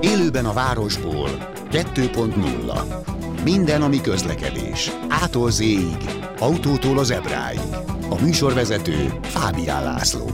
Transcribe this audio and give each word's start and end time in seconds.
Élőben 0.00 0.44
a 0.44 0.52
városból 0.52 1.28
2.0 1.70 3.44
Minden, 3.44 3.82
ami 3.82 4.00
közlekedés. 4.00 4.90
Ától 5.08 5.50
z 5.50 5.62
autótól 6.38 6.98
az 6.98 7.10
ebráig. 7.10 7.60
A 8.08 8.22
műsorvezető 8.22 9.12
Fábián 9.22 9.84
László. 9.84 10.30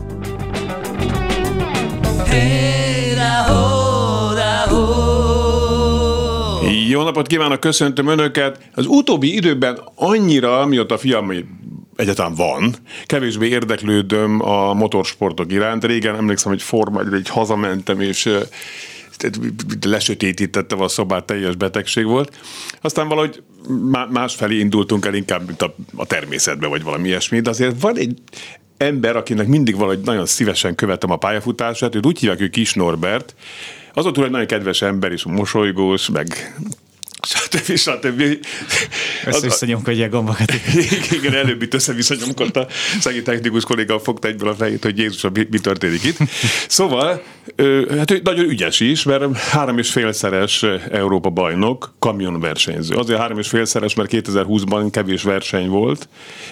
Jó 6.88 7.02
napot 7.02 7.27
kívánok, 7.27 7.61
köszöntöm 7.61 8.07
Önöket! 8.07 8.59
Az 8.75 8.86
utóbbi 8.86 9.34
időben 9.34 9.79
annyira, 9.95 10.66
mióta 10.66 10.95
a 10.95 10.98
fiam 10.98 11.25
egyáltalán 11.96 12.34
van. 12.34 12.74
Kevésbé 13.06 13.48
érdeklődöm 13.48 14.42
a 14.42 14.74
motorsportok 14.74 15.52
iránt. 15.52 15.84
Régen 15.84 16.16
emlékszem, 16.16 16.52
hogy 16.52 16.62
Forma 16.62 17.02
egy 17.12 17.28
hazamentem, 17.28 18.00
és 18.00 18.28
lesötétítette 19.82 20.74
a 20.74 20.88
szobát, 20.88 21.24
teljes 21.24 21.56
betegség 21.56 22.04
volt. 22.04 22.37
Aztán 22.80 23.09
valahogy 23.09 23.42
másfelé 24.10 24.59
indultunk 24.59 25.06
el 25.06 25.14
inkább, 25.14 25.46
mint 25.46 25.62
a, 25.62 25.74
a 25.96 26.06
természetbe, 26.06 26.66
vagy 26.66 26.82
valami 26.82 27.09
ilyesmi, 27.09 27.40
de 27.40 27.51
azért 27.51 27.80
van 27.80 27.98
egy 27.98 28.18
ember, 28.76 29.16
akinek 29.16 29.46
mindig 29.46 29.76
valahogy 29.76 30.01
nagyon 30.04 30.26
szívesen 30.26 30.74
követem 30.74 31.10
a 31.10 31.16
pályafutását, 31.16 31.95
őt 31.95 32.06
úgy 32.06 32.18
hívják, 32.18 32.38
hogy 32.38 32.51
Kis 32.51 32.74
Norbert, 32.74 33.34
az 33.92 34.06
ott 34.06 34.18
egy 34.18 34.30
nagyon 34.30 34.46
kedves 34.46 34.82
ember, 34.82 35.12
és 35.12 35.24
mosolygós, 35.24 36.09
meg 36.09 36.54
stb. 37.23 37.77
stb. 37.77 38.47
Össze-vissza 39.24 39.66
nyomkodja 39.66 40.05
a 40.05 40.09
gombokat. 40.09 40.52
Igen, 41.19 41.34
előbb 41.34 41.62
itt 41.62 41.74
össze-vissza 41.74 42.15
nyomkodta. 42.24 42.66
Szegény 43.01 43.23
technikus 43.23 43.65
kolléga 43.65 44.01
fogta 44.01 44.29
egyből 44.29 44.48
a 44.48 44.55
fejét, 44.55 44.83
hogy 44.83 44.98
Jézus, 44.98 45.23
mi, 45.33 45.47
mi 45.51 45.59
történik 45.59 46.05
itt. 46.05 46.16
Szóval, 46.69 47.23
hát 47.96 48.10
ő 48.10 48.21
nagyon 48.24 48.45
ügyes 48.45 48.80
is, 48.80 49.02
mert 49.02 49.37
három 49.37 49.79
és 49.79 49.90
félszeres 49.90 50.63
Európa 50.90 51.30
bajnok, 51.30 51.95
kamionversenyző. 51.99 52.95
Azért 52.95 53.18
három 53.18 53.38
és 53.38 53.49
félszeres, 53.49 53.95
mert 53.95 54.10
2020-ban 54.12 54.88
kevés 54.90 55.23
verseny 55.23 55.68
volt. 55.68 56.09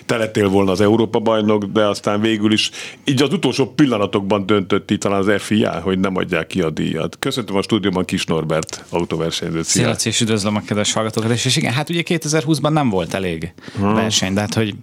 Te 0.07 0.17
lettél 0.17 0.49
volna 0.49 0.71
az 0.71 0.81
Európa 0.81 1.19
bajnok, 1.19 1.65
de 1.65 1.87
aztán 1.87 2.21
végül 2.21 2.53
is 2.53 2.71
így 3.05 3.23
az 3.23 3.33
utolsó 3.33 3.67
pillanatokban 3.67 4.47
döntött 4.47 4.91
itt 4.91 5.01
talán 5.01 5.19
az 5.19 5.43
FIA, 5.43 5.81
hogy 5.81 5.99
nem 5.99 6.17
adják 6.17 6.47
ki 6.47 6.61
a 6.61 6.71
díjat. 6.71 7.17
Köszöntöm 7.19 7.57
a 7.57 7.63
stúdióban 7.63 8.05
Kis 8.05 8.25
Norbert 8.25 8.85
autóversenyzőt. 8.89 9.65
Szia, 9.65 9.97
és 10.05 10.21
üdvözlöm 10.21 10.54
a 10.57 10.61
kedves 10.61 10.93
hallgatókat, 10.93 11.31
és, 11.31 11.45
és 11.45 11.57
igen, 11.57 11.73
hát 11.73 11.91
ugye 11.91 12.03
2020-ban 12.05 12.73
nem 12.73 12.91
volt 12.91 13.15
elég 13.15 13.53
hmm. 13.77 13.95
verseny, 13.95 14.35
de 14.35 14.41
hát 14.41 14.55
hogy 14.55 14.75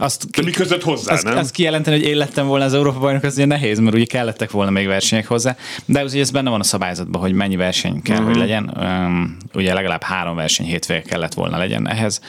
azt 0.00 0.30
De 0.30 0.42
mi 0.42 0.50
között 0.50 0.82
hozzá, 0.82 1.12
azt, 1.12 1.24
nem? 1.24 1.36
Azt 1.36 1.50
kijelenteni, 1.50 1.96
hogy 1.98 2.06
én 2.06 2.16
lettem 2.16 2.46
volna 2.46 2.64
az 2.64 2.74
Európa 2.74 2.98
bajnok, 2.98 3.22
az 3.22 3.34
ugye 3.34 3.44
nehéz, 3.44 3.78
mert 3.78 3.94
ugye 3.94 4.04
kellettek 4.04 4.50
volna 4.50 4.70
még 4.70 4.86
versenyek 4.86 5.26
hozzá, 5.26 5.56
de 5.84 6.04
ugye 6.04 6.20
ez 6.20 6.30
benne 6.30 6.50
van 6.50 6.60
a 6.60 6.62
szabályzatban, 6.62 7.20
hogy 7.20 7.32
mennyi 7.32 7.56
verseny 7.56 8.02
kell, 8.02 8.16
uh-huh. 8.16 8.30
hogy 8.30 8.40
legyen. 8.40 8.76
Um, 8.80 9.36
ugye 9.54 9.74
legalább 9.74 10.02
három 10.02 10.36
verseny 10.36 10.66
hétvége 10.66 11.02
kellett 11.02 11.34
volna 11.34 11.58
legyen 11.58 11.88
ehhez, 11.88 12.20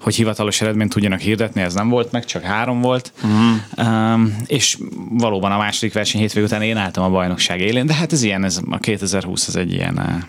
hogy 0.00 0.14
hivatalos 0.14 0.60
eredményt 0.60 0.92
tudjanak 0.92 1.20
hirdetni, 1.20 1.60
ez 1.60 1.74
nem 1.74 1.88
volt 1.88 2.12
meg, 2.12 2.24
csak 2.24 2.42
három 2.42 2.80
volt. 2.80 3.12
Uh-huh. 3.22 4.12
Um, 4.12 4.36
és 4.46 4.78
valóban 5.10 5.52
a 5.52 5.56
második 5.56 5.92
verseny 5.92 6.20
hétvége 6.20 6.46
után 6.46 6.62
én 6.62 6.76
álltam 6.76 7.04
a 7.04 7.10
bajnokság 7.10 7.60
élén, 7.60 7.86
de 7.86 7.94
hát 7.94 8.12
ez 8.12 8.22
ilyen, 8.22 8.44
ez 8.44 8.60
a 8.70 8.78
2020 8.78 9.48
az 9.48 9.56
egy 9.56 9.72
ilyen 9.72 10.24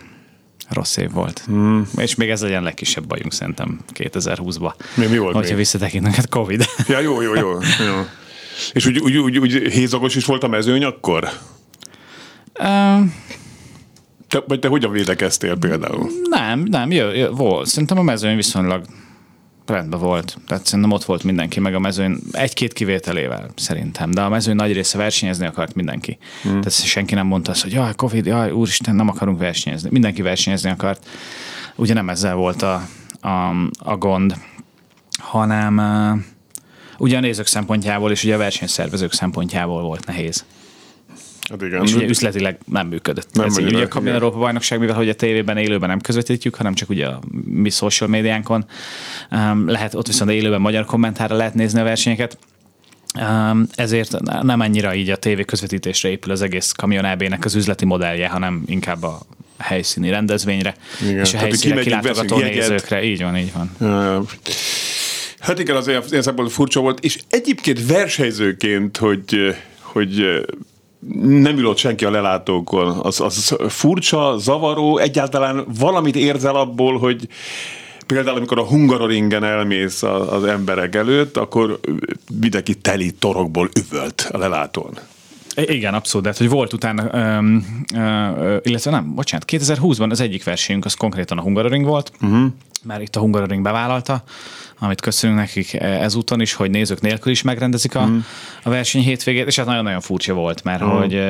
rossz 0.69 0.97
év 0.97 1.11
volt. 1.11 1.41
Hmm. 1.45 1.87
És 1.97 2.15
még 2.15 2.29
ez 2.29 2.41
legyen 2.41 2.63
legkisebb 2.63 3.07
bajunk 3.07 3.33
szerintem 3.33 3.79
2020-ban. 3.93 4.73
Mi, 4.95 5.05
mi 5.05 5.17
volt 5.17 5.33
Hogyha 5.33 5.49
még? 5.49 5.57
visszatekintünk, 5.57 6.15
hát 6.15 6.29
Covid. 6.29 6.65
Ja, 6.87 6.99
jó, 6.99 7.21
jó, 7.21 7.35
jó. 7.35 7.51
jó. 7.85 8.01
És 8.73 8.85
úgy, 8.85 8.99
úgy, 8.99 9.17
úgy, 9.17 9.37
úgy 9.37 9.51
hézagos 9.53 10.15
is 10.15 10.25
volt 10.25 10.43
a 10.43 10.47
mezőny 10.47 10.83
akkor? 10.83 11.29
Uh, 12.59 13.05
te, 14.27 14.43
vagy 14.47 14.59
te 14.59 14.67
hogyan 14.67 14.91
védekeztél 14.91 15.55
például? 15.55 16.09
Nem, 16.29 16.59
nem, 16.59 16.91
jó, 16.91 17.09
jó, 17.09 17.27
volt. 17.27 17.67
Szerintem 17.67 17.97
a 17.97 18.01
mezőny 18.01 18.35
viszonylag 18.35 18.85
rendben 19.65 19.99
volt. 19.99 20.37
Tehát 20.47 20.65
szerintem 20.65 20.91
ott 20.91 21.03
volt 21.03 21.23
mindenki, 21.23 21.59
meg 21.59 21.75
a 21.75 21.79
mezőn 21.79 22.19
egy-két 22.31 22.73
kivételével 22.73 23.49
szerintem, 23.55 24.11
de 24.11 24.21
a 24.21 24.29
mezőn 24.29 24.55
nagy 24.55 24.73
része 24.73 24.97
versenyezni 24.97 25.45
akart 25.45 25.75
mindenki. 25.75 26.17
Hmm. 26.41 26.51
Tehát 26.51 26.71
senki 26.71 27.13
nem 27.13 27.27
mondta 27.27 27.51
azt, 27.51 27.61
hogy 27.61 27.71
jaj, 27.71 27.95
Covid, 27.95 28.25
jaj, 28.25 28.51
úristen, 28.51 28.95
nem 28.95 29.09
akarunk 29.09 29.39
versenyezni. 29.39 29.89
Mindenki 29.91 30.21
versenyezni 30.21 30.69
akart. 30.69 31.07
Ugye 31.75 31.93
nem 31.93 32.09
ezzel 32.09 32.35
volt 32.35 32.61
a, 32.61 32.87
a, 33.21 33.49
a 33.77 33.97
gond, 33.97 34.35
hanem 35.17 35.77
uh, 35.77 36.21
ugye 36.97 37.17
a 37.17 37.19
nézők 37.19 37.47
szempontjából 37.47 38.11
és 38.11 38.23
ugye 38.23 38.35
a 38.35 38.37
versenyszervezők 38.37 39.13
szempontjából 39.13 39.81
volt 39.81 40.05
nehéz. 40.05 40.45
Hát 41.49 41.61
igen. 41.61 41.83
És 41.83 41.93
ugye 41.93 42.07
üzletileg 42.07 42.57
nem 42.65 42.87
működött. 42.87 43.27
Nem 43.33 43.45
Ez 43.45 43.57
így, 43.57 43.73
ugye 43.73 43.87
a 43.89 44.05
Európa 44.05 44.37
bajnokság, 44.37 44.79
mivel 44.79 44.95
hogy 44.95 45.09
a 45.09 45.13
tévében 45.13 45.57
élőben 45.57 45.89
nem 45.89 46.01
közvetítjük, 46.01 46.55
hanem 46.55 46.73
csak 46.73 46.89
ugye 46.89 47.07
a 47.07 47.19
mi 47.45 47.69
social 47.69 48.09
médiánkon 48.09 48.65
um, 49.31 49.69
lehet, 49.69 49.95
ott 49.95 50.07
viszont 50.07 50.31
élőben 50.31 50.61
magyar 50.61 50.85
kommentára 50.85 51.35
lehet 51.35 51.53
nézni 51.53 51.79
a 51.79 51.83
versenyeket. 51.83 52.37
Um, 53.19 53.67
ezért 53.75 54.41
nem 54.41 54.59
annyira 54.59 54.95
így 54.95 55.09
a 55.09 55.15
tévé 55.15 55.43
közvetítésre 55.43 56.09
épül 56.09 56.31
az 56.31 56.41
egész 56.41 56.71
Kamion 56.71 57.05
EB-nek 57.05 57.45
az 57.45 57.55
üzleti 57.55 57.85
modellje, 57.85 58.27
hanem 58.27 58.63
inkább 58.65 59.03
a 59.03 59.19
helyszíni 59.57 60.09
rendezvényre, 60.09 60.75
Igen. 61.01 61.19
és 61.19 61.33
a 61.33 61.37
helyszínre 61.37 61.81
kilátogató 61.81 62.37
nézőkre. 62.37 63.03
Így 63.03 63.21
van, 63.21 63.37
így 63.37 63.51
van. 63.53 63.71
Ja, 63.79 64.23
Hát 65.39 65.59
igen, 65.59 65.75
az 65.75 65.87
ilyen 65.87 66.01
szempontból 66.01 66.49
furcsa 66.49 66.79
volt, 66.79 66.99
és 66.99 67.19
egyébként 67.29 67.85
versenyzőként, 67.87 68.97
hogy, 68.97 69.55
hogy 69.79 70.45
nem 71.23 71.57
ülött 71.57 71.77
senki 71.77 72.05
a 72.05 72.11
lelátókon. 72.11 72.99
Az, 73.01 73.21
az 73.21 73.55
furcsa, 73.67 74.37
zavaró, 74.37 74.97
egyáltalán 74.97 75.65
valamit 75.79 76.15
érzel 76.15 76.55
abból, 76.55 76.97
hogy 76.97 77.27
például 78.07 78.37
amikor 78.37 78.59
a 78.59 78.65
Hungaroringen 78.65 79.43
elmész 79.43 80.03
az 80.03 80.43
emberek 80.43 80.95
előtt, 80.95 81.37
akkor 81.37 81.79
mindenki 82.39 82.75
teli 82.75 83.11
torokból 83.11 83.69
üvölt 83.79 84.29
a 84.31 84.37
lelátón. 84.37 84.99
Igen, 85.55 85.93
abszolút, 85.93 86.25
de 86.25 86.31
hát, 86.31 86.39
hogy 86.39 86.49
volt 86.49 86.73
utána, 86.73 87.03
um, 87.37 87.83
uh, 87.93 88.57
illetve 88.63 88.91
nem, 88.91 89.13
bocsánat, 89.15 89.45
2020-ban 89.51 90.09
az 90.09 90.19
egyik 90.19 90.43
versenyünk 90.43 90.85
az 90.85 90.93
konkrétan 90.93 91.37
a 91.37 91.41
Hungaroring 91.41 91.85
volt, 91.85 92.11
uh-huh. 92.21 92.45
mert 92.83 93.01
itt 93.01 93.15
a 93.15 93.19
Hungaroring 93.19 93.63
bevállalta, 93.63 94.23
amit 94.79 95.01
köszönünk 95.01 95.39
nekik 95.39 95.73
ezúton 95.81 96.41
is, 96.41 96.53
hogy 96.53 96.69
nézők 96.69 97.01
nélkül 97.01 97.31
is 97.31 97.41
megrendezik 97.41 97.95
a, 97.95 98.05
mm. 98.05 98.17
a 98.63 98.69
verseny 98.69 99.01
hétvégét, 99.01 99.47
és 99.47 99.55
hát 99.55 99.65
nagyon-nagyon 99.65 100.01
furcsa 100.01 100.33
volt, 100.33 100.63
mert 100.63 100.83
mm. 100.83 100.87
hogy 100.87 101.21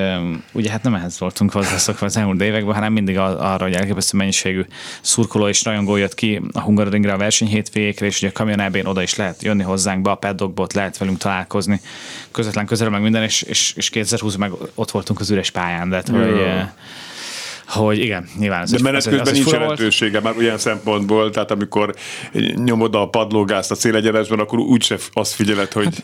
ugye 0.52 0.72
hát 0.72 0.84
nem 0.84 0.96
ehhez 0.96 1.20
voltunk 1.20 1.52
hozzászokva 1.52 2.06
az 2.06 2.18
elmúlt 2.18 2.42
években, 2.42 2.74
hanem 2.74 2.94
mindig 2.94 3.18
arra, 3.18 3.64
hogy 3.64 3.74
elképesztő 3.74 4.18
mennyiségű 4.18 4.66
szurkoló 5.02 5.48
és 5.48 5.64
rajongó 5.64 5.96
jött 5.96 6.14
ki 6.14 6.42
a 6.52 6.60
Hungaroringre 6.60 7.14
a 7.14 7.18
verseny 7.18 7.48
hétvégékre, 7.48 8.06
és 8.06 8.18
ugye 8.18 8.28
a 8.28 8.32
kamionában 8.32 8.86
oda 8.86 9.02
is 9.02 9.16
lehet 9.16 9.44
jönni 9.44 9.64
hozzánk 9.64 10.02
be, 10.02 10.10
a 10.10 10.16
paddockba 10.16 10.68
lehet 10.74 10.98
velünk 10.98 11.18
találkozni, 11.18 11.82
közvetlen 12.32 12.66
közel 12.66 12.90
meg 12.90 13.02
minden, 13.02 13.24
és, 13.24 13.42
és, 13.42 13.74
és 13.76 13.90
2020 13.90 14.36
meg 14.36 14.52
ott 14.76 14.92
voltunk 14.92 15.20
az 15.20 15.30
üres 15.30 15.52
pályán, 15.52 15.90
de 15.90 15.96
hát, 15.96 16.10
hogy 16.10 16.66
hogy 17.68 18.00
igen, 18.00 18.28
nyilván 18.38 18.62
ez 18.62 18.72
De 18.72 18.78
menet 18.82 19.08
közben 19.08 19.34
nincs 19.34 19.52
jelentősége 19.52 20.20
már 20.20 20.38
olyan 20.38 20.58
szempontból, 20.58 21.30
tehát 21.30 21.52
amikor 21.52 21.94
nyomod 22.56 22.96
a 22.96 23.08
padlógázt 23.10 23.72
a 23.72 23.76
célegyenesben, 23.76 24.40
akkor 24.40 24.60
úgyse 24.60 24.98
azt 25.14 25.34
figyeled, 25.34 25.72
hogy 25.72 25.84
hát, 25.86 26.04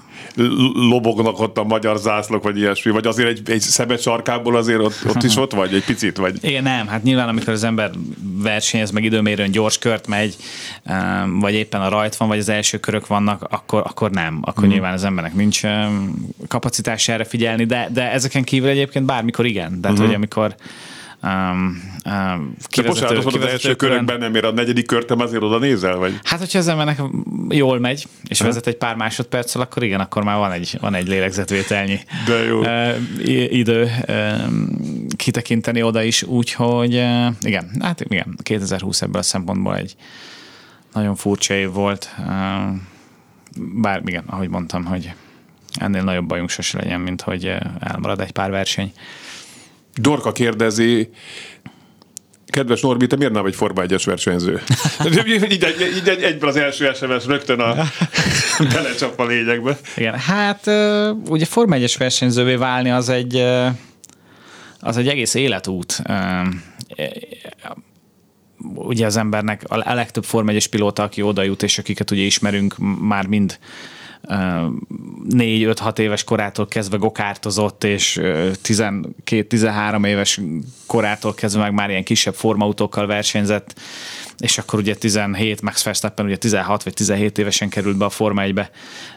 lobognak 0.73 1.39
ott 1.39 1.57
a 1.57 1.63
magyar 1.63 1.97
zászlók, 1.97 2.43
vagy 2.43 2.57
ilyesmi, 2.57 2.91
vagy 2.91 3.07
azért 3.07 3.29
egy, 3.29 3.49
egy 3.49 3.59
szemet 3.59 4.01
sarkából 4.01 4.55
azért 4.55 4.79
ott, 4.79 4.99
ott 5.07 5.23
is 5.23 5.35
ott 5.43 5.51
vagy, 5.51 5.73
egy 5.73 5.85
picit 5.85 6.17
vagy. 6.17 6.37
Igen, 6.41 6.63
nem, 6.63 6.87
hát 6.87 7.03
nyilván 7.03 7.27
amikor 7.27 7.53
az 7.53 7.63
ember 7.63 7.91
versenyez, 8.35 8.91
meg 8.91 9.03
időmérőn 9.03 9.51
gyors 9.51 9.77
kört 9.77 10.07
megy, 10.07 10.35
vagy 11.39 11.53
éppen 11.53 11.81
a 11.81 11.89
rajt 11.89 12.15
van, 12.15 12.27
vagy 12.27 12.39
az 12.39 12.49
első 12.49 12.77
körök 12.77 13.07
vannak, 13.07 13.47
akkor, 13.49 13.81
akkor 13.85 14.11
nem. 14.11 14.39
Akkor 14.41 14.63
hmm. 14.63 14.71
nyilván 14.71 14.93
az 14.93 15.03
embernek 15.03 15.33
nincs 15.33 15.61
kapacitás 16.47 17.07
erre 17.07 17.23
figyelni, 17.23 17.65
de, 17.65 17.89
de 17.93 18.11
ezeken 18.11 18.43
kívül 18.43 18.69
egyébként 18.69 19.05
bármikor 19.05 19.45
igen. 19.45 19.81
Tehát, 19.81 19.97
hmm. 19.97 20.05
hogy 20.05 20.15
amikor 20.15 20.55
um, 21.23 21.81
um, 22.05 22.55
kivezető, 22.67 23.15
bocsánat, 23.15 23.43
az 23.43 23.49
első 23.49 23.75
körökben 23.75 24.19
nem 24.19 24.35
ér 24.35 24.45
a 24.45 24.51
negyedik 24.51 24.85
körtem, 24.85 25.19
azért 25.19 25.43
oda 25.43 25.57
nézel? 25.57 25.95
Vagy? 25.95 26.19
Hát, 26.23 26.39
hogyha 26.39 26.59
az 26.59 26.67
embernek 26.67 27.01
jól 27.49 27.79
megy, 27.79 28.07
és 28.27 28.39
ha? 28.39 28.45
vezet 28.45 28.67
egy 28.67 28.77
pár 28.77 28.95
másodperccel, 28.95 29.61
akkor 29.61 29.83
igen, 29.83 29.99
akkor 29.99 30.23
már 30.23 30.37
van 30.37 30.51
egy, 30.51 30.77
van 30.81 30.93
egy 30.93 31.07
lélegzetvételnyi 31.07 31.99
De 32.25 32.43
jó. 32.43 32.59
Uh, 32.59 33.53
idő 33.53 33.91
uh, 34.07 34.15
kitekinteni 35.15 35.83
oda 35.83 36.03
is, 36.03 36.23
úgyhogy 36.23 36.95
uh, 36.95 37.27
igen, 37.41 37.71
hát 37.79 38.01
igen, 38.01 38.37
2020 38.43 39.01
ebből 39.01 39.19
a 39.19 39.23
szempontból 39.23 39.75
egy 39.75 39.95
nagyon 40.93 41.15
furcsa 41.15 41.53
év 41.53 41.71
volt. 41.71 42.15
Uh, 42.19 42.25
bár 43.57 44.01
igen, 44.05 44.23
ahogy 44.27 44.49
mondtam, 44.49 44.85
hogy 44.85 45.13
ennél 45.79 46.03
nagyobb 46.03 46.27
bajunk 46.27 46.49
sose 46.49 46.77
legyen, 46.77 46.99
mint 46.99 47.21
hogy 47.21 47.53
elmarad 47.79 48.19
egy 48.19 48.31
pár 48.31 48.51
verseny. 48.51 48.91
Dorka 49.95 50.31
kérdezi, 50.31 51.09
kedves 52.45 52.81
Norbi, 52.81 53.07
te 53.07 53.15
miért 53.15 53.33
nem 53.33 53.41
vagy 53.41 53.55
Forma 53.55 53.81
1-es 53.85 54.03
versenyző? 54.05 54.61
így, 55.05 55.27
így, 55.27 55.51
így, 55.51 55.65
így 55.95 56.07
egyből 56.07 56.49
az 56.49 56.55
első 56.55 56.91
SMS 56.93 57.25
rögtön 57.25 57.59
a 57.59 57.75
belecsap 58.73 59.19
a 59.19 59.25
lényegbe. 59.25 59.77
Igen, 59.95 60.19
hát 60.19 60.67
ugye 61.27 61.45
Forma 61.45 61.75
1-es 61.77 61.95
versenyzővé 61.97 62.55
válni 62.55 62.89
az 62.89 63.09
egy 63.09 63.43
az 64.79 64.97
egy 64.97 65.07
egész 65.07 65.33
életút. 65.33 66.01
Ugye 68.73 69.05
az 69.05 69.17
embernek 69.17 69.63
a 69.67 69.93
legtöbb 69.93 70.23
Forma 70.23 70.51
1-es 70.51 70.65
pilóta, 70.69 71.03
aki 71.03 71.21
oda 71.21 71.43
jut, 71.43 71.63
és 71.63 71.77
akiket 71.77 72.11
ugye 72.11 72.21
ismerünk, 72.21 72.75
már 72.99 73.25
mind 73.25 73.59
négy-öt-hat 75.29 75.99
éves 75.99 76.23
korától 76.23 76.67
kezdve 76.67 76.97
gokártozott, 76.97 77.83
és 77.83 78.19
12-13 78.21 80.05
éves 80.05 80.39
korától 80.85 81.33
kezdve 81.33 81.61
meg 81.61 81.73
már 81.73 81.89
ilyen 81.89 82.03
kisebb 82.03 82.33
formautókkal 82.33 83.07
versenyzett, 83.07 83.79
és 84.37 84.57
akkor 84.57 84.79
ugye 84.79 84.95
17, 84.95 85.61
Max 85.61 85.83
Verstappen 85.83 86.25
ugye 86.25 86.37
16 86.37 86.83
vagy 86.83 86.93
17 86.93 87.37
évesen 87.37 87.69
került 87.69 87.97
be 87.97 88.05
a 88.05 88.09
Forma 88.09 88.41
1-be. 88.45 88.69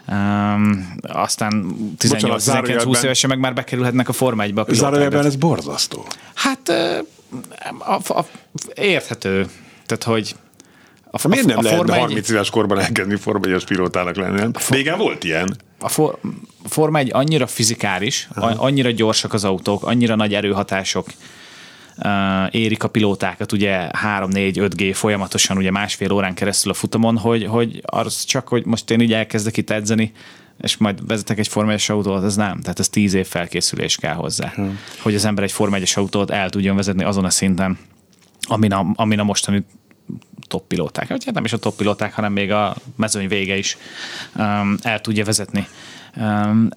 Um, 0.07 0.95
aztán 1.01 1.75
18-19-20 1.99 3.03
évesen 3.03 3.29
meg 3.29 3.39
már 3.39 3.53
bekerülhetnek 3.53 4.09
a 4.09 4.13
Forma 4.13 4.43
1-be 4.47 4.61
a 4.61 4.73
Zárójelben 4.73 5.25
ez 5.25 5.35
borzasztó. 5.35 6.05
Hát 6.33 6.69
a, 6.69 7.93
a, 7.93 8.19
a, 8.19 8.25
érthető. 8.75 9.47
Tehát, 9.85 10.03
hogy 10.03 10.35
a, 11.23 11.27
Miért 11.27 11.45
nem 11.45 11.57
a, 11.57 11.59
a 11.59 11.83
lehet 11.83 11.89
30 11.89 12.29
éves 12.29 12.49
korban 12.49 12.79
elkezdeni 12.79 13.19
Forma 13.19 13.53
1 13.53 13.65
pilótának 13.65 14.15
lenni? 14.15 14.39
Nem? 14.39 14.51
Régen 14.69 14.97
volt 14.97 15.23
ilyen. 15.23 15.57
A, 15.79 15.89
for, 15.89 16.17
Forma 16.65 16.97
1 16.97 17.09
annyira 17.13 17.47
fizikális, 17.47 18.27
annyira 18.35 18.91
gyorsak 18.91 19.33
az 19.33 19.43
autók, 19.43 19.83
annyira 19.83 20.15
nagy 20.15 20.33
erőhatások 20.33 21.07
uh, 21.97 22.55
érik 22.55 22.83
a 22.83 22.87
pilótákat, 22.87 23.51
ugye 23.51 23.89
3-4-5G 24.05 24.91
folyamatosan, 24.93 25.57
ugye 25.57 25.71
másfél 25.71 26.11
órán 26.11 26.33
keresztül 26.33 26.71
a 26.71 26.75
futamon, 26.75 27.17
hogy, 27.17 27.45
hogy 27.45 27.81
az 27.85 28.23
csak, 28.23 28.47
hogy 28.47 28.65
most 28.65 28.91
én 28.91 28.99
így 28.99 29.13
elkezdek 29.13 29.57
itt 29.57 29.69
edzeni, 29.69 30.11
és 30.61 30.77
majd 30.77 31.07
vezetek 31.07 31.39
egy 31.39 31.47
Forma 31.47 31.71
1 31.71 31.85
autót, 31.87 32.23
ez 32.23 32.35
nem. 32.35 32.61
Tehát 32.61 32.79
ez 32.79 32.89
tíz 32.89 33.13
év 33.13 33.27
felkészülés 33.27 33.95
kell 33.95 34.13
hozzá. 34.13 34.51
Hmm. 34.55 34.79
Hogy 35.01 35.15
az 35.15 35.25
ember 35.25 35.43
egy 35.43 35.51
Forma 35.51 35.75
1 35.75 35.91
autót 35.95 36.31
el 36.31 36.49
tudjon 36.49 36.75
vezetni 36.75 37.03
azon 37.03 37.25
a 37.25 37.29
szinten, 37.29 37.77
amin 38.47 38.71
a, 38.71 38.85
amin 38.95 39.19
a 39.19 39.23
mostani 39.23 39.65
top 40.47 40.67
pilóták, 40.67 41.07
vagy 41.07 41.25
hát 41.25 41.33
nem 41.33 41.45
is 41.45 41.53
a 41.53 41.57
top 41.57 41.75
pilóták, 41.75 42.13
hanem 42.13 42.33
még 42.33 42.51
a 42.51 42.75
mezőny 42.95 43.27
vége 43.27 43.57
is 43.57 43.77
um, 44.35 44.77
el 44.81 45.01
tudja 45.01 45.25
vezetni 45.25 45.67
um, 46.17 46.69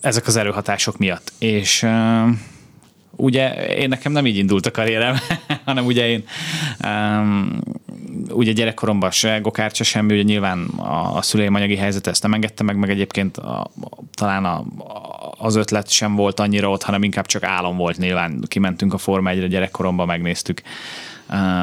ezek 0.00 0.26
az 0.26 0.36
erőhatások 0.36 0.98
miatt. 0.98 1.32
És 1.38 1.82
um, 1.82 2.42
ugye 3.16 3.66
én 3.66 3.88
nekem 3.88 4.12
nem 4.12 4.26
így 4.26 4.36
indult 4.36 4.66
a 4.66 4.70
karrierem, 4.70 5.16
hanem 5.64 5.84
ugye 5.84 6.08
én 6.08 6.24
um, 6.84 7.60
ugye 8.28 8.52
gyerekkoromban 8.52 9.10
se 9.10 9.38
gokárt 9.38 9.74
se 9.74 9.84
semmi, 9.84 10.12
ugye 10.12 10.22
nyilván 10.22 10.64
a, 10.64 11.16
a 11.16 11.22
szüleim 11.22 11.54
anyagi 11.54 11.76
helyzet 11.76 12.06
ezt 12.06 12.22
nem 12.22 12.34
engedte 12.34 12.62
meg, 12.62 12.76
meg 12.76 12.90
egyébként 12.90 13.36
a, 13.36 13.60
a, 13.60 13.70
talán 14.14 14.44
a, 14.44 14.64
az 15.38 15.54
ötlet 15.54 15.88
sem 15.88 16.14
volt 16.14 16.40
annyira 16.40 16.70
ott, 16.70 16.82
hanem 16.82 17.02
inkább 17.02 17.26
csak 17.26 17.42
álom 17.42 17.76
volt 17.76 17.98
nyilván. 17.98 18.44
Kimentünk 18.48 18.92
a 18.92 18.98
Forma 18.98 19.30
1-re 19.32 19.46
gyerekkoromban, 19.46 20.06
megnéztük 20.06 20.62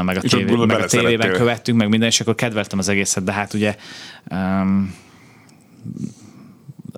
meg 0.04 0.18
a, 0.18 0.22
tévé, 0.22 0.56
meg 0.56 0.80
a 0.82 0.86
tévében 0.86 1.32
követtünk, 1.32 1.78
meg 1.78 1.90
minden, 1.90 2.10
és 2.10 2.22
akkor 2.22 2.36
kedveltem 2.36 2.80
az 2.80 2.90
egészet, 2.90 3.24
de 3.24 3.32
hát 3.32 3.54
ugye 3.54 3.76
um, 4.32 4.96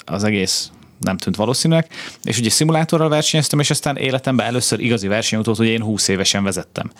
az 0.06 0.24
egész 0.24 0.71
nem 1.00 1.18
tűnt 1.18 1.36
valószínűnek, 1.36 1.94
és 2.24 2.39
ugye 2.39 2.50
szimulátorral 2.50 3.10
versenyeztem, 3.10 3.60
és 3.60 3.69
aztán 3.69 3.98
életemben 3.98 4.45
először 4.45 4.80
igazi 4.80 5.07
versenyautót, 5.07 5.57
hogy 5.57 5.68
én 5.68 5.81
20 5.81 6.07
évesen 6.07 6.44
vezettem. 6.44 6.92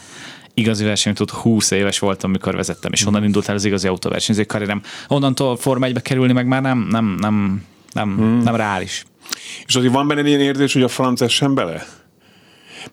Igazi 0.54 0.84
versenyautót 0.84 1.30
20 1.30 1.72
éves 1.72 2.00
voltam, 2.00 2.30
amikor 2.30 2.56
vezettem, 2.56 2.92
és 2.92 3.06
onnan 3.06 3.24
indult 3.24 3.50
el 3.50 3.56
az 3.56 3.66
igazi 3.66 3.88
autóversenyző 3.88 4.44
karrierem. 4.44 4.82
Onnantól 5.08 5.58
Forma 5.58 5.86
1 5.86 6.02
kerülni 6.02 6.34
meg 6.34 6.48
már 6.48 6.62
nem, 6.62 6.88
nem, 6.90 7.16
nem, 7.20 7.66
nem, 7.92 8.16
hmm. 8.16 8.42
nem 8.42 8.56
reális. 8.56 9.06
És 9.66 9.76
azért 9.76 9.94
van 9.94 10.08
benne 10.08 10.28
ilyen 10.28 10.40
érzés, 10.40 10.74
hogy 10.74 10.84
a 10.84 10.88
franc 10.88 11.30
sem 11.30 11.56
bele? 11.56 11.86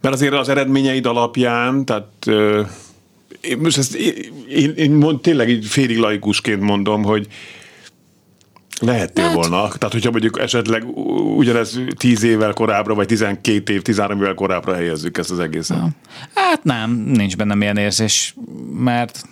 Mert 0.01 0.15
azért 0.15 0.35
az 0.35 0.49
eredményeid 0.49 1.07
alapján, 1.07 1.85
tehát 1.85 2.27
én 3.41 3.59
most 3.59 3.79
ezt 3.79 3.95
én, 4.49 4.73
én 4.77 4.91
mond, 4.91 5.21
tényleg 5.21 5.49
így 5.49 5.67
félig 5.67 5.99
laikusként 5.99 6.61
mondom, 6.61 7.03
hogy 7.03 7.27
lehettél 8.81 9.25
hát, 9.25 9.35
volna. 9.35 9.69
Tehát, 9.69 9.93
hogyha 9.93 10.11
mondjuk 10.11 10.41
esetleg 10.41 10.85
ugyanez 11.37 11.81
10 11.97 12.23
évvel 12.23 12.53
korábbra, 12.53 12.95
vagy 12.95 13.07
12 13.07 13.73
év, 13.73 13.83
13 13.83 14.19
évvel 14.19 14.35
korábbra 14.35 14.75
helyezzük 14.75 15.19
ezt 15.19 15.31
az 15.31 15.39
egészet. 15.39 15.79
Hát 16.35 16.65
nem, 16.65 16.91
nincs 16.91 17.37
bennem 17.37 17.63
ilyen 17.63 17.77
érzés, 17.77 18.35
mert 18.75 19.25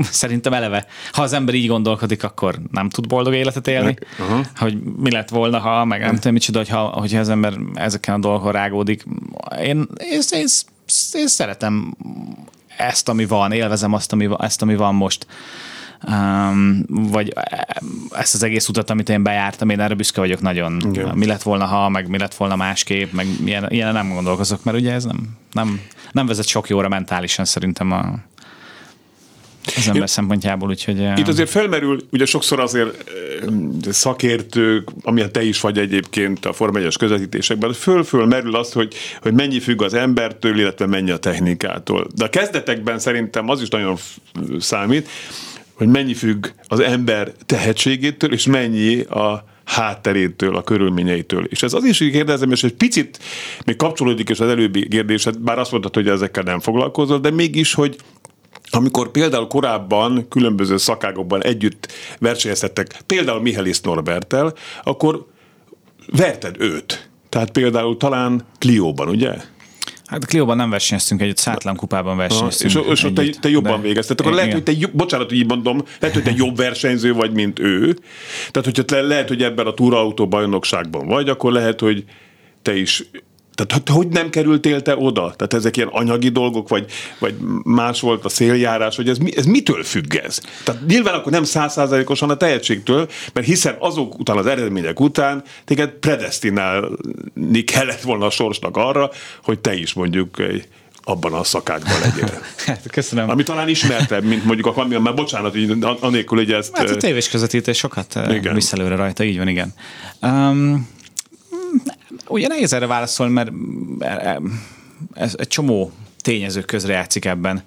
szerintem 0.00 0.52
eleve, 0.52 0.86
ha 1.12 1.22
az 1.22 1.32
ember 1.32 1.54
így 1.54 1.68
gondolkodik, 1.68 2.24
akkor 2.24 2.58
nem 2.70 2.88
tud 2.88 3.06
boldog 3.06 3.34
életet 3.34 3.68
élni, 3.68 3.96
uh-huh. 4.18 4.46
hogy 4.56 4.78
mi 4.96 5.10
lett 5.10 5.28
volna, 5.28 5.58
ha, 5.58 5.84
meg 5.84 6.00
nem 6.00 6.14
tudom 6.14 6.32
micsoda, 6.32 6.58
hogyha, 6.58 6.80
hogyha 6.80 7.18
az 7.18 7.28
ember 7.28 7.54
ezeken 7.74 8.14
a 8.14 8.18
dolgokon 8.18 8.52
rágódik. 8.52 9.04
Én, 9.60 9.86
én, 9.98 10.20
én, 10.30 10.46
én 11.12 11.26
szeretem 11.26 11.96
ezt, 12.76 13.08
ami 13.08 13.26
van, 13.26 13.52
élvezem 13.52 13.92
azt, 13.92 14.12
ami, 14.12 14.28
ezt, 14.38 14.62
ami 14.62 14.76
van 14.76 14.94
most. 14.94 15.26
Um, 16.08 16.84
vagy 16.88 17.32
ezt 18.10 18.34
az 18.34 18.42
egész 18.42 18.68
utat, 18.68 18.90
amit 18.90 19.08
én 19.08 19.22
bejártam, 19.22 19.68
én 19.68 19.80
erre 19.80 19.94
büszke 19.94 20.20
vagyok 20.20 20.40
nagyon. 20.40 20.82
Igen. 20.90 21.16
Mi 21.16 21.26
lett 21.26 21.42
volna, 21.42 21.64
ha, 21.64 21.88
meg 21.88 22.08
mi 22.08 22.18
lett 22.18 22.34
volna 22.34 22.56
másképp, 22.56 23.12
meg 23.12 23.26
ilyen, 23.44 23.66
ilyen 23.68 23.92
nem 23.92 24.12
gondolkozok, 24.12 24.64
mert 24.64 24.76
ugye 24.76 24.92
ez 24.92 25.04
nem, 25.04 25.36
nem, 25.52 25.80
nem 26.12 26.26
vezet 26.26 26.46
sok 26.46 26.68
jóra 26.68 26.88
mentálisan 26.88 27.44
szerintem 27.44 27.92
a, 27.92 28.14
az 29.76 29.86
ember 29.86 30.00
Én, 30.00 30.06
szempontjából, 30.06 30.68
úgyhogy... 30.68 31.00
Itt 31.16 31.28
azért 31.28 31.50
felmerül, 31.50 32.00
ugye 32.10 32.24
sokszor 32.24 32.60
azért 32.60 33.10
szakértők, 33.90 34.88
amilyen 35.02 35.32
te 35.32 35.42
is 35.42 35.60
vagy 35.60 35.78
egyébként 35.78 36.44
a 36.44 36.52
Forma 36.52 36.78
1 36.78 36.96
közvetítésekben, 36.96 37.72
föl-föl 37.72 38.26
merül 38.26 38.56
az, 38.56 38.72
hogy, 38.72 38.94
hogy 39.22 39.32
mennyi 39.32 39.60
függ 39.60 39.82
az 39.82 39.94
embertől, 39.94 40.58
illetve 40.58 40.86
mennyi 40.86 41.10
a 41.10 41.16
technikától. 41.16 42.06
De 42.14 42.24
a 42.24 42.30
kezdetekben 42.30 42.98
szerintem 42.98 43.48
az 43.48 43.60
is 43.62 43.68
nagyon 43.68 43.96
számít, 44.58 45.08
hogy 45.74 45.88
mennyi 45.88 46.14
függ 46.14 46.46
az 46.66 46.80
ember 46.80 47.32
tehetségétől, 47.46 48.32
és 48.32 48.46
mennyi 48.46 49.00
a 49.00 49.44
hátterétől, 49.64 50.56
a 50.56 50.62
körülményeitől. 50.62 51.44
És 51.44 51.62
ez 51.62 51.72
az 51.72 51.84
is 51.84 51.98
kérdezem, 51.98 52.50
és 52.50 52.64
egy 52.64 52.74
picit 52.74 53.18
még 53.64 53.76
kapcsolódik 53.76 54.28
is 54.28 54.40
az 54.40 54.48
előbbi 54.48 54.88
kérdésed, 54.88 55.38
bár 55.38 55.58
azt 55.58 55.70
mondtad, 55.70 55.94
hogy 55.94 56.08
ezekkel 56.08 56.42
nem 56.42 56.60
foglalkozol, 56.60 57.18
de 57.18 57.30
mégis, 57.30 57.74
hogy 57.74 57.96
amikor 58.70 59.10
például 59.10 59.46
korábban 59.46 60.28
különböző 60.28 60.76
szakágokban 60.76 61.44
együtt 61.44 61.92
versenyeztettek, 62.18 63.00
például 63.06 63.40
Mihelis 63.40 63.80
Norbertel, 63.80 64.54
akkor 64.82 65.26
verted 66.06 66.56
őt. 66.58 67.10
Tehát 67.28 67.50
például 67.50 67.96
talán 67.96 68.46
Clióban, 68.58 69.08
ugye? 69.08 69.36
Hát 70.06 70.22
a 70.22 70.26
Clióban 70.26 70.56
nem 70.56 70.70
versenyeztünk 70.70 71.20
együtt, 71.20 71.36
Szátlan 71.36 71.76
kupában 71.76 72.16
versenyeztünk. 72.16 72.72
Ha, 72.72 72.80
és, 72.80 73.02
és 73.02 73.12
te, 73.14 73.28
te 73.40 73.48
jobban 73.48 73.80
végezted. 73.80 74.20
Akkor 74.20 74.32
lehet, 74.32 74.52
hogy 74.52 74.62
te, 74.62 74.72
bocsánat, 74.92 75.28
hogy 75.28 75.38
így 75.38 75.46
mondom, 75.46 75.82
lehet, 76.00 76.16
hogy 76.16 76.24
te 76.24 76.32
jobb 76.36 76.56
versenyző 76.56 77.12
vagy, 77.12 77.32
mint 77.32 77.58
ő. 77.58 77.98
Tehát, 78.50 78.76
hogyha 78.76 79.06
lehet, 79.06 79.28
hogy 79.28 79.42
ebben 79.42 79.66
a 79.66 79.74
túrautó 79.74 80.28
bajnokságban 80.28 81.06
vagy, 81.06 81.28
akkor 81.28 81.52
lehet, 81.52 81.80
hogy 81.80 82.04
te 82.62 82.76
is 82.76 83.04
tehát 83.64 83.88
hogy 83.88 84.08
nem 84.08 84.30
kerültél 84.30 84.82
te 84.82 84.96
oda? 84.96 85.20
Tehát 85.36 85.54
ezek 85.54 85.76
ilyen 85.76 85.88
anyagi 85.88 86.28
dolgok, 86.28 86.68
vagy, 86.68 86.86
vagy 87.18 87.34
más 87.62 88.00
volt 88.00 88.24
a 88.24 88.28
széljárás, 88.28 88.96
hogy 88.96 89.08
ez, 89.08 89.18
ez 89.36 89.44
mitől 89.44 89.82
függ 89.82 90.14
ez? 90.14 90.40
Tehát 90.64 90.86
nyilván 90.86 91.14
akkor 91.14 91.32
nem 91.32 91.44
százszázalékosan 91.44 92.30
a 92.30 92.36
tehetségtől, 92.36 93.08
mert 93.32 93.46
hiszen 93.46 93.76
azok 93.78 94.18
után, 94.18 94.36
az 94.36 94.46
eredmények 94.46 95.00
után 95.00 95.42
téged 95.64 95.90
predestinálni 95.90 97.64
kellett 97.64 98.00
volna 98.00 98.26
a 98.26 98.30
sorsnak 98.30 98.76
arra, 98.76 99.10
hogy 99.42 99.58
te 99.58 99.74
is 99.74 99.92
mondjuk 99.92 100.38
egy 100.38 100.68
abban 101.08 101.32
a 101.32 101.44
szakákban 101.44 102.00
legyél. 102.00 102.40
Hát, 102.66 102.90
köszönöm. 102.90 103.30
Ami 103.30 103.42
talán 103.42 103.68
ismertebb, 103.68 104.24
mint 104.24 104.44
mondjuk 104.44 104.66
a 104.66 104.72
kamion, 104.72 105.02
mert 105.02 105.16
bocsánat, 105.16 105.56
így 105.56 105.76
anélkül, 106.00 106.38
hogy 106.38 106.52
ezt... 106.52 106.76
Hát 106.76 106.90
a 106.90 106.96
tévés 106.96 107.28
közvetítés 107.28 107.76
sokat 107.76 108.18
igen. 108.30 108.54
visz 108.54 108.72
előre 108.72 108.96
rajta, 108.96 109.24
így 109.24 109.36
van, 109.36 109.48
igen. 109.48 109.74
Um, 110.22 110.88
ugye 112.26 112.46
nehéz 112.46 112.72
erre 112.72 112.86
válaszolni, 112.86 113.32
mert 113.32 113.50
ez 115.14 115.34
egy 115.38 115.48
csomó 115.48 115.92
tényező 116.20 116.60
közre 116.60 116.92
játszik 116.92 117.24
ebben. 117.24 117.62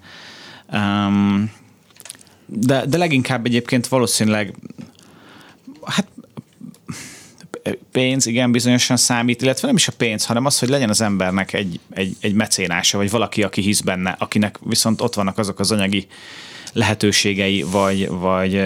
De, 2.46 2.86
de 2.86 2.96
leginkább 2.96 3.46
egyébként 3.46 3.86
valószínűleg 3.86 4.54
hát 5.84 6.06
pénz, 7.92 8.26
igen, 8.26 8.52
bizonyosan 8.52 8.96
számít, 8.96 9.42
illetve 9.42 9.66
nem 9.66 9.76
is 9.76 9.88
a 9.88 9.92
pénz, 9.96 10.26
hanem 10.26 10.44
az, 10.44 10.58
hogy 10.58 10.68
legyen 10.68 10.88
az 10.88 11.00
embernek 11.00 11.52
egy, 11.52 11.80
egy, 11.90 12.16
egy 12.20 12.34
mecénása, 12.34 12.98
vagy 12.98 13.10
valaki, 13.10 13.42
aki 13.42 13.60
hisz 13.60 13.80
benne, 13.80 14.16
akinek 14.18 14.58
viszont 14.60 15.00
ott 15.00 15.14
vannak 15.14 15.38
azok 15.38 15.58
az 15.58 15.72
anyagi 15.72 16.06
lehetőségei, 16.72 17.62
vagy, 17.62 18.08
vagy 18.08 18.62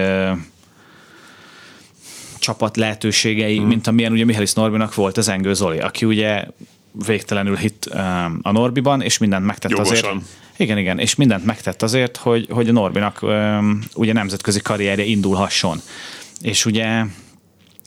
csapat 2.47 2.77
lehetőségei, 2.77 3.57
hmm. 3.57 3.67
mint 3.67 3.87
amilyen 3.87 4.13
ugye 4.13 4.25
Mihály 4.25 4.47
Norbinak 4.55 4.95
volt 4.95 5.17
az 5.17 5.29
Engő 5.29 5.55
Zoli, 5.55 5.79
aki 5.79 6.05
ugye 6.05 6.45
végtelenül 7.07 7.57
hit 7.57 7.85
a 8.43 8.53
Norbiban, 8.53 9.03
és 9.03 9.19
mindent 9.19 9.47
megtett 9.47 9.71
Jogosan. 9.71 9.95
azért. 9.95 10.15
Igen, 10.57 10.79
igen, 10.79 10.99
és 10.99 11.15
mindent 11.15 11.45
megtett 11.45 11.83
azért, 11.83 12.17
hogy, 12.17 12.47
hogy 12.51 12.69
a 12.69 12.73
Norbinak 12.73 13.25
ugye 13.95 14.13
nemzetközi 14.13 14.61
karrierje 14.61 15.05
indulhasson. 15.05 15.81
És 16.41 16.65
ugye 16.65 17.05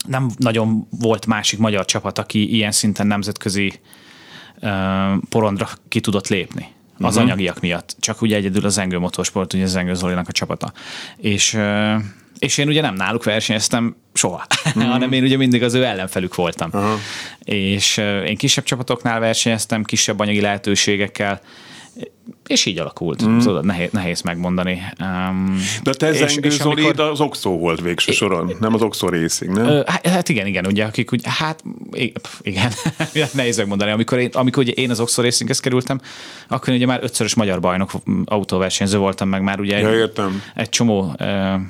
nem 0.07 0.29
nagyon 0.37 0.87
volt 0.99 1.25
másik 1.25 1.59
magyar 1.59 1.85
csapat, 1.85 2.19
aki 2.19 2.53
ilyen 2.55 2.71
szinten 2.71 3.07
nemzetközi 3.07 3.79
porondra 5.29 5.69
ki 5.87 5.99
tudott 5.99 6.27
lépni 6.27 6.67
az 6.97 7.15
uh-huh. 7.15 7.21
anyagiak 7.21 7.59
miatt. 7.59 7.95
Csak 7.99 8.21
ugye 8.21 8.35
egyedül 8.35 8.65
az 8.65 8.73
Zengő 8.73 8.99
Motorsport, 8.99 9.53
ugye 9.53 9.63
az 9.63 9.71
Zengő 9.71 9.93
Zolinak 9.93 10.27
a 10.27 10.31
csapata. 10.31 10.73
És 11.17 11.57
és 12.39 12.57
én 12.57 12.67
ugye 12.67 12.81
nem 12.81 12.95
náluk 12.95 13.23
versenyeztem 13.23 13.95
soha, 14.13 14.45
mm. 14.79 14.81
hanem 14.81 15.11
én 15.11 15.23
ugye 15.23 15.37
mindig 15.37 15.63
az 15.63 15.73
ő 15.73 15.83
ellenfelük 15.83 16.35
voltam. 16.35 16.69
Uh-huh. 16.73 16.99
És 17.43 17.97
én 18.25 18.37
kisebb 18.37 18.63
csapatoknál 18.63 19.19
versenyeztem, 19.19 19.83
kisebb 19.83 20.19
anyagi 20.19 20.41
lehetőségekkel, 20.41 21.41
és 22.47 22.65
így 22.65 22.79
alakult. 22.79 23.27
Mm. 23.27 23.37
Tudod, 23.37 23.65
nehéz, 23.65 23.89
nehéz 23.91 24.21
megmondani. 24.21 24.83
Um, 24.99 25.59
De 25.83 25.91
te 25.91 26.11
és, 26.11 26.17
Zengő 26.17 26.47
és 26.47 26.53
Zoli, 26.53 26.83
amikor... 26.83 27.05
az 27.05 27.19
Oxo 27.19 27.49
volt 27.49 27.81
végső 27.81 28.11
soron, 28.11 28.55
nem 28.59 28.73
az 28.73 28.81
Oxo 28.81 29.09
Racing, 29.09 29.55
nem? 29.55 29.83
Hát, 29.85 30.07
hát 30.07 30.29
igen, 30.29 30.47
igen, 30.47 30.65
ugye, 30.65 30.85
akik 30.85 31.11
úgy, 31.13 31.21
hát 31.25 31.63
igen, 32.41 32.71
nehéz 33.33 33.57
megmondani. 33.57 33.91
Amikor 33.91 34.17
én, 34.17 34.29
amikor 34.33 34.63
ugye 34.63 34.71
én 34.71 34.89
az 34.89 34.99
Oxo 34.99 35.21
Racinghez 35.21 35.59
kerültem, 35.59 35.99
akkor 36.47 36.73
ugye 36.73 36.85
már 36.85 36.99
ötszörös 37.03 37.35
magyar 37.35 37.59
bajnok 37.59 37.91
autóversenyző 38.25 38.97
voltam, 38.97 39.29
meg 39.29 39.41
már 39.41 39.59
ugye 39.59 39.79
ja, 39.79 39.93
értem. 39.93 40.41
egy 40.55 40.69
csomó 40.69 41.15
uh, 41.19 41.61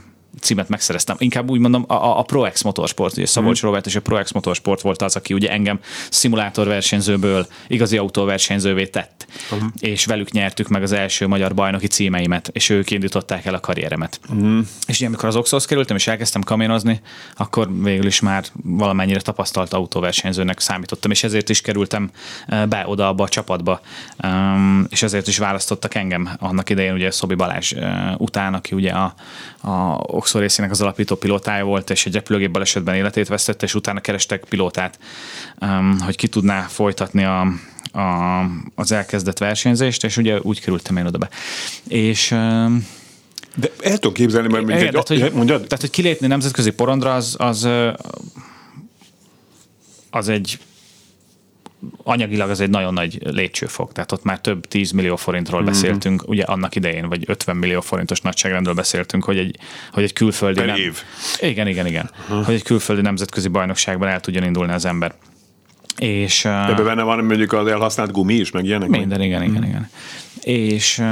címet 0.42 0.70
megszereztem. 0.70 1.16
Inkább 1.20 1.50
úgy 1.50 1.60
mondom, 1.60 1.86
a, 1.88 2.20
a 2.20 2.22
ProX 2.22 2.62
Motorsport, 2.62 3.18
ugye 3.18 3.26
Szabolcs 3.26 3.64
mm. 3.64 3.66
Robert 3.66 3.86
és 3.86 3.96
a 3.96 4.02
ProX 4.02 4.32
Motorsport 4.32 4.82
volt 4.82 5.02
az, 5.02 5.16
aki 5.16 5.34
ugye 5.34 5.50
engem 5.50 5.80
szimulátorversenyzőből 6.10 7.48
igazi 7.68 7.98
autóversenyzővé 7.98 8.86
tett, 8.86 9.26
mm. 9.56 9.68
és 9.80 10.06
velük 10.06 10.32
nyertük 10.32 10.68
meg 10.68 10.84
az 10.84 10.92
első 10.92 11.28
magyar 11.28 11.54
bajnoki 11.54 11.88
címeimet, 11.88 12.50
és 12.54 12.70
ők 12.70 12.92
indították 12.92 13.46
el 13.46 13.54
a 13.54 13.60
karrieremet. 13.60 14.20
Mm. 14.34 14.60
És 14.88 14.98
ugye 14.98 15.08
amikor 15.08 15.28
az 15.28 15.36
Oxos 15.36 15.66
kerültem, 15.66 15.96
és 15.96 16.08
elkezdtem 16.08 16.42
kamionozni, 16.42 17.02
akkor 17.36 17.70
végül 17.82 18.06
is 18.06 18.20
már 18.20 18.44
valamennyire 18.64 19.22
tapasztalt 19.22 19.74
autóversenyzőnek 19.74 20.60
számítottam, 20.60 21.12
és 21.12 21.24
ezért 21.24 21.50
is 21.50 21.62
kerültem 21.62 22.12
eh, 22.48 22.66
be 22.66 22.84
oda 22.88 23.08
abba 23.08 23.24
a 23.24 23.30
csapatba, 23.30 23.82
um, 24.24 24.86
és 24.90 25.02
ezért 25.02 25.28
is 25.28 25.38
választottak 25.38 25.96
engem 25.96 26.30
annak 26.40 26.70
idején, 26.70 26.94
ugye 26.94 27.12
Szobi 27.12 27.36
Balázs 27.36 27.72
uh, 27.72 27.82
után, 28.18 28.54
aki 28.54 28.76
ugye 28.76 28.92
a, 28.92 29.14
a 29.62 29.94
Oxford 30.30 30.44
részének 30.44 30.72
az 30.72 30.82
alapító 30.82 31.16
pilótája 31.16 31.64
volt, 31.64 31.90
és 31.90 32.06
egy 32.06 32.14
repülőgép 32.14 32.52
balesetben 32.52 32.96
életét 32.96 33.28
vesztette, 33.28 33.66
és 33.66 33.76
utána 33.76 34.00
kerestek 34.00 34.44
pilótát, 34.50 35.00
hogy 36.00 36.16
ki 36.16 36.28
tudná 36.28 36.62
folytatni 36.62 37.24
a, 37.24 37.42
a, 37.92 38.44
az 38.76 38.92
elkezdett 38.92 39.38
versenyzést, 39.38 40.04
és 40.04 40.18
ugye 40.18 40.40
úgy 40.42 40.62
kerültem 40.62 40.98
én 40.98 41.06
oda 41.06 41.18
be. 41.18 41.30
És 41.88 42.30
de 43.56 43.72
el 43.82 43.94
tudom 43.94 44.14
képzelni, 44.14 44.48
mert 44.48 44.64
igen, 44.64 44.78
egy, 44.78 44.92
tehát, 44.92 45.08
hogy, 45.08 45.32
mondjad? 45.34 45.62
Tehát, 45.62 45.80
hogy 45.80 45.90
kilépni 45.90 46.28
nemzetközi 46.28 46.72
porondra, 46.72 47.14
az, 47.14 47.36
az, 47.38 47.68
az 50.10 50.30
egy 50.30 50.60
anyagilag 52.04 52.50
az 52.50 52.60
egy 52.60 52.70
nagyon 52.70 52.94
nagy 52.94 53.20
lépcsőfok, 53.24 53.92
tehát 53.92 54.12
ott 54.12 54.24
már 54.24 54.40
több 54.40 54.68
10 54.68 54.92
millió 54.92 55.16
forintról 55.16 55.62
mm-hmm. 55.62 55.70
beszéltünk, 55.70 56.24
ugye 56.28 56.44
annak 56.44 56.76
idején, 56.76 57.10
vagy 57.10 57.24
50 57.28 57.56
millió 57.56 57.82
forintos 57.82 58.22
nagyságrendről 58.22 58.74
beszéltünk, 58.74 59.24
hogy 59.24 59.38
egy, 59.38 59.58
hogy 59.92 60.04
egy 60.04 60.14
külföldi... 60.14 60.60
Per 60.60 60.66
nem, 60.66 60.76
év. 60.76 61.02
Igen, 61.40 61.68
igen, 61.68 61.86
igen. 61.86 62.10
Uh-huh. 62.22 62.46
Hogy 62.46 62.54
egy 62.54 62.64
külföldi 62.64 63.02
nemzetközi 63.02 63.48
bajnokságban 63.48 64.08
el 64.08 64.20
tudjon 64.20 64.44
indulni 64.44 64.74
az 64.74 64.86
ember. 64.86 65.14
És, 65.98 66.42
De 66.44 66.68
ebben 66.68 66.86
benne 66.86 67.04
van 67.04 67.24
mondjuk 67.24 67.54
az 67.54 67.68
elhasznált 67.68 68.12
gumi 68.12 68.34
is, 68.34 68.52
meg 68.52 68.66
ilyenek? 68.66 68.90
Minden, 68.90 69.22
igen, 69.22 69.44
igen, 69.44 69.62
mhm. 69.62 69.64
igen. 69.64 69.90
És 70.42 71.04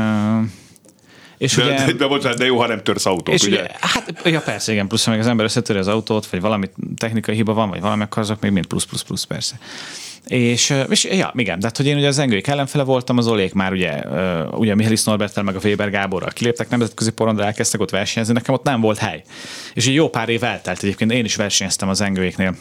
és 1.38 1.56
de, 1.56 1.64
ugye, 1.64 1.86
de, 1.86 1.92
de, 1.92 2.08
bocsánat, 2.08 2.38
de 2.38 2.46
jó, 2.46 2.60
ha 2.60 2.68
nem 2.68 2.84
törsz 2.84 3.06
autót, 3.06 3.34
és 3.34 3.44
ugye? 3.44 3.60
ugye? 3.60 3.72
Hát, 3.80 4.22
ja 4.26 4.42
persze, 4.42 4.72
igen, 4.72 4.88
plusz, 4.88 5.06
ha 5.06 5.12
meg 5.12 5.20
az 5.20 5.28
ember 5.28 5.46
összetöri 5.46 5.80
az 5.80 5.88
autót, 5.88 6.28
vagy 6.28 6.42
valami 6.42 6.70
technikai 6.98 7.36
hiba 7.36 7.54
van, 7.54 7.70
vagy 7.70 7.82
valami, 7.82 8.04
akkor 8.04 8.22
azok 8.22 8.42
még 8.42 8.52
mind 8.52 8.66
plusz, 8.66 8.84
plusz, 8.84 9.02
plusz, 9.02 9.24
persze. 9.24 9.60
És, 10.28 10.74
és 10.90 11.04
ja, 11.04 11.32
igen, 11.36 11.60
tehát 11.60 11.78
hogy 11.78 11.86
én 11.86 11.98
ugye 11.98 12.08
az 12.08 12.20
engőik 12.20 12.48
ellenfele 12.48 12.84
voltam, 12.84 13.18
az 13.18 13.28
Olék 13.28 13.54
már 13.54 13.72
ugye, 13.72 14.02
ugye 14.52 14.76
Mihály 14.76 14.96
Norbertel 15.04 15.44
meg 15.44 15.56
a 15.56 15.60
Weber 15.64 15.90
Gáborral 15.90 16.30
kiléptek 16.30 16.70
nemzetközi 16.70 17.12
porondra, 17.12 17.46
elkezdtek 17.46 17.82
ott 17.82 17.90
versenyezni, 17.90 18.34
nekem 18.34 18.54
ott 18.54 18.64
nem 18.64 18.82
volt 18.82 18.98
hely. 18.98 19.24
És 19.74 19.88
egy 19.88 19.94
jó 19.94 20.10
pár 20.10 20.30
év 20.30 20.44
eltelt 20.44 20.84
egyébként, 20.84 21.12
én 21.12 21.26
is 21.26 21.36
versenyeztem 21.36 21.90
az 21.90 22.02
engőiknél 22.02 22.56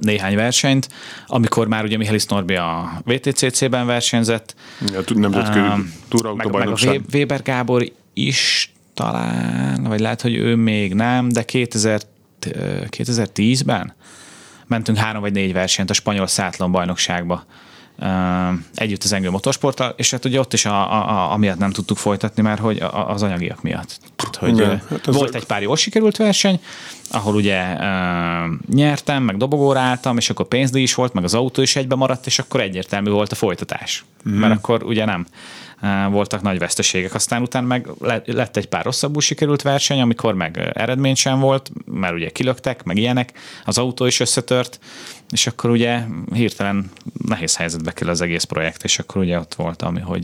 néhány 0.00 0.34
versenyt, 0.34 0.88
amikor 1.26 1.68
már 1.68 1.84
ugye 1.84 1.96
Mihály 1.96 2.18
Norbi 2.28 2.54
a 2.54 3.02
VTCC-ben 3.04 3.86
versenyzett. 3.86 4.54
Ja, 4.92 5.00
nemzetközi 5.14 5.58
uh, 5.58 6.34
meg, 6.36 6.50
meg 6.52 6.68
a 6.68 6.76
Weber 7.12 7.42
Gábor 7.42 7.92
is 8.14 8.72
talán, 8.94 9.82
vagy 9.82 10.00
lehet, 10.00 10.20
hogy 10.20 10.34
ő 10.34 10.56
még 10.56 10.94
nem, 10.94 11.28
de 11.28 11.42
2000, 11.42 12.00
2010-ben 12.40 13.94
mentünk 14.72 14.98
három 14.98 15.20
vagy 15.20 15.32
négy 15.32 15.52
versenyt 15.52 15.90
a 15.90 15.94
spanyol 15.94 16.26
szátlon 16.26 16.72
bajnokságba 16.72 17.44
együtt 18.74 19.02
az 19.02 19.12
Engő 19.12 19.30
Motorsporttal, 19.30 19.94
és 19.96 20.10
hát 20.10 20.24
ugye 20.24 20.38
ott 20.38 20.52
is 20.52 20.64
a, 20.64 20.92
a, 20.92 21.10
a, 21.10 21.32
amiatt 21.32 21.58
nem 21.58 21.70
tudtuk 21.70 21.96
folytatni, 21.96 22.42
mert 22.42 22.60
hogy 22.60 22.78
a, 22.78 23.10
az 23.10 23.22
anyagiak 23.22 23.62
miatt. 23.62 23.98
Tehát, 24.16 24.36
hogy 24.36 24.58
Igen, 24.58 24.82
hát 24.88 25.06
volt 25.06 25.34
egy 25.34 25.44
pár 25.44 25.62
jól 25.62 25.76
sikerült 25.76 26.16
verseny, 26.16 26.60
ahol 27.10 27.34
ugye 27.34 27.62
uh, 27.62 28.74
nyertem, 28.74 29.22
meg 29.22 29.36
dobogóra 29.36 29.80
álltam, 29.80 30.16
és 30.16 30.30
akkor 30.30 30.46
pénzdíj 30.46 30.82
is 30.82 30.94
volt, 30.94 31.12
meg 31.12 31.24
az 31.24 31.34
autó 31.34 31.62
is 31.62 31.76
egybe 31.76 31.94
maradt, 31.94 32.26
és 32.26 32.38
akkor 32.38 32.60
egyértelmű 32.60 33.10
volt 33.10 33.32
a 33.32 33.34
folytatás. 33.34 34.04
Mm. 34.28 34.32
Mert 34.32 34.54
akkor 34.54 34.82
ugye 34.82 35.04
nem 35.04 35.26
voltak 36.10 36.42
nagy 36.42 36.58
veszteségek. 36.58 37.14
Aztán 37.14 37.42
utána 37.42 37.66
meg 37.66 37.88
lett 38.24 38.56
egy 38.56 38.66
pár 38.66 38.84
rosszabbul 38.84 39.20
sikerült 39.20 39.62
verseny, 39.62 40.00
amikor 40.00 40.34
meg 40.34 40.70
eredmény 40.72 41.14
sem 41.14 41.40
volt, 41.40 41.70
mert 41.84 42.14
ugye 42.14 42.28
kilöktek, 42.28 42.84
meg 42.84 42.96
ilyenek, 42.96 43.32
az 43.64 43.78
autó 43.78 44.06
is 44.06 44.20
összetört, 44.20 44.78
és 45.32 45.46
akkor 45.46 45.70
ugye 45.70 46.04
hirtelen 46.32 46.90
nehéz 47.26 47.56
helyzetbe 47.56 47.92
kell 47.92 48.08
az 48.08 48.20
egész 48.20 48.44
projekt, 48.44 48.84
és 48.84 48.98
akkor 48.98 49.22
ugye 49.22 49.38
ott 49.38 49.54
volt, 49.54 49.82
ami, 49.82 50.00
hogy 50.00 50.22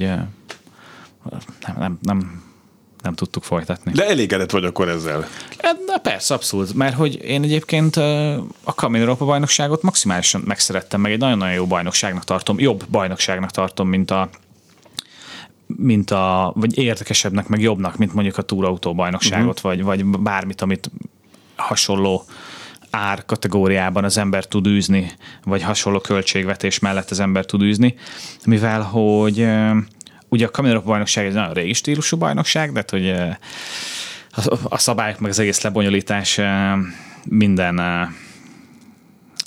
nem, 1.66 1.76
nem, 1.78 1.98
nem 2.02 2.46
nem 3.02 3.14
tudtuk 3.14 3.42
folytatni. 3.42 3.92
De 3.92 4.08
elégedett 4.08 4.50
vagy 4.50 4.64
akkor 4.64 4.88
ezzel? 4.88 5.26
De 5.86 5.98
persze, 6.02 6.34
abszolút, 6.34 6.74
mert 6.74 6.94
hogy 6.94 7.24
én 7.24 7.42
egyébként 7.42 7.96
a 8.62 8.74
Kamin 8.74 9.00
Európa 9.00 9.24
bajnokságot 9.24 9.82
maximálisan 9.82 10.42
megszerettem, 10.44 11.00
meg 11.00 11.12
egy 11.12 11.18
nagyon-nagyon 11.18 11.54
jó 11.54 11.66
bajnokságnak 11.66 12.24
tartom, 12.24 12.58
jobb 12.58 12.84
bajnokságnak 12.90 13.50
tartom, 13.50 13.88
mint 13.88 14.10
a, 14.10 14.28
mint 15.66 16.10
a, 16.10 16.52
vagy 16.56 16.78
érdekesebbnek, 16.78 17.48
meg 17.48 17.60
jobbnak, 17.60 17.96
mint 17.96 18.14
mondjuk 18.14 18.38
a 18.38 18.42
túrautó 18.42 18.94
bajnokságot, 18.94 19.60
uh-huh. 19.62 19.62
vagy, 19.62 19.82
vagy 19.82 20.04
bármit, 20.04 20.60
amit 20.60 20.90
hasonló 21.56 22.24
ár 22.90 23.24
kategóriában 23.24 24.04
az 24.04 24.18
ember 24.18 24.44
tud 24.44 24.66
űzni, 24.66 25.12
vagy 25.44 25.62
hasonló 25.62 26.00
költségvetés 26.00 26.78
mellett 26.78 27.10
az 27.10 27.20
ember 27.20 27.44
tud 27.44 27.62
űzni, 27.62 27.94
mivel 28.44 28.82
hogy 28.82 29.48
ugye 30.28 30.46
a 30.46 30.50
Kamionok 30.50 30.84
bajnokság 30.84 31.26
egy 31.26 31.32
nagyon 31.32 31.52
régi 31.52 31.72
stílusú 31.72 32.16
bajnokság, 32.16 32.72
de 32.72 32.84
hogy 32.88 33.14
a 34.62 34.78
szabályok 34.78 35.18
meg 35.18 35.30
az 35.30 35.38
egész 35.38 35.60
lebonyolítás 35.60 36.40
minden 37.24 37.80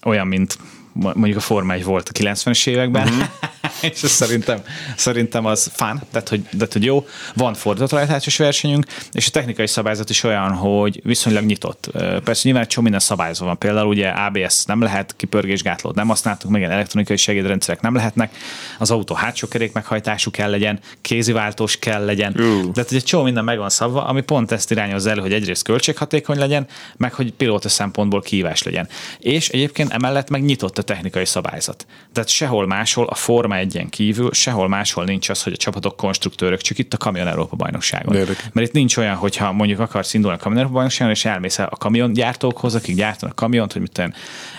olyan, 0.04 0.28
mint 0.28 0.58
mondjuk 0.94 1.38
a 1.38 1.42
Forma 1.42 1.74
1 1.74 1.84
volt 1.84 2.10
a 2.10 2.12
90-es 2.12 2.68
években, 2.68 3.08
uh-huh. 3.08 3.26
és 3.94 4.04
ez 4.04 4.10
szerintem, 4.10 4.62
szerintem 4.96 5.46
az 5.46 5.72
fán, 5.74 6.02
tehát 6.12 6.30
hogy, 6.30 6.42
tehát, 6.42 6.74
hogy 6.74 6.84
jó. 6.84 7.06
Van 7.36 7.54
fordított 7.54 8.08
versenyünk, 8.38 8.86
és 9.12 9.28
a 9.28 9.32
technikai 9.32 9.68
szabályzat 9.68 10.10
is 10.10 10.24
olyan, 10.24 10.52
hogy 10.52 11.02
viszonylag 11.04 11.44
nyitott. 11.44 11.90
Persze 12.24 12.42
nyilván 12.44 12.64
egy 12.64 12.70
csomó 12.70 12.84
minden 12.84 13.02
szabályozva 13.02 13.46
van. 13.46 13.58
Például 13.58 13.88
ugye 13.88 14.08
ABS 14.08 14.66
nem 14.66 14.82
lehet, 14.82 15.14
kipörgésgátlót 15.18 15.96
nem 15.96 16.08
használtuk, 16.08 16.50
meg 16.50 16.64
elektronikai 16.64 17.18
segédrendszerek 17.18 17.82
nem 17.82 17.96
lehetnek, 17.96 18.36
az 18.80 18.92
autó 18.92 19.16
hátsó 19.16 19.48
kerék 19.48 19.74
meghajtású 19.74 20.32
kell 20.32 20.50
legyen, 20.50 20.80
kéziváltós 21.02 21.80
kell 21.80 22.06
legyen. 22.06 22.34
Uh. 22.38 22.72
Tehát 22.74 22.92
egy 22.92 23.04
csomó 23.04 23.24
minden 23.24 23.44
meg 23.44 23.58
van 23.58 23.70
szabva, 23.70 24.06
ami 24.06 24.22
pont 24.22 24.52
ezt 24.52 24.72
irányoz 24.72 25.06
elő, 25.06 25.22
hogy 25.22 25.34
egyrészt 25.34 25.64
költséghatékony 25.64 26.38
legyen, 26.38 26.68
meg 26.98 27.14
hogy 27.14 27.34
pilóta 27.34 27.70
szempontból 27.70 28.22
kívás 28.22 28.64
legyen. 28.64 28.88
És 29.20 29.50
egyébként 29.50 29.92
emellett 29.92 30.30
meg 30.30 30.44
nyitott 30.44 30.78
a 30.78 30.82
technikai 30.82 31.26
szabályzat. 31.26 31.86
Tehát 32.14 32.30
sehol 32.30 32.68
máshol 32.68 33.06
a 33.06 33.16
Forma 33.16 33.56
egyen 33.76 33.90
kívül, 33.90 34.34
sehol 34.34 34.68
máshol 34.68 35.04
nincs 35.04 35.30
az, 35.30 35.44
hogy 35.44 35.54
a 35.54 35.58
csapatok 35.58 35.96
konstruktőrök, 35.96 36.62
csak 36.62 36.78
itt 36.78 36.94
a 36.94 36.98
Kamion 36.98 37.28
Európa 37.28 37.56
bajnokságon. 37.56 38.16
Érdek. 38.16 38.50
Mert 38.54 38.68
itt 38.68 38.74
nincs 38.74 38.98
olyan, 38.98 39.16
hogyha 39.16 39.52
mondjuk 39.52 39.80
akarsz 39.80 40.14
indulni 40.14 40.38
a 40.38 40.40
Kamion 40.40 40.60
Európa 40.60 40.76
bajnokságon, 40.76 41.14
és 41.14 41.26
elmész 41.26 41.60
a 41.60 41.68
kamiongyártókhoz, 41.68 42.76
akik 42.76 42.96
gyártanak 42.96 43.36
kamiont, 43.36 43.72
hogy 43.72 43.82
mit 43.82 43.92
tudom, 43.92 44.14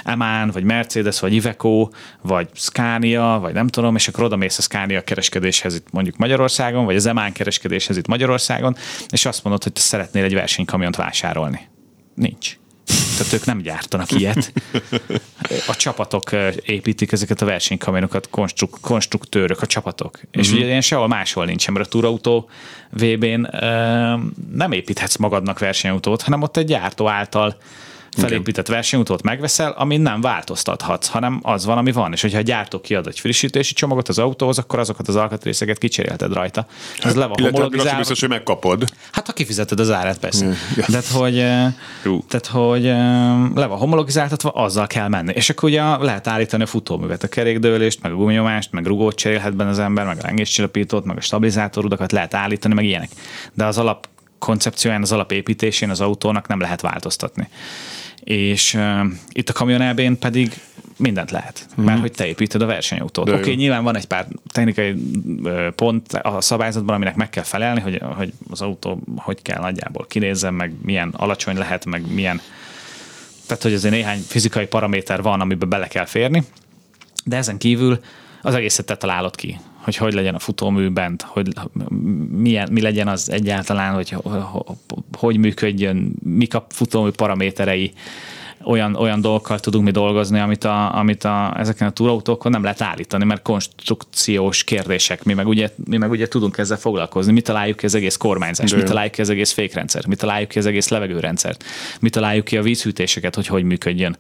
Emán, 0.05 0.51
vagy 0.51 0.65
Mercedes, 0.65 1.21
vagy 1.21 1.33
Iveco, 1.35 1.89
vagy 2.23 2.49
Scania, 2.55 3.39
vagy 3.41 3.53
nem 3.53 3.67
tudom, 3.67 3.95
és 3.95 4.09
akkor 4.09 4.25
oda 4.25 4.37
mész 4.37 4.59
a 4.59 4.63
Scania 4.63 5.03
kereskedéshez 5.05 5.75
itt 5.75 5.87
mondjuk 5.91 6.17
Magyarországon, 6.17 6.85
vagy 6.85 6.97
az 6.97 7.07
Emán 7.07 7.33
kereskedéshez 7.33 7.97
itt 7.97 8.07
Magyarországon, 8.07 8.77
és 9.11 9.25
azt 9.25 9.45
mondod, 9.45 9.63
hogy 9.63 9.73
te 9.73 9.81
szeretnél 9.81 10.25
egy 10.25 10.35
versenykamiont 10.35 10.97
vásárolni. 10.97 11.69
Nincs. 12.15 12.57
Tehát 13.17 13.33
ők 13.33 13.45
nem 13.45 13.59
gyártanak 13.59 14.13
ilyet. 14.13 14.53
A 15.67 15.77
csapatok 15.77 16.31
építik 16.63 17.13
ezeket 17.13 17.43
a 17.43 17.45
versenykamionokat, 17.45 18.31
konstruk, 18.31 18.79
konstruktőrök, 18.81 19.63
a 19.63 19.67
csapatok. 19.67 20.17
Mm-hmm. 20.17 20.41
És 20.41 20.53
ugye 20.53 20.65
ilyen 20.65 20.81
sehol 20.81 21.09
máshol 21.09 21.45
nincsen, 21.45 21.75
mert 21.75 21.87
a 21.87 21.89
túrautó 21.89 22.49
VB-n 22.91 23.49
nem 24.53 24.73
építhetsz 24.73 25.17
magadnak 25.17 25.59
versenyautót, 25.59 26.23
hanem 26.23 26.43
ott 26.43 26.57
egy 26.57 26.67
gyártó 26.67 27.09
által 27.09 27.57
felépített 28.17 28.67
versenyutót 28.67 29.23
megveszel, 29.23 29.71
amin 29.71 30.01
nem 30.01 30.21
változtathatsz, 30.21 31.09
hanem 31.09 31.41
az 31.43 31.65
van, 31.65 31.79
ami 31.79 31.93
van. 31.93 32.13
És 32.13 32.21
hogyha 32.21 32.39
a 32.39 32.43
gyártó 32.43 32.81
kiad 32.81 33.07
egy 33.07 33.21
frissítési 33.21 33.75
csomagot 33.75 34.09
az 34.09 34.19
autóhoz, 34.19 34.59
akkor 34.59 34.79
azokat 34.79 35.09
az 35.09 35.17
alkatrészeket 35.17 35.79
kicserélted 35.79 36.33
rajta. 36.33 36.67
Ez 37.03 37.15
le 37.15 37.27
van 37.27 37.37
homologizálva. 37.43 37.99
biztos, 37.99 38.21
hogy 38.21 38.29
megkapod. 38.29 38.85
Hát 39.13 39.27
ha 39.27 39.33
kifizeted 39.33 39.81
az 39.81 39.91
árát, 39.91 40.19
persze. 40.19 40.47
Mm. 40.47 40.53
Tehát, 40.93 41.07
hogy, 41.07 41.35
tehát, 42.29 42.47
hogy 42.51 42.83
le 43.55 43.67
van 43.67 43.79
homologizáltatva, 43.79 44.51
azzal 44.51 44.87
kell 44.87 45.09
menni. 45.09 45.33
És 45.35 45.51
akkor 45.51 45.69
ugye 45.69 45.83
lehet 45.83 46.27
állítani 46.27 46.63
a 46.63 46.67
futóművet, 46.67 47.23
a 47.23 47.29
kerékdőlést, 47.29 48.03
meg 48.03 48.13
a 48.13 48.15
guminyomást, 48.15 48.73
meg 48.73 48.87
rugót 48.87 49.17
cserélhet 49.17 49.57
benne 49.57 49.71
az 49.71 49.79
ember, 49.79 50.07
meg 50.07 50.19
a 50.19 50.23
lengéscsillapítót, 50.23 51.05
meg 51.05 51.17
a 51.17 51.21
stabilizátorudakat 51.21 52.13
lehet 52.13 52.35
állítani, 52.35 52.75
meg 52.75 52.85
ilyenek. 52.85 53.11
De 53.55 53.65
az 53.65 53.79
alap 53.79 54.09
koncepcióján, 54.39 55.03
az 55.03 55.13
alapépítésén 55.13 55.91
az 55.91 56.01
autónak 56.01 56.49
nem 56.49 56.61
lehet 56.61 56.81
változtatni 56.81 57.49
és 58.25 58.75
uh, 58.75 59.07
itt 59.33 59.49
a 59.49 59.53
kamionelbén 59.53 60.19
pedig 60.19 60.61
mindent 60.97 61.31
lehet, 61.31 61.67
mm-hmm. 61.71 61.85
mert 61.85 62.01
hogy 62.01 62.13
te 62.13 62.27
építed 62.27 62.63
a 62.63 62.67
versenyautót. 62.67 63.29
Oké, 63.29 63.39
okay, 63.39 63.55
nyilván 63.55 63.85
van 63.85 63.97
egy 63.97 64.07
pár 64.07 64.27
technikai 64.53 64.95
pont 65.75 66.13
a 66.13 66.41
szabályzatban, 66.41 66.95
aminek 66.95 67.15
meg 67.15 67.31
kell 67.31 67.43
felelni, 67.43 67.81
hogy, 67.81 68.03
hogy 68.17 68.33
az 68.51 68.61
autó 68.61 69.03
hogy 69.17 69.43
kell 69.43 69.61
nagyjából 69.61 70.07
kinézzen, 70.09 70.55
meg 70.55 70.73
milyen 70.83 71.09
alacsony 71.17 71.57
lehet, 71.57 71.85
meg 71.85 72.13
milyen 72.13 72.41
tehát, 73.47 73.63
hogy 73.63 73.75
azért 73.75 73.95
néhány 73.95 74.21
fizikai 74.27 74.67
paraméter 74.67 75.23
van, 75.23 75.41
amiben 75.41 75.69
bele 75.69 75.87
kell 75.87 76.05
férni, 76.05 76.45
de 77.25 77.37
ezen 77.37 77.59
kívül 77.59 78.01
az 78.43 78.55
egészet 78.55 78.87
te 78.87 78.97
találod 78.97 79.37
ki 79.37 79.61
hogy 79.83 79.97
hogy 79.97 80.13
legyen 80.13 80.35
a 80.35 80.39
futómű 80.39 80.89
bent, 80.89 81.23
hogy 81.23 81.49
milyen, 82.31 82.69
mi 82.73 82.81
legyen 82.81 83.09
az 83.09 83.31
egyáltalán, 83.31 83.95
hogy 83.95 84.17
hogy 85.19 85.37
működjön, 85.37 86.13
mik 86.23 86.55
a 86.55 86.67
futómű 86.69 87.11
paraméterei, 87.11 87.93
olyan, 88.65 88.95
olyan 88.95 89.21
dolgokkal 89.21 89.61
tudunk 89.61 89.85
mi 89.85 89.91
dolgozni, 89.91 90.39
amit, 90.39 90.65
a, 90.65 90.97
amit 90.99 91.25
a, 91.25 91.55
ezeken 91.59 91.89
a 91.89 91.91
túrautókon 91.91 92.53
nem 92.53 92.63
lehet 92.63 92.81
állítani, 92.81 93.25
mert 93.25 93.43
konstrukciós 93.43 94.65
kérdések. 94.65 95.25
Mi 95.25 95.35
meg 95.35 95.47
ugye, 95.47 95.71
mi 95.85 95.97
meg 95.97 96.11
ugye 96.11 96.29
tudunk 96.29 96.59
ezzel 96.59 96.77
foglalkozni. 96.77 97.33
Mi 97.33 97.41
találjuk 97.41 97.77
ki 97.77 97.85
az 97.85 97.95
egész 97.95 98.17
kormányzást, 98.17 98.77
mi 98.77 98.83
találjuk 98.83 99.13
ki 99.13 99.21
az 99.21 99.31
egész 99.31 99.53
fékrendszert, 99.53 100.07
mi 100.07 100.15
találjuk 100.15 100.49
ki 100.49 100.59
az 100.59 100.67
egész 100.67 100.89
levegőrendszert, 100.89 101.65
mi 102.01 102.11
találjuk 102.11 102.45
ki 102.45 102.57
a 102.57 102.63
vízhűtéseket, 102.63 103.35
hogy 103.35 103.47
hogy 103.47 103.63
működjön 103.63 104.17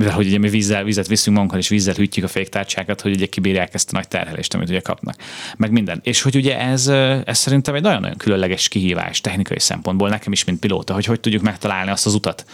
mivel 0.00 0.14
hogy 0.14 0.26
ugye 0.26 0.38
mi 0.38 0.48
vízzel, 0.48 0.84
vizet 0.84 1.06
viszünk 1.06 1.36
magunkkal, 1.36 1.58
és 1.58 1.68
vízzel 1.68 1.94
hűtjük 1.94 2.24
a 2.24 2.28
féktárcsákat, 2.28 3.00
hogy 3.00 3.12
ugye 3.12 3.26
kibírják 3.26 3.74
ezt 3.74 3.92
a 3.92 3.96
nagy 3.96 4.08
terhelést, 4.08 4.54
amit 4.54 4.68
ugye 4.68 4.80
kapnak. 4.80 5.16
Meg 5.56 5.70
minden. 5.70 6.00
És 6.02 6.22
hogy 6.22 6.36
ugye 6.36 6.58
ez, 6.58 6.88
ez 7.24 7.38
szerintem 7.38 7.74
egy 7.74 7.82
nagyon-nagyon 7.82 8.16
különleges 8.16 8.68
kihívás 8.68 9.20
technikai 9.20 9.58
szempontból, 9.58 10.08
nekem 10.08 10.32
is, 10.32 10.44
mint 10.44 10.58
pilóta, 10.58 10.94
hogy 10.94 11.04
hogy 11.04 11.20
tudjuk 11.20 11.42
megtalálni 11.42 11.90
azt 11.90 12.06
az 12.06 12.14
utat, 12.14 12.44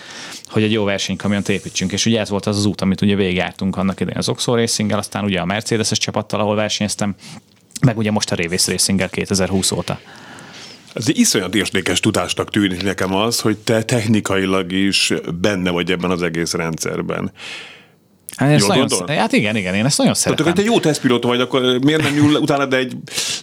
hogy 0.46 0.62
egy 0.62 0.72
jó 0.72 0.84
versenykamiont 0.84 1.48
építsünk. 1.48 1.92
És 1.92 2.06
ugye 2.06 2.20
ez 2.20 2.28
volt 2.28 2.46
az 2.46 2.56
az 2.56 2.64
út, 2.64 2.80
amit 2.80 3.00
ugye 3.00 3.14
végigjártunk 3.14 3.76
annak 3.76 4.00
idején 4.00 4.18
az 4.18 4.28
Oxo 4.28 4.54
racing 4.54 4.92
aztán 4.92 5.24
ugye 5.24 5.40
a 5.40 5.44
Mercedes-es 5.44 5.98
csapattal, 5.98 6.40
ahol 6.40 6.54
versenyeztem, 6.54 7.14
meg 7.80 7.96
ugye 7.98 8.10
most 8.10 8.32
a 8.32 8.34
Révész 8.34 8.68
racing 8.68 9.10
2020 9.10 9.70
óta. 9.70 10.00
Ez 10.96 11.08
egy 11.08 11.18
iszonyat 11.18 11.54
értékes 11.54 12.00
tudásnak 12.00 12.50
tűnik 12.50 12.82
nekem 12.82 13.14
az, 13.14 13.40
hogy 13.40 13.56
te 13.56 13.82
technikailag 13.82 14.72
is 14.72 15.12
benne 15.40 15.70
vagy 15.70 15.90
ebben 15.90 16.10
az 16.10 16.22
egész 16.22 16.52
rendszerben. 16.52 17.32
Hát, 18.36 18.50
ezt 18.50 18.68
nagyon, 18.68 18.88
hát 19.06 19.32
igen, 19.32 19.56
igen, 19.56 19.74
én 19.74 19.84
ezt 19.84 19.98
nagyon 19.98 20.14
szeretem. 20.14 20.44
Tehát, 20.44 20.58
hogy 20.58 20.68
te 20.68 20.74
jó 20.74 20.80
tesztpilóta 20.80 21.28
vagy, 21.28 21.40
akkor 21.40 21.78
miért 21.80 22.02
nem 22.02 22.14
nyúl 22.14 22.34
utána, 22.34 22.66
de 22.66 22.76
egy, 22.76 22.96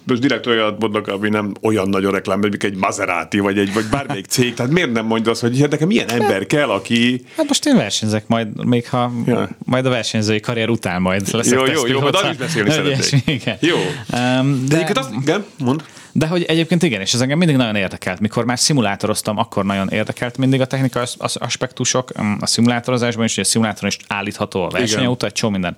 most 0.03 0.21
direkt 0.21 0.45
olyan 0.45 0.75
mondok, 0.79 1.07
ami 1.07 1.29
nem 1.29 1.53
olyan 1.61 1.89
nagy 1.89 2.05
a 2.05 2.11
reklám, 2.11 2.39
mint 2.39 2.63
egy 2.63 2.75
Maserati, 2.75 3.39
vagy 3.39 3.57
egy 3.57 3.73
vagy 3.73 3.85
bármelyik 3.85 4.25
cég, 4.25 4.53
tehát 4.53 4.71
miért 4.71 4.91
nem 4.91 5.05
mondja 5.05 5.31
azt, 5.31 5.41
hogy 5.41 5.59
hát 5.59 5.69
nekem 5.69 5.87
milyen 5.87 6.09
ember 6.09 6.45
kell, 6.45 6.69
aki... 6.69 7.21
Hát 7.37 7.47
most 7.47 7.65
én 7.65 7.75
versenyzek 7.75 8.27
majd, 8.27 8.65
még 8.65 8.89
ha 8.89 9.11
ja. 9.25 9.49
majd 9.65 9.85
a 9.85 9.89
versenyzői 9.89 10.39
karrier 10.39 10.69
után 10.69 11.01
majd 11.01 11.33
leszek 11.33 11.59
Jó, 11.59 11.65
jó, 11.65 11.87
jó, 11.87 11.99
majd 11.99 12.15
arra 12.15 12.29
is 12.29 12.37
beszélni 12.37 12.69
szeretnék. 12.69 13.43
Jó. 13.59 13.75
Um, 14.13 14.65
de, 14.67 14.91
de, 14.93 14.99
azt, 14.99 15.09
igen, 15.21 15.45
mond. 15.57 15.83
De 16.15 16.27
hogy 16.27 16.43
egyébként 16.43 16.83
igen, 16.83 17.01
és 17.01 17.13
ez 17.13 17.21
engem 17.21 17.37
mindig 17.37 17.55
nagyon 17.55 17.75
érdekelt. 17.75 18.19
Mikor 18.19 18.45
már 18.45 18.59
szimulátoroztam, 18.59 19.37
akkor 19.37 19.65
nagyon 19.65 19.89
érdekelt 19.89 20.37
mindig 20.37 20.61
a 20.61 20.65
technikai 20.65 21.03
aspektusok 21.33 22.11
a 22.39 22.45
szimulátorozásban, 22.45 23.25
és 23.25 23.31
ugye 23.31 23.41
a 23.41 23.45
szimulátoron 23.45 23.89
is 23.89 24.05
állítható 24.07 24.63
a 24.63 24.69
versenyautó, 24.69 25.25
egy 25.25 25.33
csomó 25.33 25.51
minden 25.51 25.75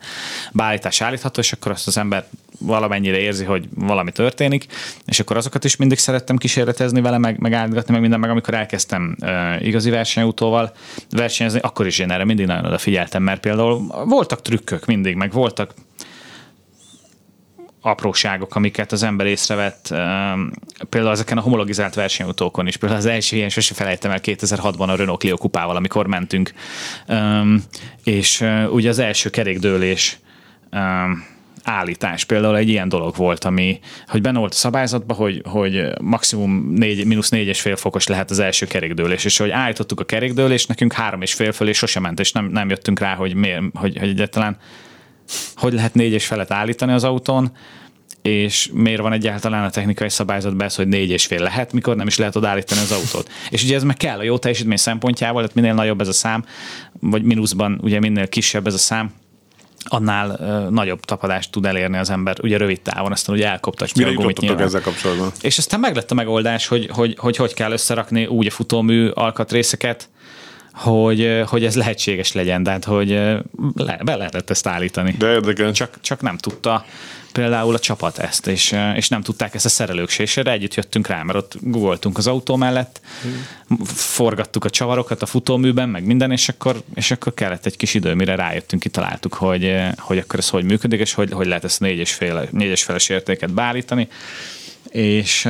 beállítás 0.52 1.02
állítható, 1.02 1.42
és 1.42 1.52
akkor 1.52 1.72
azt 1.72 1.88
az 1.88 1.98
ember 1.98 2.26
valamennyire 2.60 3.18
érzi, 3.18 3.44
hogy 3.44 3.68
valami 3.76 4.12
történik, 4.12 4.66
és 5.06 5.20
akkor 5.20 5.38
azokat 5.38 5.64
is 5.64 5.76
mindig 5.76 5.98
szerettem 5.98 6.38
kísérletezni 6.38 7.02
vele, 7.02 7.18
meg, 7.18 7.40
meg 7.40 7.54
állítgatni, 7.54 7.92
meg 7.92 8.02
minden, 8.02 8.20
meg 8.20 8.30
amikor 8.30 8.54
elkezdtem 8.54 9.16
uh, 9.22 9.66
igazi 9.66 9.90
versenyautóval 9.90 10.74
versenyezni, 11.10 11.60
akkor 11.60 11.88
is 11.88 12.00
én 12.00 12.12
erre 12.12 12.26
mindig 12.26 12.46
nagyon 12.46 12.66
odafigyeltem, 12.66 13.24
mert 13.24 13.42
például 13.42 14.06
voltak 14.06 14.42
trükkök 14.42 14.86
mindig, 14.86 15.16
meg 15.16 15.32
voltak 15.32 15.74
apróságok, 17.86 18.56
amiket 18.56 18.92
az 18.92 19.04
ember 19.04 19.26
észrevett, 19.26 19.88
például 20.90 21.12
ezeken 21.12 21.38
a 21.38 21.42
homologizált 21.42 21.94
versenyautókon 21.94 22.68
is. 22.68 22.78
Például 22.78 23.00
az 23.00 23.06
első 23.06 23.36
ilyen 23.36 23.50
sose 23.50 23.74
felejtem 23.74 24.12
el 24.12 24.20
2006-ban 24.24 24.88
a 24.88 24.96
Renault 24.96 25.20
Clio 25.20 25.38
kupával, 25.38 25.76
amikor 25.76 26.08
mentünk, 26.08 26.54
és 28.04 28.46
ugye 28.70 28.90
az 28.90 29.00
első 29.00 29.30
kerékdőlés 29.30 30.20
állítás 31.64 32.24
például 32.24 32.58
egy 32.58 32.70
ilyen 32.70 32.90
dolog 32.90 33.16
volt, 33.16 33.44
ami, 33.44 33.80
hogy 34.08 34.22
benne 34.22 34.40
volt 34.40 34.52
a 34.52 34.56
szabályzatban, 34.56 35.18
hogy, 35.18 35.42
hogy 35.46 35.88
maximum 36.02 36.74
4, 36.74 37.06
mínusz 37.06 37.30
4,5 37.30 37.74
fokos 37.78 38.08
lehet 38.08 38.30
az 38.30 38.40
első 38.40 38.66
kerékdőlés, 38.66 39.26
és 39.26 39.38
hogy 39.38 39.50
állítottuk 39.50 40.00
a 40.00 40.04
kerékdőlést, 40.04 40.68
nekünk 40.68 40.94
három 40.94 41.22
és 41.22 41.34
fél 41.34 41.52
fölé 41.52 41.72
sosem 41.72 42.02
ment, 42.02 42.20
és 42.20 42.32
nem, 42.32 42.46
nem 42.46 42.70
jöttünk 42.70 43.00
rá, 43.00 43.16
hogy, 43.16 43.34
miért, 43.34 43.62
hogy, 43.74 43.98
hogy 43.98 44.10
egyáltalán 44.10 44.58
hogy 45.56 45.74
lehet 45.74 45.94
négyes 45.94 46.26
felet 46.26 46.52
állítani 46.52 46.92
az 46.92 47.04
autón, 47.04 47.52
és 48.22 48.70
miért 48.74 49.02
van 49.02 49.14
egyáltalán 49.14 49.64
a 49.64 49.70
technikai 49.70 50.10
szabályzatban 50.10 50.66
ez, 50.66 50.76
hogy 50.76 50.88
négy 50.88 51.10
és 51.10 51.26
fél 51.26 51.42
lehet, 51.42 51.74
mikor 51.74 51.96
nem 51.96 52.08
is 52.08 52.18
lehet 52.18 52.36
odállítani 52.36 52.82
az 52.82 52.92
autót. 52.92 53.30
És 53.50 53.64
ugye 53.64 53.76
ez 53.76 53.84
meg 53.84 53.98
kell 53.98 54.18
a 54.18 54.24
jó 54.24 54.38
teljesítmény 54.38 54.78
szempontjából, 54.78 55.42
tehát 55.42 55.56
minél 55.56 55.74
nagyobb 55.74 56.02
ez 56.02 56.08
a 56.08 56.14
szám, 56.14 56.46
vagy 57.00 57.24
mínuszban 57.24 57.80
ugye 57.84 58.00
minél 58.00 58.28
kisebb 58.28 58.68
ez 58.68 58.74
a 58.74 58.78
szám, 58.78 59.14
annál 59.86 60.30
uh, 60.30 60.70
nagyobb 60.70 61.00
tapadást 61.00 61.52
tud 61.52 61.66
elérni 61.66 61.98
az 61.98 62.10
ember, 62.10 62.36
ugye 62.42 62.58
rövid 62.58 62.82
távon, 62.82 63.12
aztán 63.12 63.36
ugye 63.36 63.48
elkoptatja 63.48 64.06
Mire 64.06 64.18
a 64.18 64.22
gumit 64.22 64.40
nyilván. 64.40 64.64
ezzel 64.64 64.82
kapcsolatban? 64.82 65.32
És 65.42 65.58
aztán 65.58 65.80
meglett 65.80 66.12
a 66.12 66.16
megoldás, 66.16 66.68
hogy 66.68 66.90
hogy, 66.92 67.16
hogy 67.20 67.36
hogy 67.36 67.54
kell 67.54 67.72
összerakni 67.72 68.26
úgy 68.26 68.48
a 68.48 68.52
futómű 68.52 69.08
alkatrészeket, 69.08 70.10
hogy, 70.76 71.42
hogy 71.46 71.66
ez 71.66 71.76
lehetséges 71.76 72.32
legyen, 72.32 72.64
tehát 72.64 72.84
hogy 72.84 73.10
le, 73.76 74.00
be 74.04 74.16
lehetett 74.16 74.50
ezt 74.50 74.68
állítani. 74.68 75.16
De 75.18 75.32
érdekes. 75.32 75.72
Csak, 75.72 75.98
csak 76.02 76.22
nem 76.22 76.38
tudta 76.38 76.86
például 77.32 77.74
a 77.74 77.80
csapat 77.80 78.18
ezt, 78.18 78.48
és, 78.48 78.76
és 78.96 79.10
nem 79.10 79.22
tudták 79.22 79.54
ezt 79.54 79.66
a 79.66 79.70
szerelők 79.70 80.10
se, 80.10 80.24
és 80.24 80.38
erre 80.38 80.52
együtt 80.52 80.74
jöttünk 80.74 81.08
rá, 81.08 81.24
mert 81.24 81.38
ott 81.38 81.56
googoltunk 81.62 82.18
az 82.18 82.28
autó 82.28 82.56
mellett, 82.56 83.02
hmm. 83.22 83.86
forgattuk 83.86 84.66
a 84.66 84.70
csavarokat 84.70 85.22
a 85.22 85.26
futóműben, 85.26 85.90
meg 85.90 86.06
minden, 86.06 86.32
és 86.32 86.50
akkor, 86.50 86.82
és 86.94 87.12
akkor 87.12 87.34
kellett 87.34 87.66
egy 87.66 87.78
kis 87.78 87.94
idő, 87.94 88.14
mire 88.14 88.36
rájöttünk, 88.36 88.82
kitaláltuk, 88.82 89.34
hogy, 89.34 89.76
hogy 89.98 90.18
akkor 90.18 90.40
ez 90.40 90.50
hogy 90.50 90.64
működik, 90.64 91.00
és 91.00 91.14
hogy, 91.14 91.32
hogy 91.32 91.48
lehet 91.48 91.64
ezt 91.64 91.80
négyes, 91.80 92.14
féle, 92.14 92.48
négyes 92.52 92.84
feles 92.84 93.10
értéket 93.10 93.54
beállítani, 93.54 94.08
és 94.90 95.48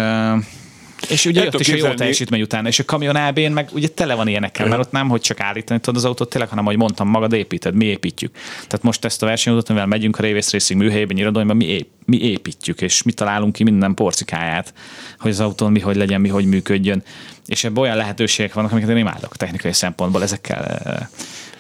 és 1.10 1.26
ugye 1.26 1.44
jött 1.44 1.60
is 1.60 1.70
a 1.70 1.76
jó 1.76 1.94
teljesítmény 1.94 2.42
után, 2.42 2.66
és 2.66 2.80
a 2.80 2.86
kamion 2.86 3.16
ab 3.16 3.40
meg 3.40 3.70
ugye 3.74 3.88
tele 3.88 4.14
van 4.14 4.28
ilyenekkel, 4.28 4.68
mert 4.68 4.82
ott 4.82 4.92
nem, 4.92 5.10
hogy 5.10 5.22
csak 5.22 5.40
állítani 5.40 5.80
tudod 5.80 5.96
az 5.96 6.06
autót 6.06 6.30
tényleg, 6.30 6.50
hanem, 6.50 6.66
ahogy 6.66 6.78
mondtam, 6.78 7.08
magad 7.08 7.34
építed, 7.34 7.76
mi 7.76 7.86
építjük. 7.86 8.32
Tehát 8.54 8.84
most 8.84 9.06
ezt 9.06 9.24
a 9.24 9.26
versenyautót, 9.26 9.70
mivel 9.70 9.86
megyünk 9.86 10.18
a 10.18 10.22
Révész 10.22 10.52
Racing 10.52 10.82
műhelyében, 10.82 11.18
irodalomban, 11.18 11.58
mi, 11.58 11.66
ép, 11.66 11.88
mi 12.06 12.18
építjük, 12.22 12.82
és 12.82 13.04
mi 13.04 13.12
találunk 13.12 13.54
ki 13.54 13.64
minden 13.64 13.94
porcikáját, 13.94 14.74
hogy 15.20 15.32
az 15.32 15.40
autón 15.40 15.72
mi 15.72 15.80
hogy 15.80 15.96
legyen, 15.96 16.22
mi 16.22 16.30
hogy 16.30 16.46
működjön. 16.46 17.04
És 17.46 17.64
ebben 17.64 17.84
olyan 17.84 17.98
lehetőségek 17.98 18.54
vannak, 18.54 18.72
amiket 18.72 18.90
én 18.90 18.98
imádok 18.98 19.36
technikai 19.36 19.74
szempontból, 19.74 20.24
ezekkel 20.24 20.66
eh, 20.66 21.08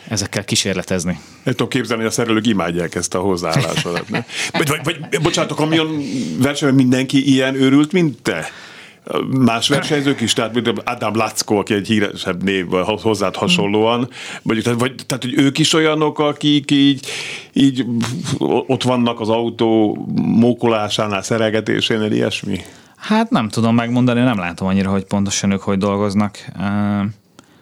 ezekkel 0.07 0.45
kísérletezni. 0.45 1.19
El 1.43 1.51
tudom 1.51 1.67
képzelni, 1.67 2.01
hogy 2.01 2.11
a 2.11 2.15
szerelők 2.15 2.47
imádják 2.47 2.95
ezt 2.95 3.13
a 3.13 3.19
hozzáállásodat. 3.19 4.05
vagy, 4.09 4.67
vagy, 4.67 4.79
vagy, 4.83 5.21
bocsánat, 5.21 5.51
a 5.51 5.55
kamion 5.55 6.03
versenyben 6.37 6.79
mindenki 6.79 7.31
ilyen 7.31 7.55
őrült, 7.55 7.91
mint 7.91 8.21
te? 8.21 8.49
Más 9.29 9.67
versenyzők 9.67 10.21
is, 10.21 10.33
tehát 10.33 10.53
mint 10.53 10.81
Adam 10.83 11.15
Lackó, 11.15 11.57
aki 11.57 11.73
egy 11.73 11.87
híresebb 11.87 12.43
név 12.43 12.65
hozzád 13.01 13.35
hasonlóan, 13.35 14.09
vagy, 14.41 14.61
tehát, 14.63 14.79
vagy, 14.79 14.95
tehát 15.07 15.23
hogy 15.23 15.33
ők 15.37 15.57
is 15.57 15.73
olyanok, 15.73 16.19
akik 16.19 16.71
így, 16.71 17.07
így 17.53 17.85
ott 18.67 18.83
vannak 18.83 19.19
az 19.19 19.29
autó 19.29 20.05
mókolásánál, 20.15 21.21
szerelgetésénél, 21.21 22.11
ilyesmi? 22.11 22.59
Hát 22.95 23.29
nem 23.29 23.49
tudom 23.49 23.75
megmondani, 23.75 24.21
nem 24.21 24.37
látom 24.37 24.67
annyira, 24.67 24.91
hogy 24.91 25.03
pontosan 25.03 25.51
ők 25.51 25.61
hogy 25.61 25.77
dolgoznak. 25.77 26.45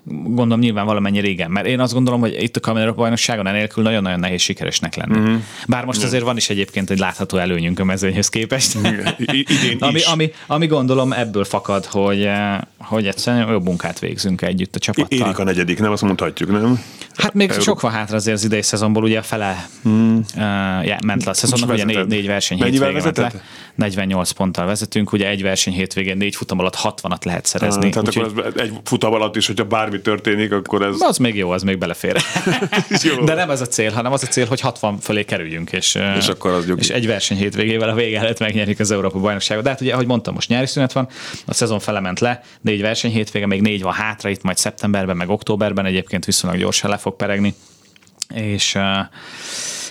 Gondolom 0.05 0.59
nyilván 0.59 0.85
valamennyi 0.85 1.19
régen, 1.19 1.51
mert 1.51 1.65
én 1.65 1.79
azt 1.79 1.93
gondolom, 1.93 2.19
hogy 2.19 2.43
itt 2.43 2.55
a 2.55 2.59
kamera 2.59 2.93
bajnokságon 2.93 3.47
enélkül 3.47 3.83
nagyon-nagyon 3.83 4.19
nehéz 4.19 4.41
sikeresnek 4.41 4.95
lenni. 4.95 5.19
Mm-hmm. 5.19 5.35
Bár 5.67 5.85
most 5.85 6.03
azért 6.03 6.23
van 6.23 6.37
is 6.37 6.49
egyébként 6.49 6.89
egy 6.89 6.99
látható 6.99 7.37
előnyünk 7.37 7.79
a 7.79 7.83
mezőnyhöz 7.83 8.29
képest. 8.29 8.77
Idén 9.17 9.77
ami, 9.79 9.97
is. 9.97 10.05
ami, 10.05 10.31
ami, 10.47 10.67
gondolom 10.67 11.13
ebből 11.13 11.43
fakad, 11.43 11.85
hogy, 11.85 12.23
eh, 12.23 12.57
hogy 12.77 13.07
egyszerűen 13.07 13.51
jobb 13.51 13.63
munkát 13.63 13.99
végzünk 13.99 14.41
együtt 14.41 14.75
a 14.75 14.79
csapattal. 14.79 15.17
Érik 15.17 15.39
a 15.39 15.43
negyedik, 15.43 15.79
nem? 15.79 15.91
Azt 15.91 16.01
mondhatjuk, 16.01 16.51
nem? 16.51 16.79
Hát 17.15 17.33
még 17.33 17.51
sok 17.51 17.81
van 17.81 17.91
hátra 17.91 18.15
azért 18.15 18.37
az 18.37 18.43
idei 18.43 18.61
szezonból, 18.61 19.03
ugye 19.03 19.17
a 19.17 19.21
fele 19.21 19.67
hmm. 19.83 20.25
uh, 20.35 20.41
ja, 20.85 20.97
ment 21.05 21.23
le 21.23 21.31
a 21.31 21.33
szezonnak, 21.33 21.69
ugye 21.69 21.83
négy, 21.83 22.07
négy 22.07 22.27
verseny 22.27 22.57
Mennyivel 22.57 22.89
hétvégén 22.89 23.03
ment 23.03 23.17
vezetett? 23.17 23.41
le. 23.41 23.47
48 23.75 24.31
ponttal 24.31 24.65
vezetünk, 24.65 25.11
ugye 25.11 25.27
egy 25.27 25.41
verseny 25.41 25.73
hétvégén 25.73 26.17
négy 26.17 26.35
futam 26.35 26.59
alatt 26.59 26.77
60-at 26.83 27.25
lehet 27.25 27.45
szerezni. 27.45 27.89
Tehát 27.89 28.07
úgyhogy- 28.07 28.31
akkor 28.37 28.61
egy 28.61 28.73
futam 28.83 29.13
alatt 29.13 29.35
is, 29.35 29.47
hogyha 29.47 29.65
bármi 29.65 29.92
történik, 30.01 30.51
akkor 30.51 30.82
ez... 30.82 30.95
az 30.99 31.17
még 31.17 31.36
jó, 31.36 31.49
az 31.49 31.63
még 31.63 31.77
belefér. 31.77 32.17
Jó. 33.03 33.23
De 33.23 33.34
nem 33.34 33.49
ez 33.49 33.62
a 33.62 33.65
cél, 33.65 33.91
hanem 33.91 34.12
az 34.12 34.23
a 34.23 34.27
cél, 34.27 34.45
hogy 34.45 34.60
60 34.60 34.99
fölé 34.99 35.23
kerüljünk, 35.23 35.71
és, 35.71 35.97
És 36.17 36.27
akkor 36.27 36.51
az 36.51 36.65
nyugi. 36.65 36.82
és 36.82 36.89
egy 36.89 37.08
verseny 37.08 37.38
hétvégével 37.38 37.89
a 37.89 37.93
vége 37.93 38.19
előtt 38.19 38.39
megnyerjük 38.39 38.79
az 38.79 38.91
Európa 38.91 39.19
bajnokságot. 39.19 39.63
De 39.63 39.69
hát 39.69 39.82
ugye, 39.82 39.93
ahogy 39.93 40.08
mondtam, 40.08 40.34
most 40.34 40.49
nyári 40.49 40.65
szünet 40.65 40.91
van, 40.91 41.08
a 41.45 41.53
szezon 41.53 41.79
felement 41.79 42.19
le, 42.19 42.41
négy 42.62 42.82
verseny 42.82 43.12
hétvége, 43.12 43.45
még 43.45 43.62
négy 43.62 43.82
van 43.82 43.93
hátra, 43.93 44.29
itt 44.29 44.43
majd 44.43 44.58
szeptemberben, 44.58 45.17
meg 45.17 45.29
októberben 45.29 45.86
egyébként 45.86 46.25
viszonylag 46.25 46.60
gyorsan 46.60 46.89
le 46.89 46.97
fog 46.97 47.15
peregni. 47.15 47.53
És 48.34 48.77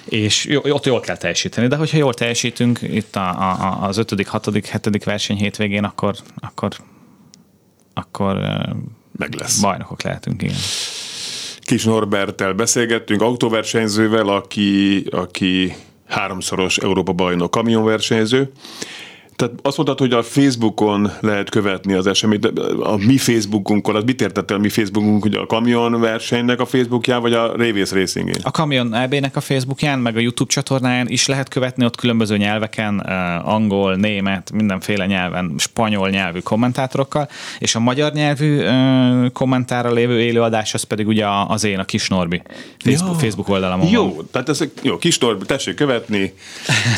és 0.05 0.59
ott 0.62 0.87
jól 0.87 1.01
kell 1.01 1.17
teljesíteni, 1.17 1.67
de 1.67 1.77
hogyha 1.77 1.97
jól 1.97 2.15
teljesítünk 2.15 2.79
itt 2.83 3.17
a, 3.17 3.29
a, 3.29 3.83
az 3.83 3.97
ötödik, 3.97 4.29
hatodik, 4.29 4.67
hetedik 4.67 5.05
verseny 5.05 5.37
hétvégén, 5.37 5.85
akkor, 5.85 6.15
akkor, 6.41 6.71
akkor 7.95 8.38
Meg 9.23 9.41
lesz. 9.41 9.61
bajnokok 9.61 10.03
lehetünk, 10.03 10.43
igen. 10.43 10.57
Kis 11.59 11.85
Norbertel 11.85 12.53
beszélgettünk, 12.53 13.23
autóversenyzővel, 13.23 14.29
aki, 14.29 15.05
aki 15.11 15.75
háromszoros 16.09 16.79
Európa 16.79 17.13
bajnok 17.13 17.51
kamionversenyző. 17.51 18.53
Tehát 19.43 19.59
azt 19.63 19.77
mondtad, 19.77 19.99
hogy 19.99 20.13
a 20.13 20.23
Facebookon 20.23 21.11
lehet 21.21 21.51
követni 21.51 21.93
az 21.93 22.07
eseményt, 22.07 22.53
de 22.53 22.63
a 22.83 22.97
mi 22.97 23.17
Facebookunkon, 23.17 23.97
az 23.97 24.03
mit 24.05 24.21
értett 24.21 24.51
el 24.51 24.57
a 24.57 24.61
mi 24.61 24.69
Facebookunk, 24.69 25.23
hogy 25.23 25.35
a 25.35 25.47
kamionversenynek 25.47 26.61
a 26.61 26.67
Facebookján, 26.67 27.21
vagy 27.21 27.33
a 27.33 27.57
Révész 27.57 27.93
Racingén? 27.93 28.37
A 28.43 28.51
Kamion 28.51 28.95
EB-nek 28.95 29.37
a 29.37 29.41
Facebookján, 29.41 29.99
meg 29.99 30.17
a 30.17 30.21
YouTube 30.21 30.51
csatornáján 30.51 31.09
is 31.09 31.27
lehet 31.27 31.49
követni, 31.49 31.85
ott 31.85 31.97
különböző 31.97 32.37
nyelveken, 32.37 33.07
eh, 33.07 33.49
angol, 33.49 33.95
német, 33.95 34.53
mindenféle 34.53 35.07
nyelven, 35.07 35.55
spanyol 35.59 36.09
nyelvű 36.09 36.39
kommentátorokkal, 36.39 37.29
és 37.59 37.75
a 37.75 37.81
magyar 37.81 38.13
nyelvű 38.13 38.61
eh, 38.61 39.31
kommentára 39.31 39.93
lévő 39.93 40.21
élőadás, 40.21 40.75
az 40.75 40.83
pedig 40.83 41.07
ugye 41.07 41.27
az 41.49 41.65
én, 41.65 41.79
a 41.79 41.85
Kis 41.85 42.09
Norbi 42.09 42.43
Facebook, 42.79 43.15
Ja. 43.15 43.19
Facebook 43.19 43.49
oldalamon 43.49 43.85
van. 43.85 43.95
Jó, 43.95 44.23
tehát 44.23 44.49
ezek 44.49 44.71
jó, 44.83 44.99
kis 44.99 45.19
Norbi, 45.19 45.45
tessék 45.47 45.75
követni, 45.75 46.35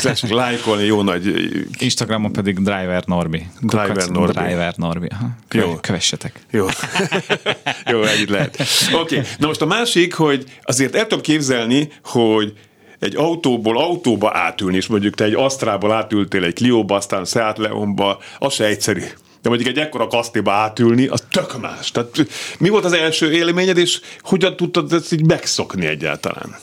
tessék 0.01 0.31
lájkolni, 0.31 0.83
jó 0.83 1.01
nagy 1.01 1.33
Instagramon 1.79 2.33
pedig 2.35 2.59
Driver 2.59 3.03
Norbi. 3.05 3.47
Driver 3.61 3.87
Kukac 3.87 4.07
Norbi. 4.07 4.33
Driver 4.33 4.73
Norbi. 4.77 5.07
Aha. 5.11 5.29
Jó. 5.51 5.61
Jó. 5.61 5.75
Kövessetek. 5.81 6.39
Jó. 6.51 6.65
Jó, 7.91 8.03
együtt 8.03 8.29
lehet. 8.29 8.59
Oké, 8.93 9.17
okay. 9.17 9.29
na 9.37 9.47
most 9.47 9.61
a 9.61 9.65
másik, 9.65 10.13
hogy 10.13 10.43
azért 10.61 10.95
el 10.95 11.01
tudom 11.01 11.21
képzelni, 11.21 11.91
hogy 12.03 12.53
egy 12.99 13.15
autóból 13.15 13.77
autóba 13.77 14.31
átülni, 14.33 14.75
és 14.75 14.87
mondjuk 14.87 15.15
te 15.15 15.23
egy 15.23 15.33
Asztrából 15.33 15.91
átültél 15.91 16.43
egy 16.43 16.53
Clióba, 16.53 16.95
aztán 16.95 17.25
Seat 17.25 17.57
Leonba, 17.57 18.19
az 18.39 18.53
se 18.53 18.65
egyszerű. 18.65 19.03
De 19.41 19.49
mondjuk 19.49 19.69
egy 19.69 19.77
ekkora 19.77 20.07
kasztéba 20.07 20.51
átülni, 20.51 21.07
az 21.07 21.23
tök 21.31 21.61
más. 21.61 21.91
Tehát 21.91 22.25
mi 22.59 22.69
volt 22.69 22.85
az 22.85 22.93
első 22.93 23.31
élményed, 23.31 23.77
és 23.77 24.01
hogyan 24.19 24.55
tudtad 24.55 24.93
ezt 24.93 25.13
így 25.13 25.25
megszokni 25.25 25.85
egyáltalán? 25.85 26.55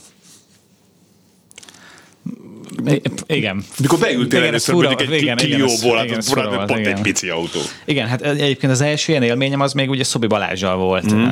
Igen. 3.26 3.64
Mikor 3.78 3.98
beültél 3.98 4.38
Igen, 4.38 4.48
először 4.48 4.74
fura- 4.74 4.88
mondjuk 4.88 5.11
egy 5.11 5.22
igen, 5.22 5.37
Clióból, 5.37 5.96
hát 5.96 6.04
igen, 6.04 6.18
ez 6.18 6.28
fura 6.28 6.42
pont 6.42 6.54
volt, 6.56 6.70
egy 6.70 6.78
igen. 6.78 7.02
pici 7.02 7.28
autó. 7.28 7.61
Igen, 7.85 8.08
hát 8.08 8.22
egyébként 8.22 8.72
az 8.72 8.80
első 8.80 9.12
ilyen 9.12 9.22
élményem 9.22 9.61
az 9.61 9.72
még 9.72 9.90
ugye 9.90 10.04
Szobi 10.04 10.26
Balázsjal 10.26 10.76
volt. 10.76 11.14
Mm. 11.14 11.24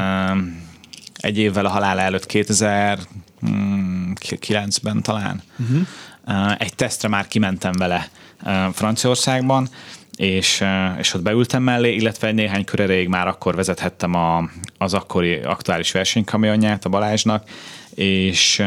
Egy 1.16 1.38
évvel 1.38 1.64
a 1.64 1.68
halála 1.68 2.00
előtt, 2.00 2.26
2009-ben 2.33 5.03
talán. 5.03 5.42
Mhm. 5.57 5.79
Uh-huh. 6.26 6.53
Egy 6.59 6.74
tesztre 6.74 7.09
már 7.09 7.29
kimentem 7.29 7.72
vele 7.79 8.09
uh, 8.44 8.53
Franciaországban, 8.72 9.68
és, 10.16 10.61
uh, 10.61 10.98
és 10.98 11.14
ott 11.14 11.22
beültem 11.22 11.62
mellé, 11.62 11.94
illetve 11.94 12.26
egy 12.26 12.35
néhány 12.35 12.64
kör 12.64 12.81
erejéig 12.81 13.09
már 13.09 13.26
akkor 13.26 13.55
vezethettem 13.55 14.14
a, 14.14 14.48
az 14.79 14.94
akkori 14.94 15.35
aktuális 15.35 15.92
versenykamionját 15.92 16.85
a 16.85 16.88
Balázsnak, 16.88 17.48
és 17.94 18.62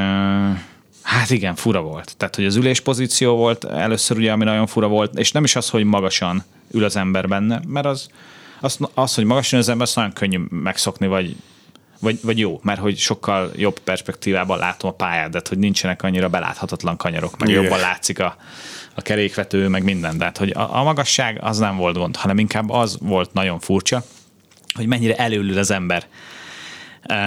Hát 1.03 1.29
igen, 1.29 1.55
fura 1.55 1.81
volt. 1.81 2.17
Tehát, 2.17 2.35
hogy 2.35 2.45
az 2.45 2.55
ülés 2.55 2.79
pozíció 2.79 3.35
volt 3.35 3.63
először 3.63 4.17
ugye, 4.17 4.31
ami 4.31 4.43
nagyon 4.43 4.67
fura 4.67 4.87
volt, 4.87 5.17
és 5.17 5.31
nem 5.31 5.43
is 5.43 5.55
az, 5.55 5.69
hogy 5.69 5.83
magasan 5.83 6.43
ül 6.71 6.83
az 6.83 6.95
ember 6.95 7.27
benne, 7.27 7.61
mert 7.67 7.85
az, 7.85 8.09
az, 8.59 8.79
az 8.93 9.15
hogy 9.15 9.23
magasan 9.25 9.53
ül 9.53 9.63
az 9.63 9.69
ember, 9.69 9.87
azt 9.87 9.95
nagyon 9.95 10.13
könnyű 10.13 10.39
megszokni, 10.49 11.07
vagy, 11.07 11.35
vagy, 11.99 12.19
vagy 12.21 12.39
jó, 12.39 12.59
mert 12.63 12.79
hogy 12.79 12.97
sokkal 12.97 13.51
jobb 13.55 13.79
perspektívában 13.79 14.57
látom 14.57 14.89
a 14.89 14.93
pályát, 14.93 15.29
de 15.29 15.41
hogy 15.49 15.57
nincsenek 15.57 16.03
annyira 16.03 16.29
beláthatatlan 16.29 16.97
kanyarok, 16.97 17.37
meg 17.37 17.49
Igen. 17.49 17.63
jobban 17.63 17.79
látszik 17.79 18.19
a, 18.19 18.35
a 18.95 19.01
kerékvető, 19.01 19.67
meg 19.67 19.83
minden. 19.83 20.17
Tehát, 20.17 20.37
hogy 20.37 20.49
a, 20.49 20.77
a 20.77 20.83
magasság 20.83 21.39
az 21.41 21.57
nem 21.57 21.77
volt 21.77 21.97
gond, 21.97 22.15
hanem 22.15 22.39
inkább 22.39 22.69
az 22.69 22.97
volt 23.01 23.33
nagyon 23.33 23.59
furcsa, 23.59 24.03
hogy 24.73 24.87
mennyire 24.87 25.15
előlül 25.15 25.57
az 25.57 25.71
ember 25.71 26.05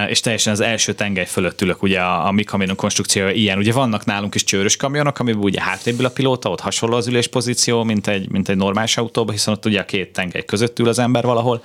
és 0.09 0.19
teljesen 0.19 0.53
az 0.53 0.59
első 0.59 0.93
tengely 0.93 1.25
fölött 1.25 1.61
ülök, 1.61 1.83
ugye 1.83 1.99
a, 1.99 2.27
a 2.27 2.31
mi 2.31 2.43
kamionunk 2.43 2.79
konstrukciója 2.79 3.31
ilyen. 3.31 3.57
Ugye 3.57 3.71
vannak 3.71 4.05
nálunk 4.05 4.35
is 4.35 4.43
csőrös 4.43 4.75
kamionok, 4.77 5.19
amiben 5.19 5.41
ugye 5.41 5.61
hátrébb 5.61 6.03
a 6.03 6.09
pilóta, 6.09 6.49
ott 6.49 6.59
hasonló 6.59 6.95
az 6.95 7.07
üléspozíció, 7.07 7.83
mint 7.83 8.07
egy, 8.07 8.29
mint 8.29 8.49
egy 8.49 8.55
normális 8.55 8.97
autóban, 8.97 9.33
hiszen 9.33 9.53
ott 9.53 9.65
ugye 9.65 9.79
a 9.79 9.85
két 9.85 10.13
tengely 10.13 10.45
között 10.45 10.79
ül 10.79 10.87
az 10.87 10.99
ember 10.99 11.23
valahol, 11.23 11.63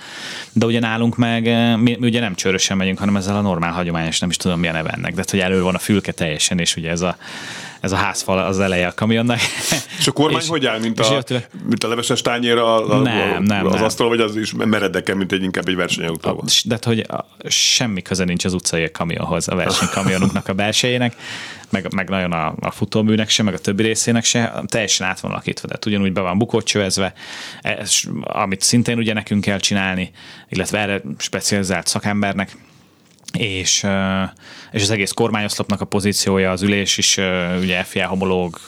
de 0.52 0.66
ugye 0.66 0.80
nálunk 0.80 1.16
meg 1.16 1.42
mi, 1.78 1.96
mi 1.98 2.06
ugye 2.06 2.20
nem 2.20 2.34
csőrösen 2.34 2.76
megyünk, 2.76 2.98
hanem 2.98 3.16
ezzel 3.16 3.36
a 3.36 3.40
normál 3.40 3.72
hagyományos, 3.72 4.18
nem 4.18 4.30
is 4.30 4.36
tudom 4.36 4.58
milyen 4.58 4.74
neve 4.74 4.90
ennek, 4.90 5.10
de 5.10 5.16
hát, 5.16 5.30
hogy 5.30 5.40
elő 5.40 5.62
van 5.62 5.74
a 5.74 5.78
fülke 5.78 6.12
teljesen, 6.12 6.58
és 6.58 6.76
ugye 6.76 6.90
ez 6.90 7.00
a, 7.00 7.16
ez 7.82 7.92
a 7.92 7.96
házfal 7.96 8.38
az 8.38 8.60
eleje 8.60 8.86
a 8.86 8.92
kamionnak. 8.94 9.38
És 9.98 10.06
a 10.06 10.12
kormány 10.12 10.40
És- 10.40 10.48
hogy 10.48 10.66
áll, 10.66 10.78
mint 10.78 11.00
a, 11.00 11.12
jött 11.12 11.28
le- 11.28 11.48
mint 11.68 11.84
a 11.84 11.88
leveses 11.88 12.20
tányér 12.22 12.56
a, 12.56 12.90
a, 12.94 12.98
Nem, 13.02 13.42
nem, 13.42 13.66
az 13.66 13.72
nem. 13.72 13.82
asztal, 13.84 14.08
vagy 14.08 14.20
az 14.20 14.36
is 14.36 14.52
meredeke, 14.54 15.14
mint 15.14 15.32
egy 15.32 15.42
inkább 15.42 15.68
egy 15.68 15.76
versenyautó? 15.76 16.44
De 16.64 16.74
hát, 16.74 16.84
hogy 16.84 16.98
a, 16.98 17.26
semmi 17.48 18.02
köze 18.02 18.24
nincs 18.24 18.44
az 18.44 18.54
utcai 18.54 18.90
kamionhoz, 18.90 19.48
a 19.48 19.54
versenykamionunknak 19.54 20.48
a 20.48 20.52
belsejének, 20.52 21.14
meg, 21.70 21.94
meg 21.94 22.08
nagyon 22.08 22.32
a, 22.32 22.54
a 22.60 22.70
futóműnek 22.70 23.28
se, 23.28 23.42
meg 23.42 23.54
a 23.54 23.58
többi 23.58 23.82
részének 23.82 24.24
se, 24.24 24.62
teljesen 24.66 25.06
át 25.06 25.20
van 25.20 25.30
alakítva, 25.30 25.66
tehát 25.66 25.86
ugyanúgy 25.86 26.12
be 26.12 26.20
van 26.20 26.38
bukócsövezve, 26.38 27.12
ez, 27.62 28.00
amit 28.22 28.60
szintén 28.60 28.98
ugye 28.98 29.12
nekünk 29.12 29.40
kell 29.44 29.58
csinálni, 29.58 30.10
illetve 30.48 30.78
erre 30.78 31.02
specializált 31.18 31.86
szakembernek, 31.86 32.56
és, 33.38 33.86
és 34.72 34.82
az 34.82 34.90
egész 34.90 35.10
kormányoszlopnak 35.12 35.80
a 35.80 35.84
pozíciója, 35.84 36.50
az 36.50 36.62
ülés 36.62 36.98
is 36.98 37.18
ugye 37.60 37.82
FIA 37.82 38.06
homológ, 38.06 38.58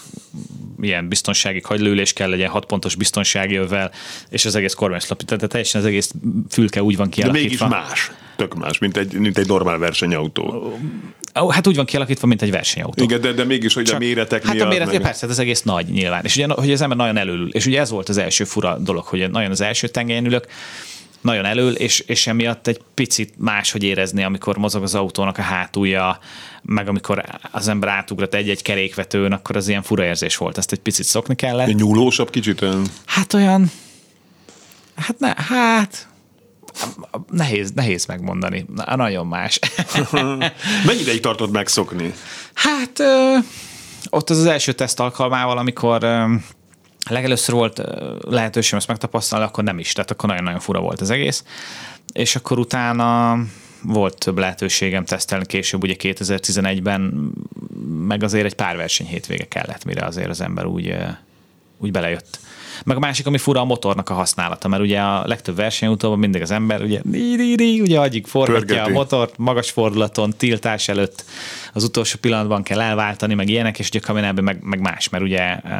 ilyen 0.80 1.08
biztonsági 1.08 1.60
hagylőülés 1.64 2.12
kell 2.12 2.28
legyen, 2.28 2.48
hat 2.50 2.64
pontos 2.66 2.94
biztonsági 2.94 3.54
övvel, 3.56 3.90
és 4.30 4.44
az 4.44 4.54
egész 4.54 4.74
kormányoszlop, 4.74 5.22
tehát 5.22 5.48
teljesen 5.48 5.80
az 5.80 5.86
egész 5.86 6.12
fülke 6.50 6.82
úgy 6.82 6.96
van 6.96 7.08
De 7.08 7.14
kialakítva. 7.14 7.66
mégis 7.68 7.86
más. 7.88 8.10
Tök 8.36 8.54
más, 8.54 8.78
mint 8.78 8.96
egy, 8.96 9.12
mint 9.12 9.38
egy 9.38 9.46
normál 9.46 9.78
versenyautó. 9.78 10.78
Hát 11.48 11.66
úgy 11.66 11.76
van 11.76 11.84
kialakítva, 11.84 12.26
mint 12.26 12.42
egy 12.42 12.50
versenyautó. 12.50 13.04
Igen, 13.04 13.20
de, 13.20 13.32
de 13.32 13.44
mégis, 13.44 13.74
hogy 13.74 13.90
a 13.90 13.98
méretek 13.98 14.44
hát 14.44 14.54
miatt. 14.54 14.66
a 14.66 14.68
méret, 14.68 14.92
meg- 14.92 15.00
persze, 15.00 15.26
az 15.26 15.38
egész 15.38 15.62
nagy 15.62 15.86
nyilván. 15.86 16.24
És 16.24 16.36
ugye, 16.36 16.46
hogy 16.54 16.72
az 16.72 16.80
ember 16.80 16.96
nagyon 16.96 17.16
elől. 17.16 17.48
És 17.48 17.66
ugye 17.66 17.80
ez 17.80 17.90
volt 17.90 18.08
az 18.08 18.16
első 18.16 18.44
fura 18.44 18.78
dolog, 18.78 19.04
hogy 19.04 19.30
nagyon 19.30 19.50
az 19.50 19.60
első 19.60 19.88
tengelyen 19.88 20.24
ülök, 20.24 20.46
nagyon 21.24 21.44
elől, 21.44 21.72
és, 21.72 22.00
és 22.00 22.26
emiatt 22.26 22.66
egy 22.66 22.80
picit 22.94 23.34
máshogy 23.38 23.82
érezni, 23.82 24.24
amikor 24.24 24.56
mozog 24.56 24.82
az 24.82 24.94
autónak 24.94 25.38
a 25.38 25.42
hátulja, 25.42 26.18
meg 26.62 26.88
amikor 26.88 27.24
az 27.50 27.68
ember 27.68 27.88
átugrat 27.88 28.34
egy-egy 28.34 28.62
kerékvetőn, 28.62 29.32
akkor 29.32 29.56
az 29.56 29.68
ilyen 29.68 29.82
fura 29.82 30.04
érzés 30.04 30.36
volt. 30.36 30.58
Ezt 30.58 30.72
egy 30.72 30.78
picit 30.78 31.04
szokni 31.04 31.34
kellett. 31.34 31.74
Nyúlósabb 31.74 32.30
kicsit. 32.30 32.64
Hát 33.06 33.32
olyan, 33.32 33.70
hát 34.94 35.18
ne, 35.18 35.34
hát 35.36 36.08
nehéz, 37.30 37.72
nehéz 37.72 38.06
megmondani. 38.06 38.66
Na, 38.74 38.96
nagyon 38.96 39.26
más. 39.26 39.58
Mennyi 40.86 41.00
ideig 41.00 41.20
tartott 41.20 41.52
megszokni? 41.52 42.14
Hát 42.54 42.98
ö, 42.98 43.36
ott 44.10 44.30
az 44.30 44.38
az 44.38 44.46
első 44.46 44.72
teszt 44.72 45.00
alkalmával, 45.00 45.58
amikor 45.58 46.02
ö, 46.02 46.24
legelőször 47.08 47.54
volt 47.54 47.82
lehetőségem 48.20 48.78
ezt 48.78 48.88
megtapasztalni, 48.88 49.44
akkor 49.44 49.64
nem 49.64 49.78
is, 49.78 49.92
tehát 49.92 50.10
akkor 50.10 50.28
nagyon-nagyon 50.28 50.60
fura 50.60 50.80
volt 50.80 51.00
az 51.00 51.10
egész. 51.10 51.44
És 52.12 52.36
akkor 52.36 52.58
utána 52.58 53.38
volt 53.82 54.18
több 54.18 54.38
lehetőségem 54.38 55.04
tesztelni 55.04 55.46
később, 55.46 55.82
ugye 55.82 55.94
2011-ben, 55.98 57.30
meg 58.06 58.22
azért 58.22 58.44
egy 58.44 58.54
pár 58.54 58.76
verseny 58.76 59.06
hétvége 59.06 59.44
kellett, 59.44 59.84
mire 59.84 60.04
azért 60.04 60.28
az 60.28 60.40
ember 60.40 60.64
úgy, 60.64 60.96
úgy 61.78 61.90
belejött. 61.90 62.38
Meg 62.84 62.96
a 62.96 63.00
másik, 63.00 63.26
ami 63.26 63.38
fura 63.38 63.60
a 63.60 63.64
motornak 63.64 64.10
a 64.10 64.14
használata, 64.14 64.68
mert 64.68 64.82
ugye 64.82 65.00
a 65.00 65.26
legtöbb 65.26 65.56
versenyautóban 65.56 66.18
mindig 66.18 66.42
az 66.42 66.50
ember 66.50 66.82
ugye, 66.82 67.00
ugye 67.80 68.00
agyig 68.00 68.26
forgatja 68.26 68.66
Pörgeti. 68.66 68.90
a 68.90 68.92
motort, 68.92 69.38
magas 69.38 69.70
fordulaton, 69.70 70.32
tiltás 70.36 70.88
előtt 70.88 71.24
az 71.72 71.84
utolsó 71.84 72.18
pillanatban 72.20 72.62
kell 72.62 72.80
elváltani, 72.80 73.34
meg 73.34 73.48
ilyenek, 73.48 73.78
és 73.78 73.88
ugye 73.88 74.00
a 74.06 74.32
meg, 74.40 74.58
meg 74.62 74.80
más, 74.80 75.08
mert 75.08 75.24
ugye 75.24 75.58
uh, 75.64 75.70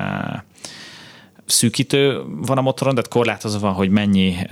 szűkítő 1.47 2.23
van 2.27 2.59
a 2.59 2.61
motoron, 2.61 2.95
tehát 2.95 3.11
korlátozva 3.11 3.59
van, 3.59 3.73
hogy 3.73 3.91
mennyi 3.91 4.37
uh, 4.43 4.49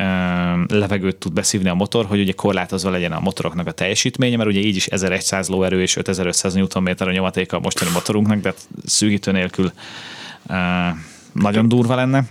levegőt 0.69 1.17
tud 1.17 1.33
beszívni 1.33 1.69
a 1.69 1.75
motor, 1.75 2.07
hogy 2.07 2.21
ugye 2.21 2.33
korlátozva 2.33 2.91
legyen 2.91 3.13
a 3.13 3.21
motoroknak 3.21 3.67
a 3.67 3.73
teljesítménye, 3.73 4.37
mert 4.37 4.49
ugye 4.49 4.61
így 4.61 4.77
is 4.77 4.87
1100 4.87 5.49
lóerő 5.49 5.81
és 5.81 5.97
5500 5.97 6.55
Nm 6.55 6.89
a 6.99 7.11
nyomatéka 7.11 7.57
a 7.57 7.61
mostani 7.61 7.91
motorunknak, 7.91 8.41
de 8.41 8.49
hát 8.49 8.69
szűkítő 8.85 9.33
nélkül 9.33 9.73
uh, 10.49 10.57
nagyon 11.33 11.69
durva 11.69 11.95
lenne. 11.95 12.25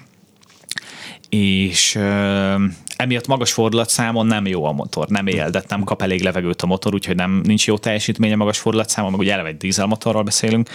És 1.30 1.96
uh, 1.96 2.62
emiatt 3.02 3.28
magas 3.28 3.52
fordulatszámon 3.52 4.26
nem 4.26 4.48
jó 4.48 4.66
a 4.66 4.72
motor, 4.72 5.08
nem 5.08 5.28
él, 5.28 5.50
de 5.50 5.64
nem 5.68 5.84
kap 5.84 6.02
elég 6.02 6.22
levegőt 6.22 6.62
a 6.62 6.66
motor, 6.66 6.94
úgyhogy 6.94 7.16
nem 7.16 7.42
nincs 7.44 7.68
jó 7.68 7.78
teljesítménye 7.78 8.36
magas 8.36 8.60
fordulatszámon, 8.60 9.12
meg 9.12 9.20
ugye 9.20 9.34
eleve 9.34 9.48
egy 9.48 9.58
dízelmotorról 9.58 10.24
beszélünk, 10.24 10.70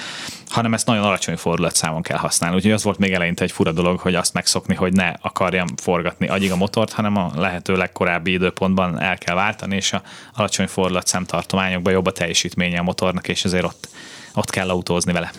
hanem 0.48 0.74
ezt 0.74 0.86
nagyon 0.86 1.04
alacsony 1.04 1.36
fordulatszámon 1.36 2.02
kell 2.02 2.18
használni. 2.18 2.56
Úgyhogy 2.56 2.72
az 2.72 2.82
volt 2.82 2.98
még 2.98 3.12
eleinte 3.12 3.44
egy 3.44 3.52
fura 3.52 3.72
dolog, 3.72 3.98
hogy 3.98 4.14
azt 4.14 4.32
megszokni, 4.32 4.74
hogy 4.74 4.92
ne 4.92 5.12
akarjam 5.20 5.66
forgatni 5.76 6.28
agyig 6.28 6.52
a 6.52 6.56
motort, 6.56 6.92
hanem 6.92 7.16
a 7.16 7.30
lehető 7.34 7.76
legkorábbi 7.76 8.32
időpontban 8.32 9.00
el 9.00 9.18
kell 9.18 9.34
váltani, 9.34 9.76
és 9.76 9.92
a 9.92 10.02
alacsony 10.34 10.66
fordulatszám 10.66 11.24
tartományokban 11.24 11.92
jobb 11.92 12.06
a 12.06 12.12
teljesítménye 12.12 12.78
a 12.78 12.82
motornak, 12.82 13.28
és 13.28 13.44
ezért 13.44 13.64
ott, 13.64 13.88
ott 14.34 14.50
kell 14.50 14.70
autózni 14.70 15.12
vele. 15.12 15.30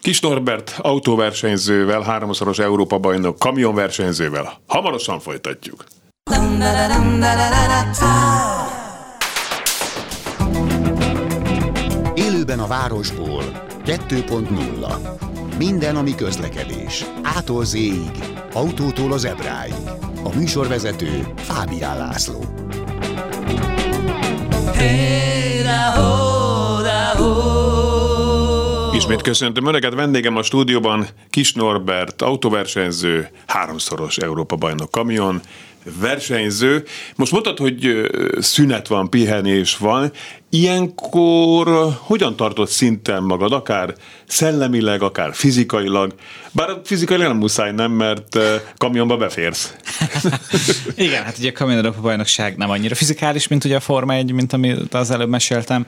Kis 0.00 0.20
Norbert 0.20 0.78
autóversenyzővel, 0.78 2.02
háromszoros 2.02 2.58
Európa 2.58 2.98
bajnok 2.98 3.38
kamionversenyzővel. 3.38 4.60
Hamarosan 4.66 5.20
folytatjuk. 5.20 5.84
Élőben 12.14 12.58
a 12.58 12.66
városból 12.66 13.42
2.0 13.84 15.56
Minden, 15.58 15.96
ami 15.96 16.14
közlekedés. 16.14 17.04
Ától 17.22 17.64
zéig, 17.64 18.10
autótól 18.52 19.12
az 19.12 19.24
ebráig. 19.24 19.74
A 20.24 20.36
műsorvezető 20.36 21.32
Fábián 21.36 21.98
László. 21.98 22.44
Ismét 28.94 29.22
köszöntöm 29.22 29.66
Önöket, 29.66 29.94
vendégem 29.94 30.36
a 30.36 30.42
stúdióban 30.42 31.06
Kis 31.30 31.52
Norbert, 31.52 32.22
autóversenyző, 32.22 33.28
háromszoros 33.46 34.16
Európa 34.16 34.56
bajnok 34.56 34.90
kamion, 34.90 35.40
versenyző. 36.00 36.84
Most 37.16 37.32
mondtad, 37.32 37.58
hogy 37.58 38.10
szünet 38.38 38.86
van, 38.86 39.10
pihenés 39.10 39.76
van. 39.76 40.12
Ilyenkor 40.50 41.96
hogyan 41.98 42.36
tartott 42.36 42.68
szinten 42.68 43.22
magad, 43.22 43.52
akár 43.52 43.94
szellemileg, 44.26 45.02
akár 45.02 45.34
fizikailag? 45.34 46.14
Bár 46.52 46.80
fizikailag 46.84 47.26
nem 47.26 47.36
muszáj, 47.36 47.72
nem, 47.72 47.92
mert 47.92 48.38
kamionba 48.76 49.16
beférsz. 49.16 49.74
Igen, 50.96 51.24
hát 51.24 51.38
ugye 51.38 51.48
a 51.48 51.52
Kamion 51.52 51.78
Európa 51.78 52.00
bajnokság 52.00 52.56
nem 52.56 52.70
annyira 52.70 52.94
fizikális, 52.94 53.48
mint 53.48 53.64
ugye 53.64 53.76
a 53.76 53.80
Forma 53.80 54.14
1, 54.14 54.32
mint 54.32 54.52
amit 54.52 54.94
az 54.94 55.10
előbb 55.10 55.28
meséltem. 55.28 55.86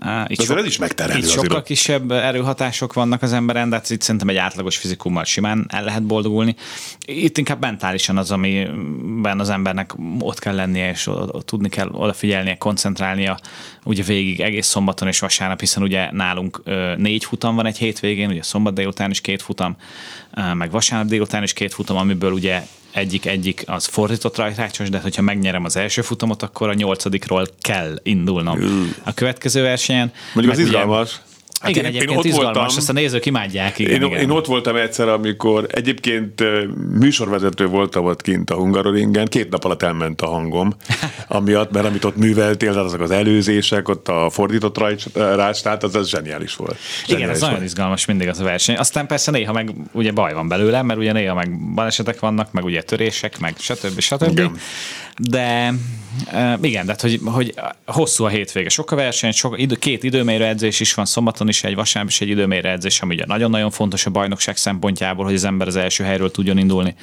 Uh, 0.00 0.24
Itt, 0.26 0.40
azért 0.40 0.58
ez 0.58 0.64
is 0.64 0.78
megterhelő 0.78 1.18
itt 1.18 1.24
azért 1.24 1.42
sokkal 1.42 1.58
ott. 1.58 1.64
kisebb 1.64 2.10
erőhatások 2.10 2.92
vannak 2.92 3.22
az 3.22 3.32
emberen, 3.32 3.68
de 3.68 3.76
hát 3.76 3.90
itt 3.90 4.00
szerintem 4.00 4.28
egy 4.28 4.36
átlagos 4.36 4.76
fizikummal 4.76 5.24
simán 5.24 5.66
el 5.68 5.84
lehet 5.84 6.02
boldogulni. 6.02 6.56
Itt 7.04 7.38
inkább 7.38 7.60
mentálisan 7.60 8.16
az, 8.16 8.30
amiben 8.30 9.40
az 9.40 9.50
embernek 9.50 9.92
ott 10.18 10.38
kell 10.38 10.54
lennie, 10.54 10.90
és 10.90 11.10
tudni 11.44 11.68
kell 11.68 11.88
odafigyelnie, 11.88 12.56
koncentrálnia, 12.58 13.38
ugye 13.84 14.02
végig 14.02 14.40
egész 14.40 14.66
szombaton 14.66 15.08
és 15.08 15.18
vasárnap, 15.18 15.60
hiszen 15.60 15.82
ugye 15.82 16.12
nálunk 16.12 16.62
négy 16.96 17.24
futam 17.24 17.54
van 17.54 17.66
egy 17.66 17.78
hétvégén, 17.78 18.28
ugye 18.28 18.42
szombat 18.42 18.74
délután 18.74 19.10
is 19.10 19.20
két 19.20 19.42
futam, 19.42 19.76
meg 20.54 20.70
vasárnap 20.70 21.08
délután 21.08 21.42
is 21.42 21.52
két 21.52 21.74
futam, 21.74 21.96
amiből 21.96 22.32
ugye 22.32 22.62
egyik 22.92 23.26
egyik 23.26 23.62
az 23.66 23.86
fordított 23.86 24.36
rajtrácsos, 24.36 24.88
de 24.90 24.98
hogyha 25.00 25.22
megnyerem 25.22 25.64
az 25.64 25.76
első 25.76 26.02
futamot, 26.02 26.42
akkor 26.42 26.68
a 26.68 26.74
nyolcadikról 26.74 27.46
kell 27.60 27.98
indulnom 28.02 28.58
a 29.04 29.14
következő 29.14 29.62
versenyen. 29.62 30.12
Mondjuk 30.34 30.54
az 30.54 30.60
Meg 30.60 30.68
ugye- 30.68 30.78
izgalmas. 30.78 31.20
Hát 31.62 31.70
igen, 31.70 31.84
én- 31.84 31.90
én 31.90 31.96
egyébként 31.96 32.18
ott 32.18 32.24
izgalmas, 32.24 32.54
voltam. 32.56 32.76
ezt 32.78 32.88
a 32.88 32.92
nézők 32.92 33.26
imádják. 33.26 33.78
Igen, 33.78 34.02
Én, 34.02 34.02
igen. 34.08 34.20
én 34.20 34.30
ott 34.30 34.46
voltam 34.46 34.76
egyszer, 34.76 35.08
amikor 35.08 35.66
egyébként 35.70 36.42
műsorvezető 36.98 37.66
voltam 37.66 38.04
ott 38.04 38.22
kint 38.22 38.50
a 38.50 38.54
Hungaroringen, 38.54 39.26
két 39.26 39.50
nap 39.50 39.64
alatt 39.64 39.82
elment 39.82 40.20
a 40.20 40.26
hangom, 40.26 40.72
amiatt, 41.28 41.70
mert 41.72 41.86
amit 41.86 42.04
ott 42.04 42.16
műveltél, 42.16 42.70
tehát 42.70 42.86
azok 42.86 43.00
az 43.00 43.10
előzések, 43.10 43.88
ott 43.88 44.08
a 44.08 44.30
fordított 44.30 44.78
rács, 45.14 45.62
tehát 45.62 45.82
az, 45.82 45.94
az 45.94 46.08
zseniális 46.08 46.56
volt. 46.56 46.70
Igen, 46.76 47.06
Zseniális 47.06 47.34
ez 47.34 47.40
nagyon 47.40 47.54
volt. 47.56 47.66
izgalmas 47.68 48.04
mindig 48.06 48.28
az 48.28 48.40
a 48.40 48.44
verseny. 48.44 48.76
Aztán 48.76 49.06
persze 49.06 49.30
néha 49.30 49.52
meg 49.52 49.70
ugye 49.92 50.12
baj 50.12 50.32
van 50.34 50.48
belőle, 50.48 50.82
mert 50.82 50.98
ugye 51.00 51.12
néha 51.12 51.34
meg 51.34 51.74
balesetek 51.74 52.20
vannak, 52.20 52.52
meg 52.52 52.64
ugye 52.64 52.82
törések, 52.82 53.38
meg 53.38 53.54
stb. 53.58 54.00
stb. 54.00 54.30
Igen. 54.30 54.56
De 55.18 55.74
uh, 56.32 56.58
igen, 56.60 56.86
de 56.86 56.96
hogy, 57.00 57.20
hogy 57.24 57.54
hosszú 57.86 58.24
a 58.24 58.28
hétvége. 58.28 58.68
Sok 58.68 58.90
a 58.90 58.96
verseny, 58.96 59.32
sok, 59.32 59.60
idő, 59.60 59.74
két 59.74 60.02
időmérő 60.02 60.44
edzés 60.44 60.80
is 60.80 60.94
van, 60.94 61.04
szombaton 61.04 61.48
is 61.48 61.64
egy, 61.64 61.74
vasárnap 61.74 62.10
is 62.10 62.20
egy 62.20 62.28
időmérő 62.28 62.68
edzés, 62.68 63.00
ami 63.00 63.14
ugye 63.14 63.24
nagyon-nagyon 63.26 63.70
fontos 63.70 64.06
a 64.06 64.10
bajnokság 64.10 64.56
szempontjából, 64.56 65.24
hogy 65.24 65.34
az 65.34 65.44
ember 65.44 65.66
az 65.66 65.76
első 65.76 66.04
helyről 66.04 66.30
tudjon 66.30 66.58
indulni 66.58 66.94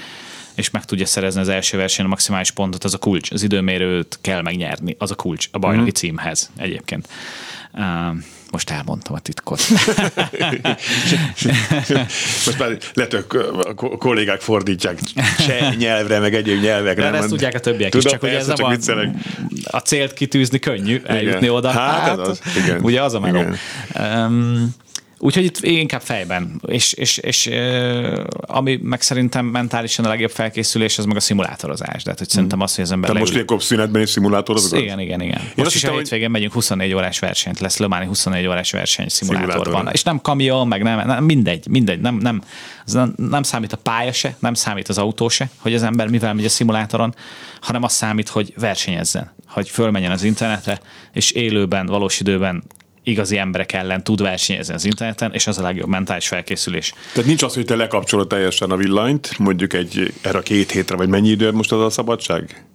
és 0.60 0.70
meg 0.70 0.86
tudja 0.86 1.06
szerezni 1.06 1.42
az 1.42 1.50
első 1.50 1.78
versenyen 1.78 2.06
a 2.06 2.10
maximális 2.10 2.52
pontot, 2.52 2.84
az 2.84 2.94
a 2.94 2.98
kulcs. 2.98 3.32
Az 3.32 3.44
időmérőt 3.44 4.18
kell 4.22 4.42
megnyerni, 4.42 4.96
az 5.00 5.12
a 5.12 5.16
kulcs 5.16 5.48
a 5.52 5.60
bajnoki 5.60 5.88
Mhm. 5.90 5.96
címhez 5.96 6.52
egyébként. 6.58 7.08
Uh, 7.74 7.82
most 8.52 8.70
elmondtam 8.70 9.16
a 9.16 9.20
titkot. 9.20 9.62
Most 12.46 12.60
már 12.60 12.78
lehet, 12.94 13.12
hogy 13.14 13.26
a 13.64 13.74
ko- 13.74 13.98
kollégák 13.98 14.42
fordítják 14.42 15.00
cseh 15.48 15.76
nyelvre, 15.76 16.20
meg 16.20 16.36
egyéb 16.36 16.62
nyelvekre. 16.62 17.02
De 17.02 17.10
ezt 17.10 17.20
nem- 17.20 17.30
tudják 17.30 17.54
a 17.54 17.60
többiek 17.60 17.92
Tudom, 17.92 18.06
is, 18.06 18.12
csak 18.12 18.24
ugye 18.24 18.38
ez 18.38 18.48
nem 18.48 18.66
a, 18.66 18.70
viccelek. 18.70 19.10
a 19.64 19.78
célt 19.78 20.14
kitűzni 20.14 20.60
könnyű, 20.60 21.02
eljutni 21.06 21.50
oda. 21.50 21.70
Hát, 21.70 22.20
ez 22.20 22.28
az. 22.28 22.42
Igen. 22.64 22.80
Ugye 22.82 23.02
az 23.04 23.14
a 23.14 23.20
meló. 23.20 23.40
Igen. 23.40 23.58
Um, 24.26 24.76
Úgyhogy 25.22 25.44
itt 25.44 25.58
inkább 25.62 26.02
fejben, 26.02 26.62
és, 26.68 26.94
és, 26.94 27.18
és 27.18 27.50
ami 28.42 28.80
meg 28.84 29.02
szerintem 29.02 29.46
mentálisan 29.46 30.06
a 30.06 30.08
legjobb 30.08 30.30
felkészülés, 30.32 30.98
az 30.98 31.06
meg 31.06 31.16
a 31.16 31.20
szimulátorozás. 31.20 32.04
De 32.04 32.10
hát, 32.10 32.20
hogy 32.20 32.30
szerintem 32.30 32.62
az, 32.62 32.76
hogy 32.76 32.84
az 32.84 32.92
ember 32.92 33.10
Te 33.10 33.20
most 33.20 33.32
leül- 33.32 33.46
ilyenkor 33.48 33.68
szünetben 33.68 34.02
is 34.02 34.10
szimulátorozod? 34.10 34.80
igen, 34.80 35.00
igen, 35.00 35.22
igen. 35.22 35.38
azt 35.46 35.56
Most 35.56 35.68
is 35.70 35.74
hittem, 35.74 35.90
a 35.90 35.94
hogy- 35.94 36.04
hétvégén 36.04 36.30
megyünk 36.32 36.54
24 36.54 36.94
órás 36.94 37.20
versenyt, 37.20 37.60
lesz 37.60 37.78
Lömáni 37.78 38.06
24 38.06 38.48
órás 38.48 38.72
verseny 38.72 39.08
szimulátorban. 39.08 39.58
Szimulátoron. 39.64 39.94
És 39.94 40.04
nem 40.04 40.22
kamion, 40.22 40.68
meg 40.68 40.84
nem, 40.84 41.08
nem 41.08 41.24
mindegy, 41.24 41.68
mindegy, 41.68 42.00
nem, 42.00 42.16
nem, 42.16 42.42
az 42.86 42.94
nem, 42.94 43.14
nem 43.18 43.44
számít 43.44 43.74
a 43.74 43.78
pálya 43.78 44.12
se, 44.12 44.36
nem 44.40 44.54
számít 44.54 44.88
az 44.90 44.98
autó 44.98 45.30
se, 45.30 45.50
hogy 45.58 45.74
az 45.74 45.84
ember 45.84 46.08
mivel 46.08 46.34
megy 46.34 46.46
a 46.46 46.50
szimulátoron, 46.50 47.16
hanem 47.62 47.84
az 47.84 47.94
számít, 47.94 48.30
hogy 48.30 48.54
versenyezzen, 48.58 49.34
hogy 49.48 49.70
fölmenjen 49.70 50.12
az 50.12 50.24
internetre, 50.24 50.80
és 51.14 51.32
élőben, 51.32 51.86
valós 51.86 52.20
időben 52.20 52.64
igazi 53.04 53.38
emberek 53.38 53.74
ellen 53.74 54.04
tud 54.04 54.22
versenyezni 54.22 54.74
az 54.74 54.86
interneten, 54.86 55.34
és 55.34 55.48
az 55.48 55.58
a 55.58 55.62
legjobb 55.62 55.90
mentális 55.90 56.28
felkészülés. 56.28 56.94
Tehát 57.14 57.28
nincs 57.28 57.44
az, 57.44 57.54
hogy 57.54 57.66
te 57.66 57.76
lekapcsolod 57.76 58.28
teljesen 58.28 58.72
a 58.72 58.76
villanyt, 58.76 59.38
mondjuk 59.38 59.74
egy 59.74 60.14
erre 60.22 60.38
a 60.38 60.42
két 60.42 60.72
hétre, 60.72 60.96
vagy 60.96 61.10
mennyi 61.10 61.30
idő 61.30 61.52
most 61.52 61.72
az 61.72 61.82
a 61.82 61.90
szabadság? 61.90 62.69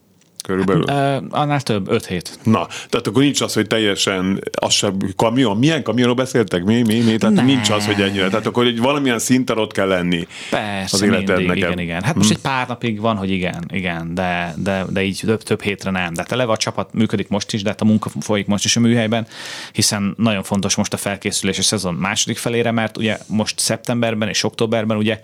Körülbelül. 0.46 0.82
Uh, 0.82 1.24
annál 1.30 1.60
több, 1.60 1.90
5 1.90 2.06
hét. 2.06 2.38
Na, 2.42 2.66
tehát 2.66 3.06
akkor 3.06 3.22
nincs 3.22 3.40
az, 3.40 3.52
hogy 3.54 3.66
teljesen 3.66 4.40
az 4.52 4.72
sem 4.72 4.96
kamion. 5.16 5.56
Milyen 5.56 5.82
kamionról 5.82 6.14
beszéltek? 6.14 6.64
Mi, 6.64 6.82
mi, 6.82 7.00
mi? 7.00 7.16
Tehát 7.16 7.34
Nem. 7.34 7.44
nincs 7.44 7.70
az, 7.70 7.86
hogy 7.86 8.00
ennyire. 8.00 8.28
Tehát 8.28 8.46
akkor 8.46 8.66
egy 8.66 8.80
valamilyen 8.80 9.18
szinten 9.18 9.58
ott 9.58 9.72
kell 9.72 9.86
lenni 9.86 10.26
Persze, 10.50 10.96
az 10.96 11.02
életednek. 11.02 11.36
mindig, 11.38 11.56
igen, 11.56 11.78
igen. 11.78 12.02
Hát 12.02 12.14
most 12.14 12.30
egy 12.30 12.38
pár 12.38 12.68
napig 12.68 13.00
van, 13.00 13.16
hogy 13.16 13.30
igen, 13.30 13.64
igen, 13.72 14.14
de, 14.14 14.54
de, 14.56 14.84
de 14.88 15.02
így 15.02 15.20
több, 15.24 15.42
több 15.42 15.62
hétre 15.62 15.90
nem. 15.90 16.14
De 16.14 16.22
hát 16.22 16.32
eleve 16.32 16.52
a 16.52 16.56
csapat 16.56 16.92
működik 16.92 17.28
most 17.28 17.52
is, 17.52 17.62
de 17.62 17.68
hát 17.68 17.80
a 17.80 17.84
munka 17.84 18.10
folyik 18.20 18.46
most 18.46 18.64
is 18.64 18.76
a 18.76 18.80
műhelyben, 18.80 19.26
hiszen 19.72 20.14
nagyon 20.18 20.42
fontos 20.42 20.74
most 20.74 20.92
a 20.92 20.96
felkészülés 20.96 21.58
a 21.58 21.62
szezon 21.62 21.94
második 21.94 22.36
felére, 22.36 22.70
mert 22.70 22.96
ugye 22.96 23.18
most 23.26 23.58
szeptemberben 23.58 24.28
és 24.28 24.44
októberben 24.44 24.96
ugye 24.96 25.20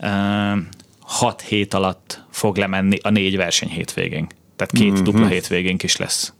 ö, 0.00 0.06
hat 1.00 1.40
hét 1.40 1.74
alatt 1.74 2.24
fog 2.30 2.56
lemenni 2.56 2.98
a 3.02 3.10
négy 3.10 3.36
verseny 3.36 3.68
hétvégén. 3.68 4.26
Tehát 4.66 4.72
két 4.84 4.92
Mhm. 4.92 5.02
dupla 5.02 5.26
hétvégénk 5.26 5.82
is 5.82 5.96
lesz. 5.96 6.32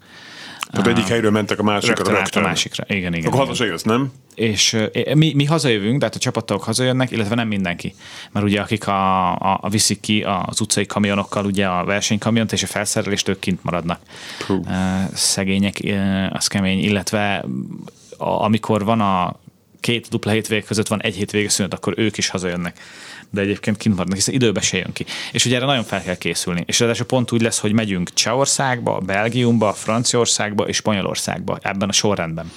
Tehát 0.71 0.87
egyik 0.87 1.07
helyről 1.07 1.31
mentek 1.31 1.59
a 1.59 1.63
másikra 1.63 1.95
Rögtön 1.95 2.15
át 2.15 2.21
a 2.21 2.23
rögtön. 2.23 2.43
másikra. 2.43 2.85
Igen, 2.89 3.15
igen. 3.15 3.33
Akkor 3.33 3.47
haza 3.47 3.65
jössz, 3.65 3.83
nem? 3.83 4.13
és 4.35 4.77
mi, 5.15 5.33
mi 5.35 5.45
hazajövünk, 5.45 5.99
de 5.99 6.05
hát 6.05 6.15
a 6.15 6.19
csapatok 6.19 6.63
hazajönnek, 6.63 7.11
illetve 7.11 7.35
nem 7.35 7.49
mindenki. 7.49 7.95
Mert 8.33 8.47
ugye 8.47 8.61
akik 8.61 8.87
a, 8.87 9.31
a, 9.35 9.59
a 9.63 9.69
viszik 9.69 10.01
ki 10.01 10.23
az 10.47 10.61
utcai 10.61 10.87
kamionokkal 10.87 11.45
ugye 11.45 11.67
a 11.67 11.85
versenykamiont 11.85 12.53
és 12.53 12.63
a 12.63 12.67
felszerelést, 12.67 13.29
ők 13.29 13.39
kint 13.39 13.65
maradnak. 13.65 14.01
Ö, 14.49 14.55
Szegények, 15.15 15.77
az 16.33 16.47
kemény, 16.47 16.79
illetve 16.85 17.45
a, 18.19 18.29
amikor 18.29 18.85
van 18.85 19.01
a 19.01 19.35
két 19.81 20.09
dupla 20.09 20.31
hétvég 20.31 20.65
között 20.65 20.89
van 20.89 21.03
egy 21.03 21.15
hétvége 21.15 21.49
szünet, 21.49 21.75
akkor 21.75 21.95
ők 21.97 22.17
is 22.17 22.29
hazajönnek. 22.29 22.79
De 23.31 23.41
egyébként 23.41 23.77
kint 23.77 23.95
maradnak, 23.95 24.19
hiszen 24.19 24.35
időbe 24.35 24.61
se 24.61 24.77
jön 24.77 24.93
ki. 24.93 25.05
És 25.33 25.45
ugye 25.45 25.57
erre 25.57 25.67
nagyon 25.67 25.85
fel 25.85 26.03
kell 26.03 26.17
készülni. 26.17 26.63
És 26.67 26.81
ráadásul 26.81 27.07
pont 27.07 27.33
úgy 27.33 27.43
lesz, 27.43 27.59
hogy 27.59 27.73
megyünk 27.73 28.13
Csehországba, 28.13 28.99
Belgiumba, 28.99 29.73
Franciaországba 29.73 30.69
és 30.69 30.77
Spanyolországba 30.77 31.59
ebben 31.63 31.89
a 31.89 31.93
sorrendben 31.93 32.51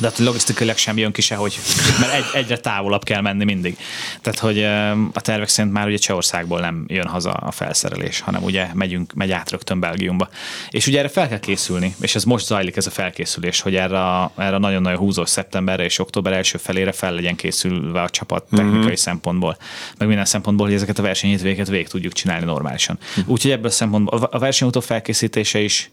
de 0.00 0.08
hát 0.08 0.18
logisztikailag 0.18 0.76
sem 0.76 0.98
jön 0.98 1.12
ki 1.12 1.20
sehogy, 1.20 1.58
mert 2.00 2.12
egy, 2.12 2.24
egyre 2.32 2.58
távolabb 2.58 3.04
kell 3.04 3.20
menni 3.20 3.44
mindig. 3.44 3.76
Tehát, 4.22 4.38
hogy 4.38 4.64
a 5.12 5.20
tervek 5.20 5.48
szerint 5.48 5.74
már 5.74 5.86
ugye 5.86 5.96
Csehországból 5.96 6.60
nem 6.60 6.84
jön 6.88 7.06
haza 7.06 7.30
a 7.30 7.50
felszerelés, 7.50 8.20
hanem 8.20 8.42
ugye 8.42 8.68
megyünk, 8.74 9.12
megy 9.12 9.30
át 9.30 9.50
rögtön 9.50 9.80
Belgiumba. 9.80 10.28
És 10.70 10.86
ugye 10.86 10.98
erre 10.98 11.08
fel 11.08 11.28
kell 11.28 11.38
készülni, 11.38 11.94
és 12.00 12.14
ez 12.14 12.24
most 12.24 12.46
zajlik 12.46 12.76
ez 12.76 12.86
a 12.86 12.90
felkészülés, 12.90 13.60
hogy 13.60 13.74
erre, 13.74 14.00
a, 14.00 14.32
erre 14.36 14.58
nagyon-nagyon 14.58 14.98
húzós 14.98 15.28
szeptemberre 15.28 15.84
és 15.84 15.98
október 15.98 16.32
első 16.32 16.58
felére 16.58 16.92
fel 16.92 17.12
legyen 17.12 17.36
készülve 17.36 18.02
a 18.02 18.10
csapat 18.10 18.44
mhm. 18.48 18.56
technikai 18.56 18.80
uh-huh. 18.80 18.94
szempontból, 18.94 19.56
meg 19.98 20.08
minden 20.08 20.24
szempontból, 20.24 20.66
hogy 20.66 20.74
ezeket 20.74 20.98
a 20.98 21.02
versenyhétvégeket 21.02 21.68
végig 21.68 21.88
tudjuk 21.88 22.12
csinálni 22.12 22.44
normálisan. 22.44 22.98
Uh-huh. 23.10 23.28
Úgyhogy 23.28 23.50
ebből 23.50 23.66
a 23.66 23.70
szempontból 23.70 24.28
a 24.30 24.38
versenyautó 24.38 24.80
felkészítése 24.80 25.60
is 25.60 25.90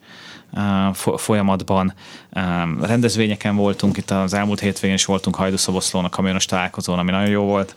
folyamatban. 1.15 1.93
Rendezvényeken 2.81 3.55
voltunk, 3.55 3.97
itt 3.97 4.11
az 4.11 4.33
elmúlt 4.33 4.59
hétvégén 4.59 4.95
is 4.95 5.05
voltunk 5.05 5.35
Hajdúszoboszlón 5.35 6.05
a 6.05 6.09
kamionos 6.09 6.45
találkozón, 6.45 6.99
ami 6.99 7.11
nagyon 7.11 7.29
jó 7.29 7.43
volt 7.43 7.75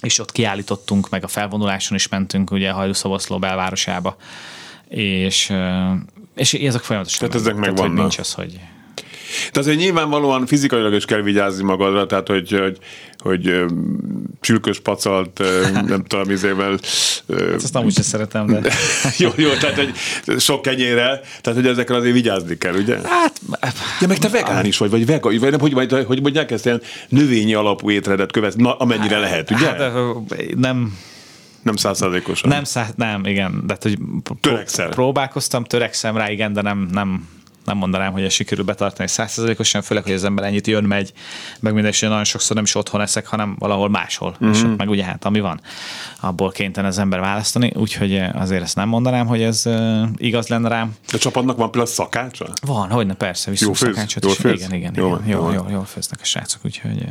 és 0.00 0.18
ott 0.18 0.32
kiállítottunk, 0.32 1.08
meg 1.08 1.24
a 1.24 1.28
felvonuláson 1.28 1.96
is 1.96 2.08
mentünk 2.08 2.50
ugye 2.50 2.70
Hajdúszoboszló 2.70 3.38
belvárosába, 3.38 4.16
és, 4.88 5.52
és 6.34 6.54
ezek 6.54 6.82
folyamatosan 6.82 7.28
Tehát 7.28 7.46
ezek 7.46 7.56
megvannak. 7.56 7.96
Nincs 7.96 8.18
az, 8.18 8.32
hogy 8.32 8.60
de 9.52 9.60
azért 9.60 9.78
nyilvánvalóan 9.78 10.46
fizikailag 10.46 10.92
is 10.94 11.04
kell 11.04 11.20
vigyázni 11.20 11.64
magadra, 11.64 12.06
tehát 12.06 12.28
hogy, 12.28 12.50
hogy, 12.50 12.78
hogy 13.18 13.64
csülkös 14.40 14.80
pacalt, 14.80 15.42
nem 15.86 16.04
tudom, 16.04 16.30
izével... 16.30 16.78
Hát 17.28 17.54
azt 17.54 17.76
amúgy 17.76 17.94
sem 17.94 18.02
szeretem, 18.02 18.46
de... 18.46 18.60
jó, 19.18 19.30
jó, 19.36 19.50
tehát 19.52 19.76
hogy 19.76 19.92
sok 20.40 20.62
kenyére, 20.62 21.20
tehát 21.40 21.60
hogy 21.60 21.66
ezekre 21.66 21.96
azért 21.96 22.14
vigyázni 22.14 22.58
kell, 22.58 22.74
ugye? 22.74 22.98
Hát... 23.04 23.40
Ja, 24.00 24.06
meg 24.06 24.18
te 24.18 24.28
vegán 24.28 24.64
is 24.64 24.78
vagy, 24.78 24.90
vagy 24.90 25.06
vega, 25.06 25.38
vagy 25.38 25.50
nem, 25.50 25.60
hogy, 25.60 25.72
vagy, 25.72 26.04
hogy 26.06 26.22
mondják 26.22 26.50
ezt 26.50 26.64
ilyen 26.64 26.82
növényi 27.08 27.54
alapú 27.54 27.90
étrendet 27.90 28.32
követni, 28.32 28.62
na, 28.62 28.76
amennyire 28.76 29.18
lehet, 29.18 29.50
ugye? 29.50 29.66
Hát, 29.66 29.92
nem, 30.56 30.98
nem 31.62 31.76
százszázalékosan. 31.76 32.48
Nem, 32.50 32.64
száz, 32.64 32.88
nem, 32.96 33.26
igen. 33.26 33.62
De 33.66 33.76
hogy 33.80 33.98
Törekszel. 34.40 34.88
Próbálkoztam, 34.88 35.64
törekszem 35.64 36.16
rá, 36.16 36.30
igen, 36.30 36.52
de 36.52 36.62
nem, 36.62 36.88
nem, 36.92 37.28
nem 37.66 37.76
mondanám, 37.76 38.12
hogy 38.12 38.22
ez 38.22 38.32
sikerül 38.32 38.64
betartani 38.64 39.08
százszerzalékosan, 39.08 39.82
főleg, 39.82 40.04
hogy 40.04 40.12
az 40.12 40.24
ember 40.24 40.44
ennyit 40.44 40.66
jön, 40.66 40.84
megy, 40.84 41.12
meg 41.60 41.72
minden, 41.72 41.90
és 41.90 42.00
nagyon 42.00 42.24
sokszor 42.24 42.54
nem 42.56 42.64
is 42.64 42.74
otthon 42.74 43.00
eszek, 43.00 43.26
hanem 43.26 43.56
valahol 43.58 43.88
máshol. 43.88 44.36
Mm-hmm. 44.44 44.52
És 44.52 44.62
ott 44.62 44.76
meg 44.76 44.88
ugye 44.88 45.04
hát, 45.04 45.24
ami 45.24 45.40
van, 45.40 45.60
abból 46.20 46.50
kénytelen 46.50 46.90
az 46.90 46.98
ember 46.98 47.20
választani, 47.20 47.72
úgyhogy 47.74 48.22
azért 48.34 48.62
ezt 48.62 48.76
nem 48.76 48.88
mondanám, 48.88 49.26
hogy 49.26 49.42
ez 49.42 49.64
igaz 50.16 50.48
lenne 50.48 50.68
rám. 50.68 50.94
A 51.12 51.18
csapatnak 51.18 51.56
van 51.56 51.70
például 51.70 51.94
szakácsa? 51.94 52.46
Van, 52.66 52.90
hogyne, 52.90 53.14
persze, 53.14 53.50
viszont 53.50 53.76
szakácsot 53.76 54.24
is. 54.24 54.38
Igen, 54.38 54.54
igen, 54.54 54.72
igen, 54.72 54.92
jó, 54.96 55.06
igen. 55.06 55.28
Jó, 55.28 55.50
jó, 55.50 55.52
jó, 55.52 55.64
jó 55.70 55.82
főznek 55.82 56.20
a 56.22 56.24
srácok, 56.24 56.60
úgyhogy 56.64 57.04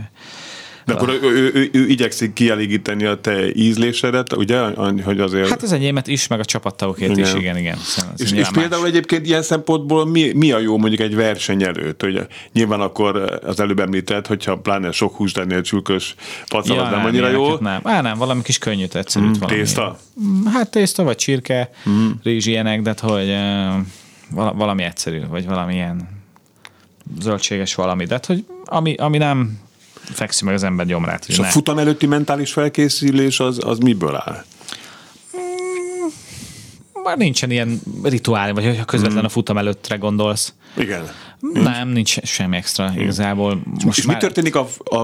de 0.85 0.93
akkor 0.93 1.09
ő, 1.09 1.19
ő, 1.21 1.51
ő, 1.53 1.69
ő 1.71 1.87
igyekszik 1.87 2.33
kielégíteni 2.33 3.05
a 3.05 3.21
te 3.21 3.53
ízlésedet, 3.53 4.35
ugye? 4.35 4.59
Hogy 5.03 5.19
azért... 5.19 5.49
Hát 5.49 5.61
az 5.61 5.71
enyémet 5.71 6.07
is, 6.07 6.27
meg 6.27 6.39
a 6.39 6.45
csapattagokért 6.45 7.17
is, 7.17 7.33
igen, 7.33 7.57
igen. 7.57 7.77
És, 8.17 8.31
és 8.31 8.47
például 8.53 8.85
egyébként 8.85 9.25
ilyen 9.25 9.41
szempontból 9.41 10.05
mi, 10.05 10.31
mi 10.33 10.51
a 10.51 10.59
jó 10.59 10.77
mondjuk 10.77 11.01
egy 11.01 11.15
verseny 11.15 11.63
előtt? 11.63 12.01
Hogy 12.01 12.27
nyilván 12.53 12.81
akkor 12.81 13.39
az 13.45 13.59
előbb 13.59 13.79
említett, 13.79 14.27
hogyha 14.27 14.57
pláne 14.57 14.91
sok 14.91 15.15
hús 15.15 15.35
lennél 15.35 15.61
csülkös 15.61 16.15
pacal, 16.47 16.75
ja, 16.75 16.81
az 16.81 16.89
nem, 16.89 16.97
nem 16.97 17.07
annyira 17.07 17.29
jó. 17.29 17.57
Nem. 17.57 17.79
Á, 17.83 18.01
nem, 18.01 18.17
valami 18.17 18.41
kis 18.41 18.57
könnyű, 18.57 18.85
egyszerű. 18.93 19.25
Mm, 19.25 19.31
valami. 19.31 19.57
Tészta? 19.57 19.97
Hát 20.45 20.71
tészta, 20.71 21.03
vagy 21.03 21.15
csirke, 21.15 21.69
mm. 21.89 22.09
rizs 22.23 22.45
ilyenek, 22.45 22.81
de 22.81 22.95
hogy 23.01 23.35
valami 24.55 24.83
egyszerű, 24.83 25.21
vagy 25.29 25.45
valamilyen 25.45 26.09
zöldséges 27.19 27.75
valami, 27.75 28.05
de 28.05 28.19
hogy 28.25 28.45
ami, 28.65 28.95
ami 28.95 29.17
nem 29.17 29.63
fekszi 30.13 30.45
meg 30.45 30.53
az 30.53 30.63
ember 30.63 30.85
gyomrát. 30.85 31.25
És 31.27 31.39
a 31.39 31.41
ne. 31.41 31.47
futam 31.47 31.77
előtti 31.77 32.05
mentális 32.05 32.51
felkészülés 32.51 33.39
az, 33.39 33.59
az 33.63 33.77
miből 33.77 34.15
áll? 34.15 34.43
Mm, 35.37 36.07
már 37.03 37.17
nincsen 37.17 37.51
ilyen 37.51 37.81
rituál, 38.03 38.53
vagy 38.53 38.77
ha 38.77 38.85
közvetlen 38.85 39.21
mm. 39.21 39.25
a 39.25 39.29
futam 39.29 39.57
előttre 39.57 39.95
gondolsz. 39.95 40.53
Igen. 40.77 41.11
Nem, 41.39 41.87
nincs 41.87 42.21
semmi 42.21 42.55
extra 42.55 42.93
igazából. 42.97 43.61
Most 43.85 43.97
és 43.97 44.05
már... 44.05 44.15
mi 44.15 44.21
történik 44.21 44.55
a, 44.55 44.67
a, 44.83 44.95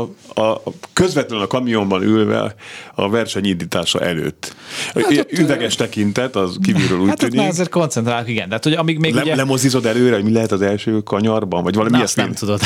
a, 0.41 0.61
közvetlenül 0.93 1.43
a 1.43 1.47
kamionban 1.47 2.01
ülve 2.01 2.55
a 2.95 3.09
versenyindítása 3.09 3.99
előtt? 3.99 4.55
Hát 4.93 5.03
ott, 5.03 5.31
Üveges 5.31 5.75
tekintet, 5.75 6.35
az 6.35 6.57
kívülről 6.61 6.99
úgy 6.99 7.07
hát 7.07 7.17
tűnik. 7.17 7.39
Hát 7.39 7.49
azért 7.49 7.69
koncentrálok, 7.69 8.29
igen. 8.29 8.47
De 8.47 8.53
hát, 8.53 8.63
hogy 8.63 8.73
amíg 8.73 8.97
még 8.99 9.13
Le, 9.13 9.21
ugye... 9.21 9.35
Lemozizod 9.35 9.85
előre, 9.85 10.15
hogy 10.15 10.23
mi 10.23 10.31
lehet 10.31 10.51
az 10.51 10.61
első 10.61 11.01
kanyarban? 11.01 11.63
Vagy 11.63 11.75
valami 11.75 11.97
Na, 11.97 12.03
azt 12.03 12.15
nem 12.15 12.33
tudod. 12.33 12.61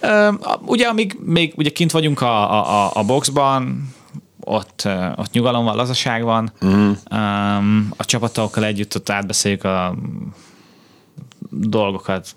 Nem. 0.00 0.40
ugye 0.66 0.86
amíg 0.86 1.16
még 1.24 1.52
ugye 1.56 1.70
kint 1.70 1.90
vagyunk 1.90 2.20
a, 2.20 2.84
a, 2.84 2.90
a 2.94 3.02
boxban, 3.02 3.94
ott, 4.40 4.88
ott 5.16 5.32
nyugalom 5.32 5.64
van, 5.64 5.76
lazaság 5.76 6.22
van. 6.22 6.52
Uh-huh. 6.60 6.96
Um, 7.10 7.92
a 7.96 8.04
csapatokkal 8.04 8.64
együtt 8.64 8.96
ott 8.96 9.10
átbeszéljük 9.10 9.64
a 9.64 9.94
dolgokat, 11.50 12.28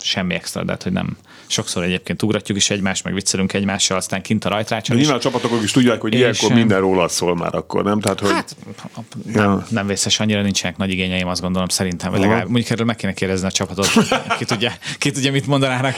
semmi 0.00 0.34
extra, 0.34 0.64
de 0.64 0.76
hogy 0.82 0.92
nem, 0.92 1.16
sokszor 1.48 1.82
egyébként 1.82 2.22
ugratjuk 2.22 2.56
is 2.56 2.70
egymást, 2.70 3.04
meg 3.04 3.14
viccelünk 3.14 3.52
egymással, 3.52 3.96
aztán 3.96 4.22
kint 4.22 4.44
a 4.44 4.48
rajtrácson 4.48 4.96
Nyilván 4.96 5.16
a 5.16 5.20
csapatok 5.20 5.62
is 5.62 5.70
tudják, 5.70 6.00
hogy 6.00 6.14
ilyenkor 6.14 6.52
minden 6.52 6.80
róla 6.80 7.08
szól 7.08 7.36
már 7.36 7.54
akkor, 7.54 7.84
nem? 7.84 8.00
Tehát, 8.00 8.20
hogy... 8.20 8.30
Hát, 8.30 8.56
nem, 9.24 9.34
ja. 9.34 9.66
nem 9.68 9.86
vészes, 9.86 10.20
annyira 10.20 10.42
nincsenek 10.42 10.76
nagy 10.76 10.90
igényeim, 10.90 11.28
azt 11.28 11.40
gondolom 11.40 11.68
szerintem, 11.68 12.10
vagy 12.10 12.20
legalább 12.20 12.48
mondjuk 12.48 12.70
erről 12.70 12.86
meg 12.86 12.96
kéne 12.96 13.12
kérdezni 13.12 13.46
a 13.46 13.50
csapatot, 13.50 13.88
ki 14.38 14.44
tudja, 14.44 14.72
ki 14.98 15.10
tudja, 15.10 15.32
mit 15.32 15.46
mondanának, 15.46 15.94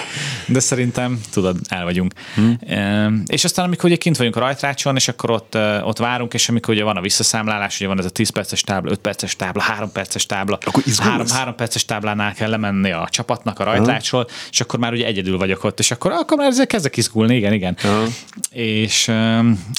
de 0.46 0.60
szerintem, 0.60 1.20
tudod, 1.32 1.56
el 1.68 1.84
vagyunk. 1.84 2.12
Hmm. 2.34 2.58
E, 2.66 3.10
és 3.26 3.44
aztán, 3.44 3.64
amikor 3.64 3.84
ugye 3.84 3.96
kint 3.96 4.16
vagyunk 4.16 4.36
a 4.36 4.40
rajtrácson, 4.40 4.96
és 4.96 5.08
akkor 5.08 5.30
ott, 5.30 5.56
ott 5.82 5.98
várunk, 5.98 6.34
és 6.34 6.48
amikor 6.48 6.74
ugye 6.74 6.84
van 6.84 6.96
a 6.96 7.00
visszaszámlálás, 7.00 7.76
ugye 7.76 7.88
van 7.88 7.98
ez 7.98 8.04
a 8.04 8.10
10 8.10 8.30
perces 8.30 8.60
tábla, 8.60 8.90
5 8.90 8.98
perces 8.98 9.36
tábla, 9.36 9.62
3 9.62 9.92
perces 9.92 10.26
tábla, 10.26 10.58
akkor 10.66 10.82
3, 10.98 11.26
3 11.28 11.54
perces 11.54 11.84
táblánál 11.84 12.34
kell 12.34 12.50
lemenni 12.50 12.90
a 12.90 13.08
csapatnak 13.10 13.58
a 13.58 13.64
rajtrácsról, 13.64 14.26
és 14.50 14.60
akkor 14.60 14.78
már 14.78 14.92
ugye 14.92 15.06
egyedül 15.06 15.38
vagyok 15.40 15.64
ott, 15.64 15.78
és 15.78 15.90
akkor, 15.90 16.12
akkor 16.12 16.36
már 16.36 16.46
ezzel 16.46 16.66
kezdek 16.66 16.96
izgulni, 16.96 17.36
igen, 17.36 17.52
igen. 17.52 17.76
Uh-huh. 17.84 18.08
És, 18.50 19.12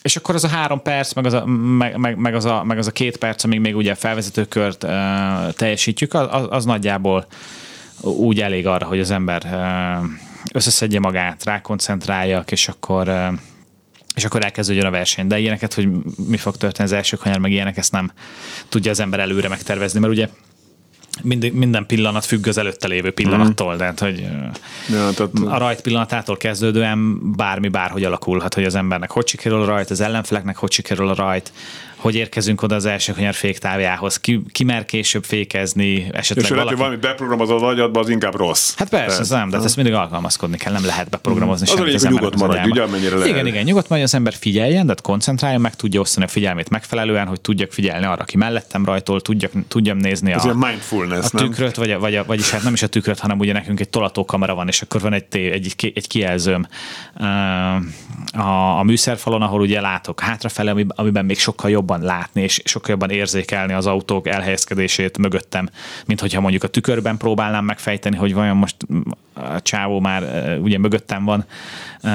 és 0.02 0.16
akkor 0.16 0.36
az 0.36 0.44
a 0.44 0.48
három 0.48 0.82
perc, 0.82 1.14
meg 1.14 1.26
az 1.26 1.34
a, 1.34 1.46
meg, 1.46 1.98
meg, 1.98 2.18
meg, 2.18 2.36
az, 2.36 2.46
a, 2.46 2.64
meg 2.64 2.78
az 2.78 2.88
a 2.88 2.92
két 2.92 3.18
perc, 3.18 3.44
amíg 3.44 3.60
még 3.60 3.76
ugye 3.76 3.92
a 3.92 3.96
felvezetőkört 3.96 4.84
uh, 4.84 4.90
teljesítjük, 5.54 6.14
az, 6.14 6.46
az 6.50 6.66
nagyjából 6.66 7.26
úgy 8.02 8.42
elég 8.42 8.68
arra, 8.68 8.86
hogy 8.86 9.00
az 9.00 9.12
ember 9.12 9.44
uh, 9.46 10.10
összeszedje 10.54 11.00
magát, 11.00 11.44
rákoncentráljak, 11.44 12.52
és 12.52 12.68
akkor 12.68 13.08
uh, 13.08 13.34
és 14.16 14.26
akkor 14.26 14.44
elkezdődjön 14.44 14.86
a 14.86 14.90
verseny. 14.90 15.28
De 15.28 15.40
ilyeneket, 15.40 15.74
hogy 15.74 15.90
mi 16.28 16.38
fog 16.38 16.58
történni 16.58 16.88
az 16.88 16.96
első 16.96 17.18
kanyar, 17.18 17.40
meg 17.40 17.52
ilyenek, 17.52 17.78
ezt 17.78 17.92
nem 17.92 18.12
tudja 18.70 18.92
az 18.92 19.00
ember 19.00 19.20
előre 19.20 19.48
megtervezni, 19.48 20.00
mert 20.00 20.14
ugye 20.14 20.28
minden, 21.24 21.52
minden 21.52 21.86
pillanat 21.86 22.26
függ 22.26 22.48
az 22.48 22.58
előtte 22.58 22.88
lévő 22.88 23.12
pillanattól, 23.12 23.74
mm. 23.74 23.78
tehát 23.78 24.00
hogy 24.00 24.20
ja, 24.90 25.10
tehát... 25.16 25.30
a 25.46 25.58
rajt 25.58 25.82
pillanatától 25.82 26.38
kezdődően 26.38 27.32
bármi 27.36 27.68
bárhogy 27.68 28.04
alakulhat, 28.04 28.54
hogy 28.54 28.64
az 28.64 28.76
embernek 28.76 29.12
hogy 29.12 29.28
sikerül 29.28 29.62
a 29.62 29.66
rajt, 29.66 29.90
az 29.90 30.02
ellenfeleknek 30.02 30.58
hogy 30.58 30.72
sikerül 30.72 31.08
a 31.08 31.16
rajt, 31.16 31.52
hogy 32.02 32.16
érkezünk 32.16 32.62
oda 32.62 32.76
az 32.76 32.86
első 32.86 33.14
kanyar 33.14 33.34
féktávjához, 33.34 34.18
ki, 34.18 34.42
ki 34.52 34.64
mer 34.64 34.86
később 34.86 35.24
fékezni, 35.24 36.08
esetleg 36.12 36.46
És 36.46 36.52
valaki... 36.52 36.76
valami 36.76 36.96
beprogramozod 36.96 37.56
az 37.56 37.62
agyadba, 37.62 38.00
az 38.00 38.10
inkább 38.10 38.36
rossz. 38.36 38.76
Hát 38.76 38.90
persze, 38.90 39.20
ez 39.20 39.30
nem, 39.30 39.50
de 39.50 39.58
ezt 39.58 39.76
mindig 39.76 39.94
alkalmazkodni 39.94 40.58
kell, 40.58 40.74
nem 40.74 40.86
lehet 40.86 41.10
beprogramozni 41.10 41.72
mm. 41.72 41.76
semmit 41.76 41.94
az, 41.94 42.04
az 42.04 42.12
nyugodt 42.12 42.40
maradj, 42.40 42.70
ugye, 42.70 42.82
amennyire 42.82 43.16
lehet. 43.16 43.28
Igen, 43.28 43.48
igen, 43.48 43.64
nyugodt 43.64 43.90
maradj, 43.90 44.06
az 44.06 44.14
ember 44.14 44.34
figyeljen, 44.34 44.86
de 44.86 44.96
koncentráljon, 45.04 45.62
meg 45.62 45.76
tudja 45.76 46.00
osztani 46.00 46.26
a 46.26 46.30
figyelmét 46.30 46.70
megfelelően, 46.70 47.28
hogy 47.28 47.42
tudjak 47.42 47.72
figyelni 47.72 48.06
arra, 48.06 48.22
aki 48.22 48.38
mellettem 48.38 48.86
rajtól, 48.86 49.22
tudjak, 49.22 49.52
tudjam 49.68 49.98
nézni 49.98 50.32
ez 50.32 50.46
a, 50.46 50.54
mindfulness, 50.54 51.26
a 51.34 51.38
tükröt, 51.38 51.76
vagy, 51.76 51.92
a, 51.92 52.00
vagy 52.00 52.16
a, 52.16 52.24
vagyis 52.26 52.50
hát 52.50 52.64
nem 52.64 52.74
is 52.74 52.82
a 52.82 52.88
tükröt, 52.88 53.20
hanem 53.20 53.40
ugye 53.40 53.54
nekünk 53.54 53.80
egy 53.80 53.90
tolatókamera 53.90 54.56
van, 54.56 54.68
és 54.68 54.82
akkor 54.82 55.02
van 55.02 55.14
egy, 55.14 55.26
egy, 55.36 55.92
egy 55.96 56.08
kijelzőm 56.08 56.68
a, 58.34 58.80
a 58.80 58.84
műszerfalon, 58.84 59.42
ahol 59.42 59.62
ugye 59.62 59.82
látok 59.82 60.20
hátrafele, 60.20 60.76
amiben 60.88 61.26
még 61.26 61.40
sokkal 61.40 61.70
jobban 61.92 62.16
látni, 62.16 62.42
és 62.42 62.62
sokkal 62.66 62.90
jobban 62.90 63.10
érzékelni 63.10 63.74
az 63.74 63.86
autók 63.86 64.28
elhelyezkedését 64.28 65.18
mögöttem, 65.18 65.70
mint 66.06 66.20
hogyha 66.20 66.42
mondjuk 66.42 66.64
a 66.64 66.68
tükörben 66.68 67.18
próbálnám 67.18 67.66
megfejteni, 67.66 68.16
hogy 68.16 68.34
vajon 68.34 68.58
most 68.58 68.76
a 69.34 69.62
csávó 69.62 70.00
már 70.00 70.24
ugye 70.62 70.78
mögöttem 70.78 71.26
van, 71.26 71.46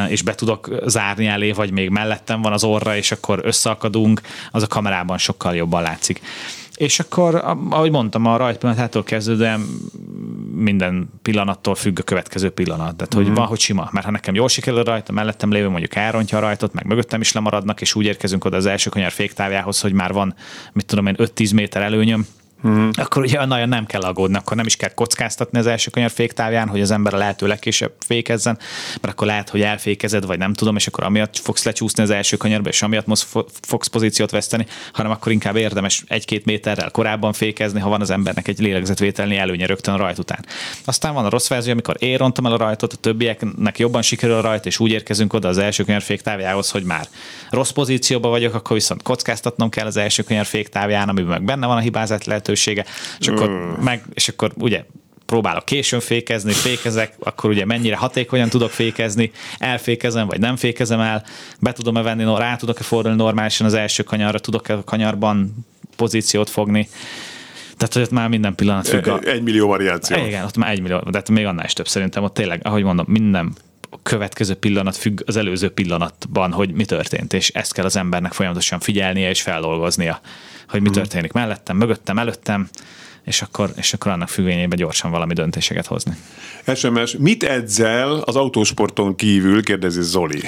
és 0.09 0.22
be 0.22 0.34
tudok 0.34 0.70
zárni 0.86 1.26
elé, 1.26 1.53
vagy 1.53 1.70
még 1.70 1.88
mellettem 1.88 2.42
van 2.42 2.53
az 2.53 2.64
orra, 2.64 2.96
és 2.96 3.12
akkor 3.12 3.40
összeakadunk, 3.42 4.20
az 4.51 4.62
a 4.62 4.66
kamerában 4.66 5.18
sokkal 5.18 5.55
jobban 5.55 5.82
látszik. 5.82 6.20
És 6.77 6.99
akkor, 7.01 7.35
ahogy 7.70 7.91
mondtam, 7.91 8.27
a 8.27 8.37
rajtpillanatától 8.37 9.03
kezdődően 9.03 9.61
minden 10.55 11.09
pillanattól 11.22 11.74
függ 11.74 11.99
a 11.99 12.03
következő 12.03 12.51
pillanat. 12.51 12.97
Tehát, 12.97 13.14
hogy 13.14 13.24
Mhm. 13.27 13.35
van, 13.35 13.47
hogy 13.47 13.59
sima. 13.61 13.89
Mert 13.93 14.07
ha 14.07 14.12
nekem 14.12 14.35
jól 14.35 14.49
sikerül 14.49 14.83
rajta, 14.83 15.12
mellettem 15.12 15.51
lévő 15.53 15.68
mondjuk 15.68 15.95
elrontja 15.95 16.39
a 16.39 16.41
rajtot, 16.41 16.72
meg 16.72 16.87
mögöttem 16.87 17.20
is 17.20 17.33
lemaradnak, 17.33 17.81
és 17.81 17.95
úgy 17.95 18.05
érkezünk 18.05 18.45
oda 18.45 18.57
az 18.57 18.66
első 18.66 18.91
kanyar 18.91 19.11
féktávjához, 19.11 19.81
hogy 19.81 19.93
már 19.93 20.12
van, 20.12 20.35
mit 20.72 20.87
tudom 20.87 21.07
én, 21.07 21.14
5-10 21.18 21.55
méter 21.55 21.83
előnyöm, 21.83 22.27
Mhm. 22.61 22.88
akkor 22.92 23.22
ugye 23.22 23.44
nagyon 23.44 23.68
nem 23.68 23.86
kell 23.86 24.00
aggódni, 24.00 24.36
akkor 24.36 24.57
nem 24.57 24.66
is 24.66 24.76
kell 24.76 24.94
kockáztatni 24.94 25.59
az 25.59 25.66
első 25.66 25.90
kanyar 25.90 26.11
féktávján, 26.11 26.68
hogy 26.68 26.80
az 26.80 26.90
ember 26.90 27.14
a 27.14 27.16
lehető 27.16 27.46
legkésőbb 27.46 27.92
fékezzen, 27.98 28.59
mert 29.00 29.14
akkor 29.14 29.26
lehet, 29.26 29.48
hogy 29.48 29.61
elfékezed, 29.62 30.26
vagy 30.26 30.38
nem 30.38 30.52
tudom, 30.52 30.76
és 30.76 30.86
akkor 30.86 31.04
amiatt 31.04 31.38
fogsz 31.38 31.64
lecsúszni 31.64 32.02
az 32.02 32.11
első 32.11 32.36
kanyarba, 32.36 32.68
és 32.68 32.82
amiatt 32.82 33.07
most 33.07 33.22
fo- 33.22 33.50
fogsz 33.62 33.86
pozíciót 33.86 34.30
veszteni, 34.30 34.66
hanem 34.92 35.11
akkor 35.11 35.32
inkább 35.32 35.57
érdemes 35.57 36.04
egy-két 36.07 36.44
méterrel 36.44 36.90
korábban 36.90 37.32
fékezni, 37.32 37.80
ha 37.80 37.88
van 37.88 38.00
az 38.00 38.11
embernek 38.11 38.48
egy 38.48 38.59
lélegzetvételni 38.59 39.36
előnye 39.36 39.66
rögtön 39.66 39.94
a 39.94 39.96
rajt 39.96 40.18
után. 40.18 40.44
Aztán 40.84 41.14
van 41.14 41.24
a 41.24 41.30
rossz 41.30 41.48
verzió, 41.48 41.72
amikor 41.72 41.96
én 41.98 42.16
rontom 42.16 42.46
el 42.46 42.52
a 42.52 42.57
rajtot, 42.57 42.92
a 42.92 42.96
többieknek 42.96 43.78
jobban 43.78 44.02
sikerül 44.02 44.36
a 44.36 44.40
rajt, 44.40 44.66
és 44.66 44.78
úgy 44.78 44.90
érkezünk 44.90 45.32
oda 45.32 45.48
az 45.48 45.59
első 45.59 45.84
kanyar 45.84 46.02
féktávjához, 46.02 46.70
hogy 46.70 46.84
már 46.84 47.07
rossz 47.50 47.70
pozícióban 47.70 48.30
vagyok, 48.30 48.54
akkor 48.54 48.76
viszont 48.76 49.02
kockáztatnom 49.02 49.68
kell 49.68 49.86
az 49.86 49.96
első 49.96 50.22
kanyar 50.22 50.46
féktávján, 50.46 51.09
amiben 51.09 51.30
meg 51.30 51.44
benne 51.44 51.66
van 51.66 51.76
a 51.76 51.80
hibázat 51.80 52.24
lehetősége, 52.47 52.84
és 53.18 53.28
akkor, 53.28 53.76
meg, 53.80 54.03
és 54.14 54.28
akkor 54.28 54.53
ugye 54.57 54.84
próbálok 55.26 55.64
későn 55.64 56.01
fékezni, 56.01 56.53
fékezek, 56.53 57.14
akkor 57.18 57.51
ugye 57.51 57.64
mennyire 57.64 57.97
hatékonyan 57.97 58.49
tudok 58.49 58.70
fékezni, 58.70 59.30
elfékezem, 59.59 60.26
vagy 60.26 60.40
nem 60.40 60.57
fékezem 60.57 61.01
el, 61.01 61.24
be 61.61 61.72
tudom-e 61.72 62.03
venni, 62.03 62.24
rá 62.38 62.57
tudok-e 62.57 62.82
fordulni 62.82 63.16
normálisan 63.16 63.66
az 63.66 63.74
első 63.74 64.03
kanyarra, 64.03 64.38
tudok-e 64.38 64.74
a 64.74 64.84
kanyarban 64.84 65.66
pozíciót 65.97 66.51
fogni. 66.51 66.88
Tehát, 67.76 67.94
hogy 67.94 68.03
ott 68.03 68.11
már 68.11 68.28
minden 68.28 68.55
pillanat 68.55 68.88
függ 68.88 69.07
a... 69.07 69.20
Egy 69.20 69.42
millió 69.42 69.66
variáció. 69.66 70.24
Igen, 70.24 70.44
ott 70.44 70.57
már 70.57 70.70
egy 70.70 70.80
millió, 70.80 70.99
de 70.99 71.18
hát 71.18 71.28
még 71.28 71.47
annál 71.47 71.64
is 71.64 71.72
több 71.72 71.88
szerintem. 71.88 72.22
Ott 72.22 72.34
tényleg, 72.34 72.61
ahogy 72.64 72.82
mondom, 72.82 73.07
minden 73.09 73.53
következő 74.03 74.55
pillanat 74.55 74.97
függ 74.97 75.20
az 75.26 75.37
előző 75.37 75.70
pillanatban, 75.70 76.53
hogy 76.53 76.72
mi 76.72 76.84
történt, 76.84 77.32
és 77.32 77.49
ezt 77.49 77.72
kell 77.72 77.84
az 77.84 77.97
embernek 77.97 78.32
folyamatosan 78.32 78.80
figyelnie 78.80 79.28
és 79.28 79.43
feldolgoznia, 79.43 80.20
hogy 80.68 80.80
mi 80.80 80.91
történik 80.91 81.32
mellettem, 81.32 81.76
mögöttem, 81.76 82.18
előttem, 82.18 82.68
és 83.27 83.43
akkor, 83.43 83.72
és 83.77 83.93
akkor 83.93 84.12
annak 84.12 84.29
függvényében 84.29 84.79
gyorsan 84.79 85.11
valami 85.11 85.33
döntéseket 85.35 85.87
hozni. 85.87 86.16
SMS, 86.74 87.16
mit 87.18 87.43
edzel 87.43 88.12
az 88.12 88.37
autósporton 88.37 89.16
kívül, 89.16 89.62
kérdezi 89.62 90.03
Zoli. 90.03 90.43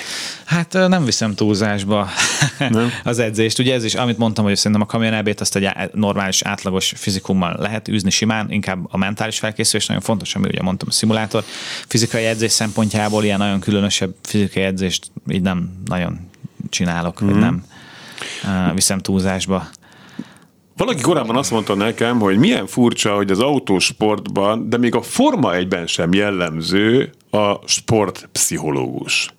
Hát 0.44 0.72
nem 0.72 1.04
viszem 1.04 1.34
túlzásba 1.34 2.08
Nem? 2.58 2.90
az 3.04 3.18
edzést. 3.18 3.58
Ugye 3.58 3.74
ez 3.74 3.84
is, 3.84 3.94
amit 3.94 4.18
mondtam, 4.18 4.44
hogy 4.44 4.56
szerintem 4.56 4.80
a 4.80 4.86
kamionelbét 4.86 5.40
azt 5.40 5.56
egy 5.56 5.70
normális, 5.92 6.42
átlagos 6.42 6.92
fizikummal 6.96 7.56
lehet 7.58 7.88
űzni 7.88 8.10
simán, 8.10 8.50
inkább 8.50 8.86
a 8.90 8.96
mentális 8.96 9.38
felkészülés 9.38 9.86
nagyon 9.86 10.02
fontos, 10.02 10.34
ami 10.34 10.48
ugye 10.48 10.62
mondtam 10.62 10.88
a 10.90 10.92
szimulátor. 10.92 11.44
Fizikai 11.86 12.24
edzés 12.24 12.52
szempontjából 12.52 13.24
ilyen 13.24 13.38
nagyon 13.38 13.60
különösebb 13.60 14.14
fizikai 14.22 14.62
edzést 14.62 15.10
így 15.30 15.42
nem 15.42 15.70
nagyon 15.84 16.30
csinálok, 16.68 17.20
vagy 17.20 17.34
nem 17.34 17.64
viszem 18.74 18.98
túlzásba. 18.98 19.68
Valaki 20.78 21.00
korábban 21.00 21.36
azt 21.36 21.50
mondta 21.50 21.74
nekem, 21.74 22.18
hogy 22.18 22.38
milyen 22.38 22.66
furcsa, 22.66 23.14
hogy 23.14 23.30
az 23.30 23.40
autósportban, 23.40 24.68
de 24.68 24.76
még 24.76 24.94
a 24.94 25.02
Forma 25.02 25.50
1-ben 25.54 25.86
sem 25.86 26.12
jellemző 26.12 27.10
a 27.30 27.54
sportpszichológus. 27.64 29.30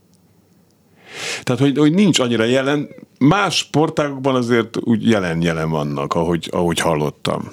Tehát, 1.43 1.61
hogy, 1.61 1.77
hogy 1.77 1.93
nincs 1.93 2.19
annyira 2.19 2.43
jelen. 2.43 2.89
Más 3.19 3.55
sportágokban 3.55 4.35
azért 4.35 4.77
úgy 4.79 5.09
jelen-jelen 5.09 5.69
vannak, 5.69 6.13
ahogy, 6.13 6.47
ahogy 6.51 6.79
hallottam. 6.79 7.49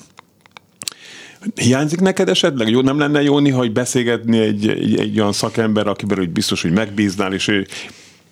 Hiányzik 1.54 2.00
neked 2.00 2.28
esetleg? 2.28 2.68
Jó, 2.68 2.80
nem 2.80 2.98
lenne 2.98 3.22
jó 3.22 3.38
néha, 3.38 3.58
hogy 3.58 3.72
beszélgetni 3.72 4.38
egy, 4.38 4.68
egy, 4.68 4.98
egy 4.98 5.20
olyan 5.20 5.32
szakember, 5.32 5.86
akiben 5.86 6.18
úgy 6.18 6.30
biztos, 6.30 6.62
hogy 6.62 6.72
megbíznál, 6.72 7.32
és 7.32 7.48
ő 7.48 7.66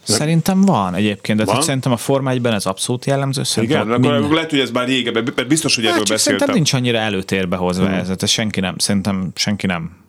Szerintem 0.05 0.61
van 0.61 0.95
egyébként, 0.95 1.39
de 1.39 1.45
Van? 1.45 1.63
szerintem 1.63 1.93
a 1.93 1.97
Forma 1.97 2.33
1-ben 2.35 2.53
ez 2.53 2.67
abszolút 2.67 3.05
jellemző. 3.05 3.43
Szerintem 3.43 3.81
igen, 3.81 3.93
akkor 3.93 4.11
minden- 4.13 4.35
lehet, 4.35 4.51
hogy 4.51 4.59
ez 4.59 4.71
már 4.71 4.87
régebben, 4.87 5.33
mert 5.37 5.49
biztos, 5.49 5.75
hogy 5.75 5.85
erről 5.85 5.97
Hát 5.97 6.07
csak 6.07 6.17
beszéltem. 6.17 6.47
szerintem 6.47 6.63
nincs 6.63 6.73
annyira 6.73 6.99
előtérbe 6.99 7.57
hozva 7.57 7.91
ez. 7.91 8.09
Hát 8.09 8.23
ez 8.23 8.31
senki 8.31 8.61
nem, 8.61 8.75
szerintem 8.79 9.31
senki 9.35 9.67
nem 9.67 10.03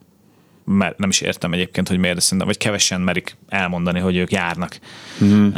mert 0.65 0.97
nem 0.97 1.09
is 1.09 1.21
értem 1.21 1.53
egyébként, 1.53 1.87
hogy 1.87 1.97
miért, 1.97 2.21
szerintem, 2.21 2.47
vagy 2.47 2.57
kevesen 2.57 3.01
merik 3.01 3.37
elmondani, 3.49 3.99
hogy 3.99 4.15
ők 4.15 4.31
járnak 4.31 4.79
um, 5.21 5.51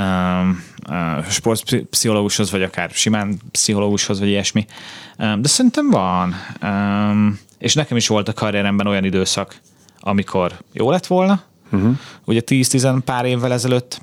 uh, 0.89 1.25
sportpszichológushoz, 1.29 2.51
vagy 2.51 2.63
akár 2.63 2.89
simán 2.93 3.39
pszichológushoz, 3.51 4.19
vagy 4.19 4.27
ilyesmi. 4.27 4.65
Um, 5.17 5.41
de 5.41 5.47
szerintem 5.47 5.89
van. 5.89 6.35
Um, 6.61 7.39
és 7.57 7.73
nekem 7.73 7.97
is 7.97 8.07
volt 8.07 8.27
a 8.27 8.33
karrieremben 8.33 8.87
olyan 8.87 9.03
időszak, 9.03 9.59
amikor 9.99 10.51
jó 10.73 10.91
lett 10.91 11.07
volna, 11.07 11.43
uh-huh. 11.71 11.97
ugye 12.25 12.41
10-10 12.45 12.99
pár 13.05 13.25
évvel 13.25 13.53
ezelőtt, 13.53 14.01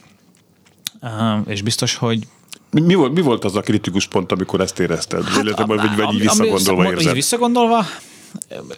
és 1.47 1.63
biztos, 1.63 1.95
hogy 1.95 2.27
Mi, 2.71 2.95
volt, 2.95 3.13
mi 3.15 3.21
volt 3.21 3.45
az 3.45 3.57
a 3.57 3.61
kritikus 3.61 4.07
pont, 4.07 4.33
amikor 4.33 4.61
ezt 4.61 4.79
érezted? 4.79 5.25
Hát, 5.25 5.43
Illetve, 5.43 5.65
vagy, 5.65 5.97
vagy, 5.97 6.15
így 6.15 6.21
visszagondolva 6.21 6.85
így 6.85 6.91
érzed? 6.91 7.15
visszagondolva, 7.15 7.85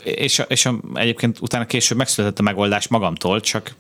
és, 0.04 0.42
és 0.48 0.68
egyébként 0.94 1.38
utána 1.40 1.66
később 1.66 1.98
megszületett 1.98 2.38
a 2.38 2.42
megoldás 2.42 2.88
magamtól, 2.88 3.40
csak 3.40 3.74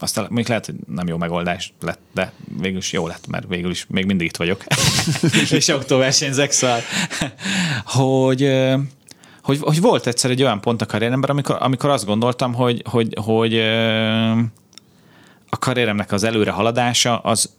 aztán 0.00 0.26
még 0.30 0.48
lehet, 0.48 0.66
hogy 0.66 0.74
nem 0.86 1.06
jó 1.06 1.16
megoldás 1.16 1.72
lett, 1.80 2.00
de 2.14 2.32
végül 2.60 2.78
is 2.78 2.92
jó 2.92 3.06
lett, 3.06 3.26
mert 3.26 3.48
végül 3.48 3.70
is 3.70 3.86
még 3.88 4.04
mindig 4.04 4.26
itt 4.26 4.36
vagyok. 4.36 4.64
és 5.50 5.68
autóversenyzek, 5.68 6.50
szóval, 6.50 6.80
hogy, 7.84 8.52
hogy, 9.42 9.58
hogy, 9.60 9.80
volt 9.80 10.06
egyszer 10.06 10.30
egy 10.30 10.42
olyan 10.42 10.60
pont 10.60 10.82
a 10.82 10.86
karrieremben, 10.86 11.30
amikor, 11.30 11.56
amikor 11.60 11.90
azt 11.90 12.06
gondoltam, 12.06 12.54
hogy, 12.54 12.82
hogy, 12.84 13.14
hogy 13.20 13.58
a 15.48 15.58
karrieremnek 15.58 16.12
az 16.12 16.24
előre 16.24 16.50
haladása 16.50 17.18
az, 17.18 17.50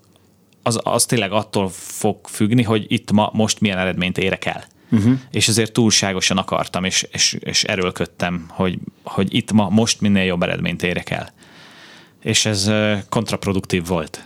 az, 0.64 0.80
az 0.84 1.06
tényleg 1.06 1.32
attól 1.32 1.70
fog 1.74 2.28
függni, 2.28 2.64
hogy 2.64 2.86
itt 2.88 3.12
ma 3.12 3.30
most 3.34 3.60
milyen 3.60 3.78
eredményt 3.78 4.18
érek 4.18 4.46
el. 4.46 4.64
Uh-huh. 4.92 5.20
És 5.32 5.48
ezért 5.48 5.72
túlságosan 5.72 6.38
akartam, 6.38 6.84
és, 6.84 7.08
és, 7.12 7.38
és 7.40 7.64
erőlködtem, 7.64 8.46
hogy, 8.50 8.80
hogy 9.04 9.34
itt 9.36 9.52
ma 9.52 9.70
most 9.70 10.02
minél 10.02 10.24
jobb 10.24 10.44
eredményt 10.44 10.84
érek 10.84 11.10
el. 11.10 11.34
És 12.22 12.46
ez 12.46 12.72
kontraproduktív 13.10 13.88
volt. 13.88 14.24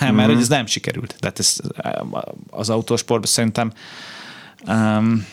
Mert 0.00 0.28
hogy 0.28 0.40
ez 0.40 0.48
nem 0.48 0.66
sikerült. 0.66 1.16
Tehát 1.18 1.38
ez, 1.38 1.58
az 2.50 2.70
autósportban 2.70 3.30
szerintem 3.30 3.72
um, 4.66 5.26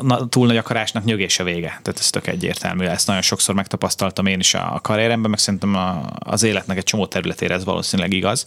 na, 0.00 0.28
túl 0.28 0.46
nagy 0.46 0.56
akarásnak 0.56 1.04
nyögés 1.04 1.38
a 1.38 1.44
vége. 1.44 1.68
Tehát 1.68 1.98
ez 1.98 2.10
tök 2.10 2.26
egyértelmű. 2.26 2.84
Ezt 2.84 3.06
nagyon 3.06 3.22
sokszor 3.22 3.54
megtapasztaltam 3.54 4.26
én 4.26 4.38
is 4.38 4.54
a, 4.54 4.78
karrieremben, 4.82 5.30
meg 5.30 5.38
szerintem 5.38 5.74
a, 5.74 6.02
az 6.18 6.42
életnek 6.42 6.76
egy 6.76 6.84
csomó 6.84 7.06
területére 7.06 7.54
ez 7.54 7.64
valószínűleg 7.64 8.12
igaz. 8.12 8.46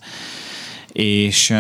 És 0.96 1.54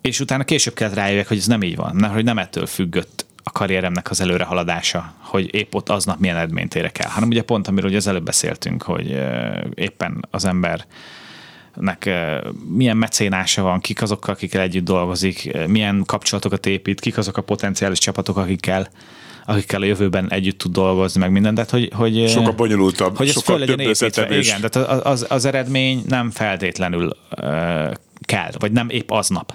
és 0.00 0.20
utána 0.20 0.44
később 0.44 0.74
kellett 0.74 0.94
rájöjjek, 0.94 1.28
hogy 1.28 1.36
ez 1.36 1.46
nem 1.46 1.62
így 1.62 1.76
van, 1.76 2.04
hogy 2.04 2.24
nem 2.24 2.38
ettől 2.38 2.66
függött 2.66 3.26
a 3.42 3.50
karrieremnek 3.50 4.10
az 4.10 4.20
előrehaladása, 4.20 5.14
hogy 5.18 5.54
épp 5.54 5.74
ott 5.74 5.88
aznap 5.88 6.18
milyen 6.18 6.36
eredményt 6.36 6.74
érek 6.74 6.98
el, 6.98 7.10
hanem 7.10 7.28
ugye 7.28 7.42
pont, 7.42 7.68
amiről 7.68 7.88
ugye 7.88 7.98
az 7.98 8.06
előbb 8.06 8.24
beszéltünk, 8.24 8.82
hogy 8.82 9.18
éppen 9.74 10.26
az 10.30 10.44
ember 10.44 10.84
nek 11.74 12.04
ö, 12.06 12.48
milyen 12.68 12.96
mecénása 12.96 13.62
van, 13.62 13.80
kik 13.80 14.02
azok, 14.02 14.28
akikkel 14.28 14.60
együtt 14.60 14.84
dolgozik, 14.84 15.66
milyen 15.66 16.02
kapcsolatokat 16.06 16.66
épít, 16.66 17.00
kik 17.00 17.18
azok 17.18 17.36
a 17.36 17.42
potenciális 17.42 17.98
csapatok, 17.98 18.36
akikkel 18.36 18.88
akikkel 19.46 19.82
a 19.82 19.84
jövőben 19.84 20.30
együtt 20.30 20.58
tud 20.58 20.72
dolgozni, 20.72 21.20
meg 21.20 21.30
minden, 21.30 21.54
tehát 21.54 21.70
hogy, 21.70 21.90
hogy 21.94 22.28
Sokkal 22.28 22.52
bonyolultabb, 22.52 23.16
hogy 23.16 23.28
sokkal 23.28 23.42
föl 23.42 23.58
legyen 23.58 23.80
építve. 23.80 24.38
Igen, 24.38 24.60
tehát 24.60 24.90
az, 24.90 25.00
az, 25.04 25.26
az 25.28 25.44
eredmény 25.44 26.02
nem 26.08 26.30
feltétlenül 26.30 27.16
ö, 27.36 27.90
kell, 28.20 28.50
vagy 28.58 28.72
nem 28.72 28.88
épp 28.88 29.10
aznap 29.10 29.54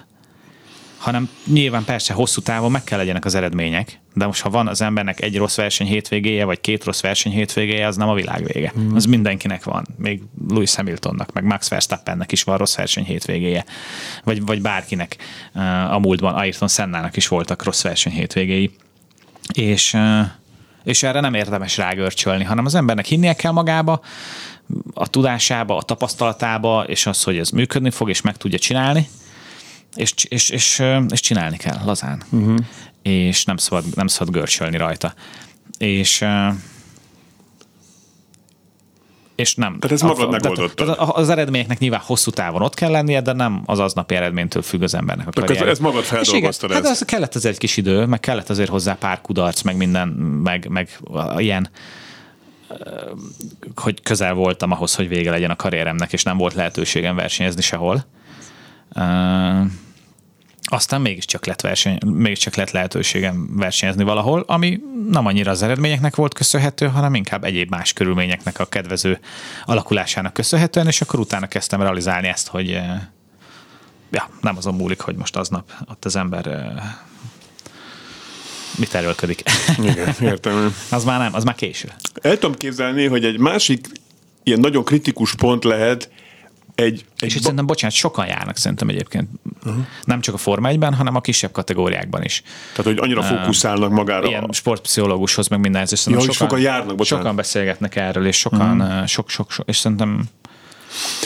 hanem 1.00 1.28
nyilván 1.46 1.84
persze 1.84 2.12
hosszú 2.12 2.40
távon 2.40 2.70
meg 2.70 2.84
kell 2.84 2.98
legyenek 2.98 3.24
az 3.24 3.34
eredmények, 3.34 4.00
de 4.14 4.26
most 4.26 4.42
ha 4.42 4.50
van 4.50 4.68
az 4.68 4.80
embernek 4.80 5.20
egy 5.22 5.36
rossz 5.36 5.56
verseny 5.56 5.86
hétvégéje, 5.86 6.44
vagy 6.44 6.60
két 6.60 6.84
rossz 6.84 7.00
verseny 7.00 7.32
hétvégéje, 7.32 7.86
az 7.86 7.96
nem 7.96 8.08
a 8.08 8.14
világ 8.14 8.44
vége. 8.52 8.72
Mm. 8.78 8.94
Az 8.94 9.04
mindenkinek 9.04 9.64
van. 9.64 9.86
Még 9.96 10.22
Lewis 10.48 10.74
Hamiltonnak, 10.74 11.32
meg 11.32 11.44
Max 11.44 11.68
Verstappennek 11.68 12.32
is 12.32 12.42
van 12.42 12.56
rossz 12.56 12.76
verseny 12.76 13.04
hétvégéje. 13.04 13.64
Vagy, 14.24 14.44
vagy 14.44 14.60
bárkinek. 14.60 15.16
Uh, 15.54 15.92
a 15.92 15.98
múltban 15.98 16.34
Ayrton 16.34 16.68
Sennának 16.68 17.16
is 17.16 17.28
voltak 17.28 17.64
rossz 17.64 17.82
verseny 17.82 18.12
hétvégéi. 18.12 18.70
És, 19.52 19.96
és 20.84 21.02
erre 21.02 21.20
nem 21.20 21.34
érdemes 21.34 21.76
rágörcsölni, 21.76 22.44
hanem 22.44 22.64
az 22.64 22.74
embernek 22.74 23.06
hinnie 23.06 23.34
kell 23.34 23.52
magába, 23.52 24.00
a 24.94 25.06
tudásába, 25.06 25.76
a 25.76 25.82
tapasztalatába, 25.82 26.84
és 26.86 27.06
az, 27.06 27.22
hogy 27.22 27.38
ez 27.38 27.50
működni 27.50 27.90
fog, 27.90 28.08
és 28.08 28.20
meg 28.20 28.36
tudja 28.36 28.58
csinálni, 28.58 29.08
és, 29.94 30.12
és, 30.28 30.48
és, 30.48 30.82
és 31.10 31.20
csinálni 31.20 31.56
kell 31.56 31.78
lazán. 31.84 32.22
Uh-huh. 32.30 32.58
És 33.02 33.44
nem 33.44 33.56
szabad, 33.56 33.84
nem 33.94 34.06
szabad 34.06 34.34
görcsölni 34.34 34.76
rajta. 34.76 35.14
És, 35.78 36.24
és 39.40 39.54
nem. 39.54 39.78
Tehát 39.78 39.96
ez 39.96 40.02
magad 40.02 40.30
megoldottad. 40.30 40.86
Tehát 40.86 41.10
az 41.16 41.28
eredményeknek 41.28 41.78
nyilván 41.78 42.00
hosszú 42.04 42.30
távon 42.30 42.62
ott 42.62 42.74
kell 42.74 42.90
lennie, 42.90 43.20
de 43.20 43.32
nem 43.32 43.62
az 43.66 43.78
aznapi 43.78 44.14
eredménytől 44.14 44.62
függ 44.62 44.82
az 44.82 44.94
embernek 44.94 45.26
a 45.26 45.30
karrier. 45.30 45.62
Ez, 45.62 45.68
ez 45.68 45.78
magad 45.78 46.02
feldolgoztad. 46.02 46.72
Hát 46.72 46.86
az 46.86 47.04
kellett 47.06 47.34
azért 47.34 47.54
egy 47.54 47.60
kis 47.60 47.76
idő, 47.76 48.06
meg 48.06 48.20
kellett 48.20 48.50
azért 48.50 48.70
hozzá 48.70 48.94
pár 48.94 49.20
kudarc, 49.20 49.62
meg 49.62 49.76
minden, 49.76 50.08
meg, 50.42 50.68
meg 50.68 50.98
ilyen 51.36 51.70
hogy 53.74 54.02
közel 54.02 54.34
voltam 54.34 54.70
ahhoz, 54.70 54.94
hogy 54.94 55.08
vége 55.08 55.30
legyen 55.30 55.50
a 55.50 55.56
karrieremnek, 55.56 56.12
és 56.12 56.22
nem 56.22 56.36
volt 56.36 56.54
lehetőségem 56.54 57.16
versenyezni 57.16 57.62
sehol. 57.62 58.04
Aztán 60.72 61.00
mégiscsak 61.00 61.46
lett, 61.46 61.60
verseny, 61.60 61.98
mégiscsak 62.04 62.54
lett 62.54 62.70
lehetőségem 62.70 63.56
versenyezni 63.56 64.04
valahol, 64.04 64.44
ami 64.46 64.80
nem 65.08 65.26
annyira 65.26 65.50
az 65.50 65.62
eredményeknek 65.62 66.16
volt 66.16 66.34
köszönhető, 66.34 66.86
hanem 66.86 67.14
inkább 67.14 67.44
egyéb 67.44 67.70
más 67.70 67.92
körülményeknek 67.92 68.58
a 68.58 68.64
kedvező 68.64 69.20
alakulásának 69.64 70.32
köszönhetően, 70.32 70.86
és 70.86 71.00
akkor 71.00 71.20
utána 71.20 71.46
kezdtem 71.46 71.80
realizálni 71.80 72.28
ezt, 72.28 72.48
hogy 72.48 72.68
ja, 74.10 74.30
nem 74.40 74.56
azon 74.56 74.74
múlik, 74.74 75.00
hogy 75.00 75.16
most 75.16 75.36
aznap 75.36 75.72
ott 75.88 76.04
az 76.04 76.16
ember 76.16 76.72
mit 78.76 78.94
erőlködik. 78.94 79.42
Igen, 79.78 80.14
értem. 80.20 80.74
az 80.90 81.04
már 81.04 81.18
nem, 81.18 81.34
az 81.34 81.44
már 81.44 81.54
késő. 81.54 81.92
El 82.22 82.38
tudom 82.38 82.56
képzelni, 82.56 83.06
hogy 83.06 83.24
egy 83.24 83.38
másik 83.38 83.88
ilyen 84.42 84.60
nagyon 84.60 84.84
kritikus 84.84 85.34
pont 85.34 85.64
lehet 85.64 86.10
egy, 86.74 87.04
egy 87.16 87.26
és 87.26 87.32
ba- 87.32 87.42
szerintem, 87.42 87.66
bocsánat, 87.66 87.96
sokan 87.96 88.26
járnak 88.26 88.56
szerintem 88.56 88.88
egyébként. 88.88 89.28
Uh-huh. 89.64 89.84
Nem 90.04 90.20
csak 90.20 90.34
a 90.34 90.38
Forma 90.38 90.70
1-ben, 90.72 90.94
hanem 90.94 91.14
a 91.14 91.20
kisebb 91.20 91.52
kategóriákban 91.52 92.22
is. 92.22 92.42
Tehát, 92.74 92.92
hogy 92.92 92.98
annyira 92.98 93.22
fókuszálnak 93.22 93.90
magára. 93.90 94.26
Ilyen 94.26 94.48
sportpszichológushoz, 94.52 95.48
meg 95.48 95.60
minden 95.60 95.82
ez. 95.82 95.90
Ja, 95.90 96.18
sokan, 96.18 96.34
sokan 96.34 96.60
járnak, 96.60 96.96
bocsánat. 96.96 97.24
Sokan 97.24 97.36
beszélgetnek 97.36 97.96
erről, 97.96 98.26
és 98.26 98.36
sokan, 98.36 98.80
uh-huh. 98.80 99.06
sok, 99.06 99.30
sok, 99.30 99.50
sok, 99.50 99.68
és 99.68 99.76
szerintem 99.76 100.28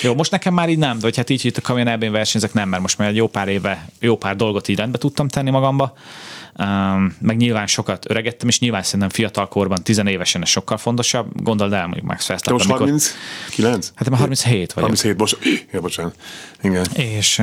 jó, 0.02 0.14
most 0.14 0.30
nekem 0.30 0.54
már 0.54 0.68
így 0.68 0.78
nem, 0.78 0.98
de 0.98 1.02
hogy 1.02 1.16
hát 1.16 1.30
így 1.30 1.44
itt 1.44 1.56
a 1.56 1.60
kamion 1.60 1.88
ebben 1.88 2.12
versenyzek 2.12 2.52
nem, 2.52 2.68
mert 2.68 2.82
most 2.82 2.98
már 2.98 3.08
egy 3.08 3.16
jó 3.16 3.26
pár 3.26 3.48
éve, 3.48 3.88
jó 4.00 4.16
pár 4.16 4.36
dolgot 4.36 4.68
így 4.68 4.76
rendbe 4.76 4.98
tudtam 4.98 5.28
tenni 5.28 5.50
magamba, 5.50 5.94
um, 6.58 7.16
meg 7.20 7.36
nyilván 7.36 7.66
sokat 7.66 8.10
öregettem, 8.10 8.48
és 8.48 8.58
nyilván 8.58 8.82
szerintem 8.82 9.08
fiatalkorban, 9.08 9.82
tizenévesen 9.82 10.42
ez 10.42 10.48
sokkal 10.48 10.76
fontosabb. 10.76 11.42
Gondold 11.42 11.72
el, 11.72 11.86
mondjuk 11.86 12.06
Max 12.06 12.26
Verstappen. 12.26 12.66
Most 12.66 12.78
39? 12.78 13.92
Hát 13.94 14.10
már 14.10 14.18
37 14.18 14.72
vagyok. 14.72 14.88
37, 14.88 15.16
bocs, 15.16 15.36
ja, 15.72 15.80
bocsánat. 15.80 16.14
Igen. 16.62 16.84
És 16.92 17.42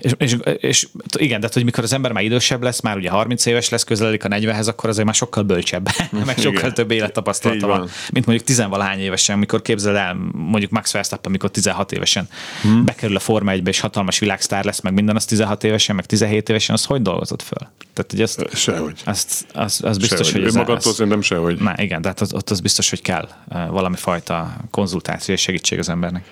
és, 0.00 0.12
és, 0.18 0.36
és 0.58 0.88
igen, 1.16 1.40
de 1.40 1.48
hogy 1.52 1.64
mikor 1.64 1.84
az 1.84 1.92
ember 1.92 2.12
már 2.12 2.22
idősebb 2.22 2.62
lesz, 2.62 2.80
már 2.80 2.96
ugye 2.96 3.10
30 3.10 3.46
éves 3.46 3.68
lesz, 3.68 3.84
közeledik 3.84 4.24
a 4.24 4.28
40-hez, 4.28 4.66
akkor 4.68 4.88
azért 4.88 5.04
már 5.04 5.14
sokkal 5.14 5.42
bölcsebb, 5.42 5.88
meg 6.26 6.38
sokkal 6.38 6.58
igen. 6.58 6.74
több 6.74 6.90
élettapasztalata 6.90 7.66
van, 7.66 7.88
mint 8.12 8.26
mondjuk 8.26 8.46
tizenvalahány 8.46 9.00
évesen, 9.00 9.36
amikor 9.36 9.62
képzeld 9.62 9.96
el, 9.96 10.16
mondjuk 10.32 10.70
Max 10.70 10.92
Verstappen, 10.92 11.26
amikor 11.26 11.50
16 11.50 11.92
évesen 11.92 12.28
hmm. 12.62 12.84
bekerül 12.84 13.16
a 13.16 13.20
Forma 13.20 13.50
1 13.50 13.68
és 13.68 13.80
hatalmas 13.80 14.18
világsztár 14.18 14.64
lesz, 14.64 14.80
meg 14.80 14.92
minden 14.92 15.16
az 15.16 15.24
16 15.24 15.64
évesen, 15.64 15.94
meg 15.96 16.06
17 16.06 16.48
évesen, 16.48 16.74
az 16.74 16.84
hogy 16.84 17.02
dolgozott 17.02 17.42
föl? 17.42 17.68
Tehát, 17.94 18.10
hogy 18.10 18.20
ezt, 18.20 18.56
sehogy. 18.56 19.00
Azt, 19.04 19.46
az, 19.52 19.80
az 19.84 19.98
biztos, 19.98 20.28
sehogy. 20.28 20.54
hogy 20.54 20.76
ez, 20.76 20.84
szerintem 20.84 21.22
sehogy. 21.22 21.58
Na 21.58 21.74
igen, 21.76 22.02
tehát 22.02 22.20
az, 22.20 22.34
ott 22.34 22.50
az 22.50 22.60
biztos, 22.60 22.90
hogy 22.90 23.02
kell 23.02 23.28
valami 23.48 23.96
fajta 23.96 24.56
konzultáció 24.70 25.34
és 25.34 25.40
segítség 25.40 25.78
az 25.78 25.88
embernek. 25.88 26.24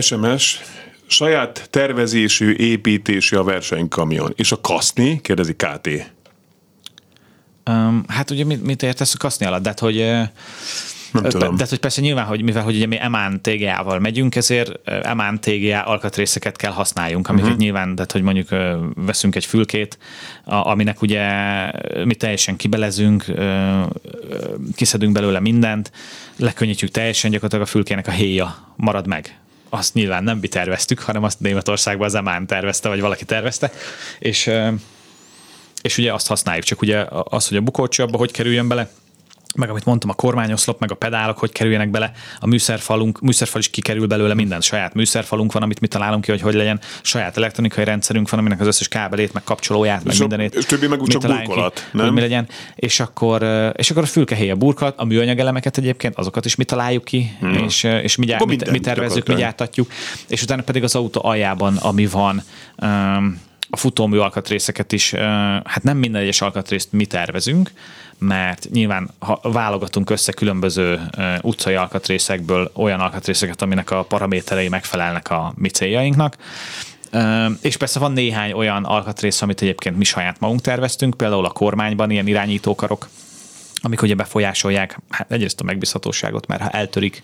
SMS, 0.00 0.60
saját 1.10 1.68
tervezésű, 1.70 2.52
építésű 2.52 3.36
a 3.36 3.42
versenykamion. 3.42 4.32
És 4.36 4.52
a 4.52 4.60
kaszni? 4.60 5.20
Kérdezi 5.20 5.54
KT. 5.54 5.88
Um, 7.70 8.04
hát 8.08 8.30
ugye 8.30 8.44
mit, 8.44 8.64
mit 8.64 8.82
értesz 8.82 9.14
a 9.14 9.18
kaszni 9.18 9.46
alatt? 9.46 9.62
De 9.62 9.74
hogy 9.78 9.96
nem 11.12 11.22
tudom. 11.22 11.56
De, 11.56 11.66
hogy 11.68 11.78
persze 11.78 12.00
nyilván, 12.00 12.24
hogy 12.24 12.42
mivel 12.42 12.62
hogy 12.62 12.76
ugye 12.76 12.86
mi 12.86 12.98
emán 13.00 13.40
TGA-val 13.42 13.98
megyünk, 13.98 14.36
ezért 14.36 14.88
emán 14.88 15.40
TGA 15.40 15.82
alkatrészeket 15.82 16.56
kell 16.56 16.72
használjunk, 16.72 17.28
amiket 17.28 17.46
uh-huh. 17.46 17.62
nyilván, 17.62 17.94
de 17.94 18.04
hogy 18.12 18.22
mondjuk 18.22 18.48
veszünk 18.94 19.34
egy 19.34 19.44
fülkét, 19.44 19.98
aminek 20.44 21.02
ugye 21.02 21.24
mi 22.04 22.14
teljesen 22.14 22.56
kibelezünk, 22.56 23.24
kiszedünk 24.76 25.12
belőle 25.12 25.40
mindent, 25.40 25.92
lekönnyítjük 26.36 26.90
teljesen, 26.90 27.30
gyakorlatilag 27.30 27.66
a 27.66 27.70
fülkének 27.70 28.06
a 28.06 28.10
héja 28.10 28.74
marad 28.76 29.06
meg 29.06 29.40
azt 29.70 29.94
nyilván 29.94 30.24
nem 30.24 30.38
mi 30.38 30.48
terveztük, 30.48 31.00
hanem 31.00 31.24
azt 31.24 31.40
Németországban 31.40 32.06
az 32.06 32.14
Emán 32.14 32.46
tervezte, 32.46 32.88
vagy 32.88 33.00
valaki 33.00 33.24
tervezte, 33.24 33.72
és, 34.18 34.50
és 35.82 35.98
ugye 35.98 36.12
azt 36.12 36.26
használjuk, 36.26 36.64
csak 36.64 36.82
ugye 36.82 37.04
az, 37.10 37.48
hogy 37.48 37.56
a 37.56 37.60
bukócsi 37.60 38.02
abba 38.02 38.18
hogy 38.18 38.30
kerüljön 38.32 38.68
bele, 38.68 38.90
meg 39.56 39.70
amit 39.70 39.84
mondtam, 39.84 40.10
a 40.10 40.14
kormányoszlop, 40.14 40.80
meg 40.80 40.90
a 40.90 40.94
pedálok, 40.94 41.38
hogy 41.38 41.52
kerüljenek 41.52 41.90
bele, 41.90 42.12
a 42.40 42.46
műszerfalunk, 42.46 43.20
műszerfal 43.20 43.60
is 43.60 43.68
kikerül 43.68 44.06
belőle 44.06 44.34
minden, 44.34 44.60
saját 44.60 44.94
műszerfalunk 44.94 45.52
van, 45.52 45.62
amit 45.62 45.80
mi 45.80 45.86
találunk 45.86 46.24
ki, 46.24 46.30
hogy 46.30 46.40
hogy 46.40 46.54
legyen, 46.54 46.80
saját 47.02 47.36
elektronikai 47.36 47.84
rendszerünk 47.84 48.30
van, 48.30 48.40
aminek 48.40 48.60
az 48.60 48.66
összes 48.66 48.88
kábelét, 48.88 49.32
meg 49.32 49.42
kapcsolóját, 49.44 50.04
meg 50.04 50.12
és 50.12 50.18
mindenét. 50.18 50.54
És 50.54 50.64
többi 50.64 50.86
meg 50.86 51.00
úgy 51.00 51.08
csak 51.08 51.26
burkolat, 51.26 51.74
ki, 51.74 51.96
nem? 51.96 52.04
Hogy 52.04 52.14
mi 52.14 52.20
legyen. 52.20 52.48
És 52.74 53.00
akkor, 53.00 53.42
és 53.76 53.90
akkor 53.90 54.02
a 54.02 54.06
fülkehéj 54.06 54.50
a 54.50 54.56
burkolat, 54.56 54.98
a 54.98 55.04
műanyag 55.04 55.38
elemeket 55.38 55.78
egyébként, 55.78 56.16
azokat 56.16 56.44
is 56.44 56.54
mi 56.54 56.64
találjuk 56.64 57.04
ki, 57.04 57.36
hmm. 57.40 57.54
és, 57.54 57.82
és 57.82 58.16
mi, 58.16 58.26
gyár, 58.26 58.44
mi, 58.46 58.56
mi 58.70 58.80
tervezzük, 58.80 59.26
mi 59.26 59.34
gyártatjuk, 59.34 59.92
és 60.28 60.42
utána 60.42 60.62
pedig 60.62 60.82
az 60.82 60.94
autó 60.94 61.20
aljában, 61.24 61.76
ami 61.76 62.06
van, 62.06 62.42
um, 62.82 63.40
a 63.70 63.76
futómű 63.76 64.18
alkatrészeket 64.18 64.92
is, 64.92 65.14
hát 65.64 65.82
nem 65.82 65.96
minden 65.96 66.22
egyes 66.22 66.40
alkatrészt 66.40 66.92
mi 66.92 67.06
tervezünk, 67.06 67.70
mert 68.20 68.68
nyilván 68.70 69.10
ha 69.18 69.40
válogatunk 69.42 70.10
össze 70.10 70.32
különböző 70.32 71.00
utcai 71.40 71.74
alkatrészekből 71.74 72.70
olyan 72.74 73.00
alkatrészeket, 73.00 73.62
aminek 73.62 73.90
a 73.90 74.02
paraméterei 74.02 74.68
megfelelnek 74.68 75.30
a 75.30 75.52
mi 75.56 75.68
céljainknak, 75.68 76.36
és 77.60 77.76
persze 77.76 77.98
van 77.98 78.12
néhány 78.12 78.52
olyan 78.52 78.84
alkatrész, 78.84 79.42
amit 79.42 79.62
egyébként 79.62 79.96
mi 79.96 80.04
saját 80.04 80.40
magunk 80.40 80.60
terveztünk, 80.60 81.16
például 81.16 81.44
a 81.44 81.50
kormányban 81.50 82.10
ilyen 82.10 82.26
irányítókarok, 82.26 83.08
amik 83.82 84.02
ugye 84.02 84.14
befolyásolják 84.14 84.98
hát 85.08 85.32
egyrészt 85.32 85.60
a 85.60 85.64
megbízhatóságot, 85.64 86.46
mert 86.46 86.62
ha 86.62 86.68
eltörik, 86.68 87.22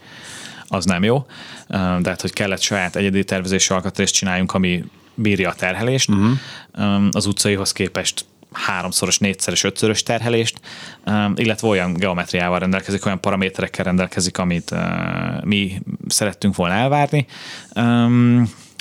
az 0.68 0.84
nem 0.84 1.04
jó, 1.04 1.26
de 1.68 2.08
hát, 2.08 2.20
hogy 2.20 2.32
kellett 2.32 2.60
saját 2.60 2.96
egyedi 2.96 3.24
tervezési 3.24 3.72
alkatrészt 3.72 4.14
csináljunk, 4.14 4.54
ami 4.54 4.84
bírja 5.14 5.48
a 5.48 5.54
terhelést. 5.54 6.08
Uh-huh. 6.08 7.08
Az 7.10 7.26
utcaihoz 7.26 7.72
képest 7.72 8.24
háromszoros, 8.56 9.18
négyszeres, 9.18 9.64
ötszörös 9.64 10.02
terhelést, 10.02 10.60
illetve 11.34 11.68
olyan 11.68 11.92
geometriával 11.92 12.58
rendelkezik, 12.58 13.06
olyan 13.06 13.20
paraméterekkel 13.20 13.84
rendelkezik, 13.84 14.38
amit 14.38 14.74
mi 15.44 15.82
szerettünk 16.08 16.56
volna 16.56 16.74
elvárni. 16.74 17.26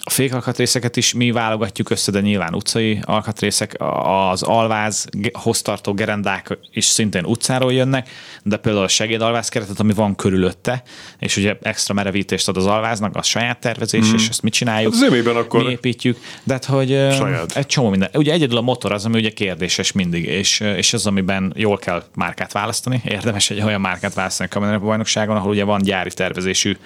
A 0.07 0.09
fékalkatrészeket 0.09 0.97
is 0.97 1.13
mi 1.13 1.31
válogatjuk 1.31 1.89
össze, 1.89 2.11
de 2.11 2.19
nyilván 2.19 2.53
utcai 2.53 2.99
alkatrészek, 3.01 3.75
az 4.03 4.43
alváz, 4.43 5.07
hoztartó 5.33 5.93
gerendák 5.93 6.57
is 6.73 6.85
szintén 6.85 7.25
utcáról 7.25 7.73
jönnek, 7.73 8.09
de 8.43 8.57
például 8.57 8.83
a 8.83 8.87
segédalváz 8.87 9.49
keretet, 9.49 9.79
ami 9.79 9.93
van 9.93 10.15
körülötte, 10.15 10.83
és 11.19 11.37
ugye 11.37 11.55
extra 11.61 11.93
merevítést 11.93 12.47
ad 12.47 12.57
az 12.57 12.65
alváznak, 12.65 13.15
az 13.15 13.25
saját 13.25 13.59
tervezés, 13.59 14.09
mm. 14.09 14.13
és 14.13 14.27
ezt 14.29 14.41
mit 14.41 14.53
csináljuk? 14.53 14.93
Az 14.93 15.03
hát 15.03 15.25
akkor 15.25 15.63
mi 15.63 15.71
építjük, 15.71 16.17
de 16.43 16.53
hát, 16.53 16.65
hogy 16.65 16.87
saját. 16.89 17.55
egy 17.55 17.65
csomó 17.65 17.89
minden. 17.89 18.09
Ugye 18.13 18.31
egyedül 18.31 18.57
a 18.57 18.61
motor 18.61 18.91
az, 18.91 19.05
ami 19.05 19.17
ugye 19.17 19.29
kérdéses 19.29 19.91
mindig, 19.91 20.25
és, 20.25 20.59
és 20.59 20.93
az, 20.93 21.05
amiben 21.05 21.53
jól 21.55 21.77
kell 21.77 22.03
márkát 22.15 22.51
választani. 22.51 23.01
Érdemes 23.05 23.49
egy 23.49 23.61
olyan 23.61 23.81
márkát 23.81 24.13
választani 24.13 24.49
a 24.73 24.79
bajnokságon, 24.79 25.35
ahol 25.35 25.51
ugye 25.51 25.63
van 25.63 25.81
gyári 25.81 26.13
tervezésű 26.13 26.77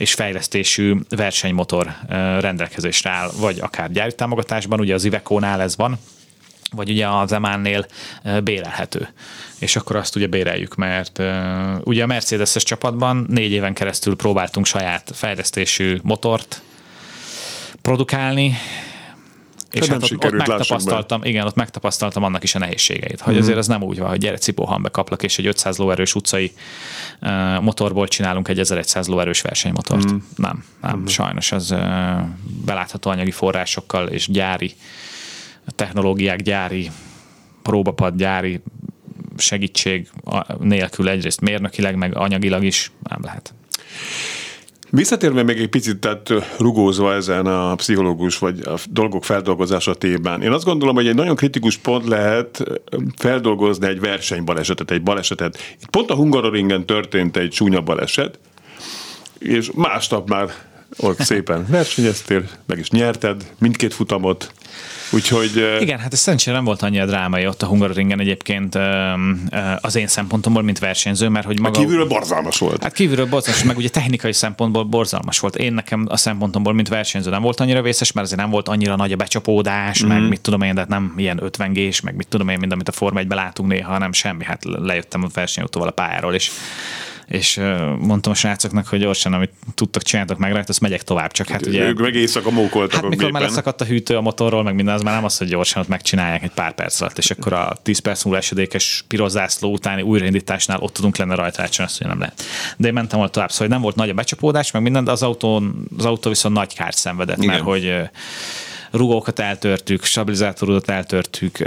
és 0.00 0.14
fejlesztésű 0.14 0.96
versenymotor 1.08 1.94
rendelkezésre 2.40 3.10
áll, 3.10 3.30
vagy 3.36 3.58
akár 3.60 3.92
gyári 3.92 4.14
támogatásban, 4.14 4.80
ugye 4.80 4.94
az 4.94 5.04
Iveco-nál 5.04 5.60
ez 5.60 5.76
van, 5.76 5.98
vagy 6.70 6.90
ugye 6.90 7.08
az 7.08 7.32
Emánnél 7.32 7.86
bérelhető. 8.44 9.08
És 9.58 9.76
akkor 9.76 9.96
azt 9.96 10.16
ugye 10.16 10.26
béreljük, 10.26 10.74
mert 10.74 11.18
ugye 11.84 12.02
a 12.02 12.06
Mercedes-es 12.06 12.62
csapatban 12.62 13.26
négy 13.28 13.50
éven 13.50 13.74
keresztül 13.74 14.16
próbáltunk 14.16 14.66
saját 14.66 15.10
fejlesztésű 15.14 15.98
motort 16.02 16.62
produkálni, 17.82 18.56
és 19.70 19.86
hát 19.86 20.02
ott, 20.02 20.24
ott 20.24 20.32
megtapasztaltam, 20.32 21.24
igen, 21.24 21.46
ott 21.46 21.54
megtapasztaltam 21.54 22.22
annak 22.22 22.42
is 22.42 22.54
a 22.54 22.58
nehézségeit, 22.58 23.20
hogy 23.20 23.34
mm. 23.34 23.38
azért 23.38 23.58
az 23.58 23.66
nem 23.66 23.82
úgy 23.82 23.98
van, 23.98 24.08
hogy 24.08 24.18
gyere 24.18 24.36
cipóhan 24.36 24.82
bekaplak, 24.82 25.22
és 25.22 25.38
egy 25.38 25.46
500 25.46 25.76
lóerős 25.76 26.14
utcai 26.14 26.52
uh, 27.20 27.60
motorból 27.60 28.08
csinálunk 28.08 28.48
egy 28.48 28.58
1100 28.58 29.06
lóerős 29.06 29.40
versenymotort. 29.40 30.12
Mm. 30.12 30.16
Nem, 30.36 30.64
nem, 30.80 30.98
mm. 30.98 31.06
sajnos 31.06 31.52
az 31.52 31.70
uh, 31.70 31.78
belátható 32.64 33.10
anyagi 33.10 33.30
forrásokkal 33.30 34.06
és 34.06 34.28
gyári 34.28 34.74
technológiák, 35.76 36.42
gyári 36.42 36.90
próbapad, 37.62 38.16
gyári 38.16 38.62
segítség 39.36 40.10
nélkül 40.58 41.08
egyrészt 41.08 41.40
mérnökileg, 41.40 41.96
meg 41.96 42.16
anyagilag 42.16 42.64
is 42.64 42.92
nem 43.08 43.20
lehet. 43.22 43.54
Visszatérve 44.90 45.42
még 45.42 45.60
egy 45.60 45.68
picit, 45.68 45.98
tehát 45.98 46.32
rugózva 46.58 47.14
ezen 47.14 47.46
a 47.46 47.74
pszichológus 47.74 48.38
vagy 48.38 48.60
a 48.64 48.74
dolgok 48.90 49.24
feldolgozása 49.24 49.94
tében. 49.94 50.42
Én 50.42 50.50
azt 50.52 50.64
gondolom, 50.64 50.94
hogy 50.94 51.06
egy 51.06 51.14
nagyon 51.14 51.36
kritikus 51.36 51.76
pont 51.76 52.08
lehet 52.08 52.64
feldolgozni 53.16 53.86
egy 53.86 54.00
versenybalesetet, 54.00 54.90
egy 54.90 55.02
balesetet. 55.02 55.58
Itt 55.80 55.90
pont 55.90 56.10
a 56.10 56.14
Hungaroringen 56.14 56.86
történt 56.86 57.36
egy 57.36 57.50
csúnya 57.50 57.80
baleset, 57.80 58.38
és 59.38 59.70
másnap 59.74 60.28
már 60.28 60.50
ott 60.96 61.20
szépen 61.20 61.66
versenyeztél, 61.68 62.44
meg 62.66 62.78
is 62.78 62.90
nyerted 62.90 63.52
mindkét 63.58 63.94
futamot, 63.94 64.52
Úgyhogy... 65.12 65.78
Igen, 65.80 65.98
hát 65.98 66.12
ez 66.12 66.18
szerencsére 66.18 66.56
nem 66.56 66.64
volt 66.64 66.82
annyira 66.82 67.06
drámai 67.06 67.46
ott 67.46 67.62
a 67.62 67.66
Hungaroringen 67.66 68.20
egyébként 68.20 68.78
az 69.80 69.96
én 69.96 70.06
szempontomból, 70.06 70.62
mint 70.62 70.78
versenyző, 70.78 71.28
mert 71.28 71.46
hogy 71.46 71.60
maga... 71.60 71.78
A 71.78 71.82
kívülről 71.82 72.06
borzalmas 72.06 72.58
volt. 72.58 72.82
Hát 72.82 72.92
kívülről 72.92 73.26
borzalmas, 73.26 73.64
meg 73.64 73.76
ugye 73.76 73.88
technikai 73.88 74.32
szempontból 74.32 74.84
borzalmas 74.84 75.38
volt. 75.38 75.56
Én 75.56 75.72
nekem 75.72 76.06
a 76.08 76.16
szempontomból, 76.16 76.72
mint 76.72 76.88
versenyző 76.88 77.30
nem 77.30 77.42
volt 77.42 77.60
annyira 77.60 77.82
vészes, 77.82 78.12
mert 78.12 78.26
azért 78.26 78.40
nem 78.40 78.50
volt 78.50 78.68
annyira 78.68 78.96
nagy 78.96 79.12
a 79.12 79.16
becsapódás, 79.16 80.04
mm-hmm. 80.04 80.20
meg 80.20 80.28
mit 80.28 80.40
tudom 80.40 80.62
én, 80.62 80.74
de 80.74 80.80
hát 80.80 80.88
nem 80.88 81.14
ilyen 81.16 81.42
50 81.42 81.72
g 81.72 81.94
meg 82.02 82.14
mit 82.14 82.28
tudom 82.28 82.48
én, 82.48 82.58
mint 82.58 82.72
amit 82.72 82.88
a 82.88 82.92
Forma 82.92 83.18
1 83.18 83.26
látunk 83.28 83.70
néha, 83.70 83.90
hanem 83.90 84.12
semmi. 84.12 84.44
Hát 84.44 84.64
lejöttem 84.64 85.24
a 85.24 85.28
versenyautóval 85.34 85.88
a 85.88 85.92
pályáról, 85.92 86.34
és 86.34 86.50
és 87.30 87.60
mondtam 87.98 88.32
a 88.32 88.34
srácoknak, 88.34 88.86
hogy 88.86 88.98
gyorsan, 88.98 89.32
amit 89.32 89.52
tudtak, 89.74 90.02
csináltak 90.02 90.38
meg 90.38 90.52
rajta, 90.52 90.68
azt 90.68 90.80
megyek 90.80 91.02
tovább. 91.02 91.30
Csak 91.30 91.48
hát 91.48 91.66
ugye... 91.66 91.86
Ők 91.86 91.98
meg 91.98 92.14
éjszaka 92.14 92.50
mókoltak 92.50 93.00
hát, 93.00 93.08
mikor 93.08 93.30
már 93.30 93.42
leszakadt 93.42 93.80
a 93.80 93.84
hűtő 93.84 94.16
a 94.16 94.20
motorról, 94.20 94.62
meg 94.62 94.74
minden, 94.74 94.94
az 94.94 95.02
már 95.02 95.14
nem 95.14 95.24
az, 95.24 95.38
hogy 95.38 95.48
gyorsan 95.48 95.82
ott 95.82 95.88
megcsinálják 95.88 96.42
egy 96.42 96.50
pár 96.50 96.74
perc 96.74 97.00
alatt, 97.00 97.18
és 97.18 97.30
akkor 97.30 97.52
a 97.52 97.76
10 97.82 97.98
perc 97.98 98.24
múlva 98.24 98.38
esedékes 98.38 99.04
pirozászló 99.08 99.72
utáni 99.72 100.02
újraindításnál 100.02 100.78
ott 100.80 100.92
tudunk 100.92 101.16
lenne 101.16 101.34
rajta 101.34 101.62
átcsinálni, 101.62 101.92
azt, 101.92 101.98
hogy 101.98 102.10
nem 102.10 102.18
lehet. 102.18 102.42
De 102.76 102.86
én 102.86 102.94
mentem 102.94 103.20
ott 103.20 103.32
tovább, 103.32 103.50
szóval 103.50 103.68
nem 103.68 103.80
volt 103.80 103.96
nagy 103.96 104.08
a 104.08 104.14
becsapódás, 104.14 104.70
meg 104.70 104.82
minden, 104.82 105.04
de 105.04 105.10
az 105.10 105.22
autó, 105.22 105.62
az 105.98 106.04
autó 106.04 106.28
viszont 106.28 106.54
nagy 106.54 106.74
kárt 106.74 106.96
szenvedett, 106.96 107.36
Igen. 107.36 107.48
mert 107.48 107.62
hogy 107.62 108.10
rugókat 108.90 109.38
eltörtük, 109.38 110.04
stabilizátorudat 110.04 110.90
eltörtük, 110.90 111.58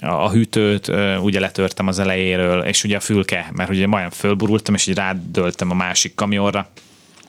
a 0.00 0.30
hűtőt 0.30 0.92
ugye 1.20 1.40
letörtem 1.40 1.86
az 1.86 1.98
elejéről, 1.98 2.62
és 2.62 2.84
ugye 2.84 2.96
a 2.96 3.00
fülke, 3.00 3.50
mert 3.52 3.70
ugye 3.70 3.86
majdnem 3.86 4.10
fölburultam, 4.10 4.74
és 4.74 4.86
így 4.86 4.96
rádöltem 4.96 5.70
a 5.70 5.74
másik 5.74 6.14
kamionra, 6.14 6.68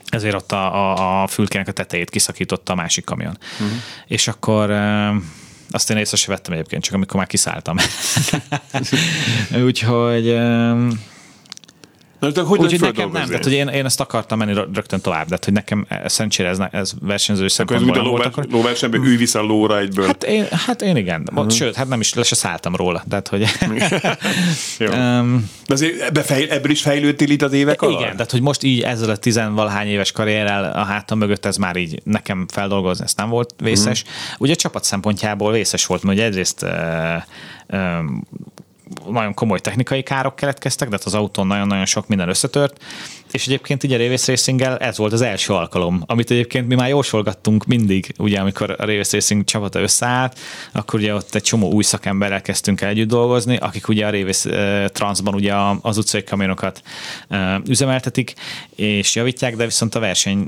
ezért 0.09 0.35
ott 0.35 0.51
a, 0.51 0.91
a, 0.91 1.21
a 1.23 1.27
fülkének 1.27 1.67
a 1.67 1.71
tetejét 1.71 2.09
kiszakította 2.09 2.73
a 2.73 2.75
másik 2.75 3.05
kamion. 3.05 3.37
Uh-huh. 3.53 3.77
És 4.07 4.27
akkor 4.27 4.71
azt 5.69 5.89
én 5.89 5.97
észre 5.97 6.17
sem 6.17 6.33
vettem 6.33 6.53
egyébként, 6.53 6.83
csak 6.83 6.93
amikor 6.93 7.15
már 7.15 7.27
kiszálltam. 7.27 7.77
Úgyhogy 9.65 10.37
Na, 12.23 12.31
de 12.31 12.41
hogy 12.41 12.59
Úgyhogy 12.59 12.79
nekem 12.79 13.11
nem, 13.11 13.27
tehát, 13.27 13.43
hogy 13.43 13.53
én, 13.53 13.67
én 13.67 13.85
ezt 13.85 13.99
akartam 13.99 14.37
menni 14.37 14.53
rögtön 14.53 15.01
tovább, 15.01 15.27
de 15.27 15.37
hogy 15.43 15.53
nekem 15.53 15.87
szerencsére 16.05 16.49
ez, 16.49 16.57
ez 16.71 16.91
versenyző 17.01 17.47
szempontból 17.47 17.95
nem 17.95 18.05
volt. 18.05 18.25
Akkor 18.25 18.47
lóversenyben 18.51 19.05
ő 19.05 19.17
vissza 19.17 19.41
lóra 19.41 19.79
egyből. 19.79 20.05
Hát 20.05 20.23
én, 20.23 20.45
hát 20.49 20.81
én 20.81 20.95
igen, 20.95 21.29
uh-huh. 21.31 21.51
sőt, 21.51 21.75
hát 21.75 21.87
nem 21.87 21.99
is, 21.99 22.13
le 22.13 22.23
se 22.23 22.35
szálltam 22.35 22.75
róla. 22.75 23.03
Tehát, 23.09 23.27
hogy 23.27 23.41
um, 24.79 25.49
de 25.67 25.73
azért 25.73 26.01
ebbe 26.01 26.21
fej, 26.21 26.49
ebből 26.49 26.71
is 26.71 26.81
fejlődtél 26.81 27.29
itt 27.29 27.41
az 27.41 27.53
évek 27.53 27.81
alatt? 27.81 27.99
Igen, 27.99 28.11
tehát 28.11 28.31
hogy 28.31 28.41
most 28.41 28.63
így 28.63 28.81
ezzel 28.81 29.09
a 29.09 29.17
tizenvalahány 29.17 29.87
éves 29.87 30.11
karrierrel 30.11 30.71
a 30.71 30.83
hátam 30.83 31.17
mögött 31.17 31.45
ez 31.45 31.57
már 31.57 31.75
így 31.75 32.01
nekem 32.03 32.45
feldolgozni, 32.47 33.03
ez 33.03 33.13
nem 33.13 33.29
volt 33.29 33.53
vészes. 33.57 34.01
Uh-huh. 34.01 34.41
Ugye 34.41 34.53
a 34.53 34.55
csapat 34.55 34.83
szempontjából 34.83 35.51
vészes 35.51 35.85
volt, 35.85 36.03
mert 36.03 36.17
ugye 36.17 36.25
egyrészt 36.25 36.63
uh, 36.63 36.69
nagyon 39.09 39.33
komoly 39.33 39.59
technikai 39.59 40.03
károk 40.03 40.35
keletkeztek, 40.35 40.89
de 40.89 40.95
hát 40.95 41.05
az 41.05 41.13
autón 41.13 41.47
nagyon-nagyon 41.47 41.85
sok 41.85 42.07
minden 42.07 42.29
összetört, 42.29 42.83
és 43.31 43.45
egyébként 43.45 43.83
így 43.83 43.93
a 43.93 43.97
Ravis 43.97 44.27
racing 44.27 44.61
ez 44.61 44.97
volt 44.97 45.13
az 45.13 45.21
első 45.21 45.53
alkalom, 45.53 46.03
amit 46.05 46.31
egyébként 46.31 46.67
mi 46.67 46.75
már 46.75 46.89
jósolgattunk 46.89 47.65
mindig, 47.65 48.13
ugye 48.17 48.39
amikor 48.39 48.71
a 48.71 48.85
Ravis 48.85 49.11
Racing 49.11 49.43
csapata 49.43 49.79
összeállt, 49.79 50.39
akkor 50.71 50.99
ugye 50.99 51.13
ott 51.13 51.35
egy 51.35 51.41
csomó 51.41 51.71
új 51.71 51.83
szakemberrel 51.83 52.41
kezdtünk 52.41 52.81
el 52.81 52.89
együtt 52.89 53.07
dolgozni, 53.07 53.57
akik 53.57 53.87
ugye 53.87 54.05
a 54.05 54.09
Ravis 54.09 54.45
uh, 54.45 54.85
Transban 54.85 55.33
ugye 55.33 55.53
az 55.81 55.97
utcai 55.97 56.23
kamionokat 56.23 56.81
uh, 57.29 57.39
üzemeltetik 57.67 58.33
és 58.75 59.15
javítják, 59.15 59.55
de 59.55 59.65
viszont 59.65 59.95
a 59.95 59.99
verseny 59.99 60.47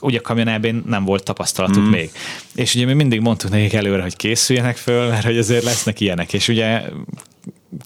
ugye 0.00 0.18
a 0.18 0.22
kamion 0.22 0.82
nem 0.86 1.04
volt 1.04 1.24
tapasztalatuk 1.24 1.82
mm. 1.82 1.90
még. 1.90 2.10
És 2.54 2.74
ugye 2.74 2.86
mi 2.86 2.92
mindig 2.92 3.20
mondtuk 3.20 3.50
nekik 3.50 3.72
előre, 3.72 4.02
hogy 4.02 4.16
készüljenek 4.16 4.76
föl, 4.76 5.08
mert 5.08 5.24
hogy 5.24 5.38
azért 5.38 5.64
lesznek 5.64 6.00
ilyenek, 6.00 6.32
és 6.32 6.48
ugye 6.48 6.82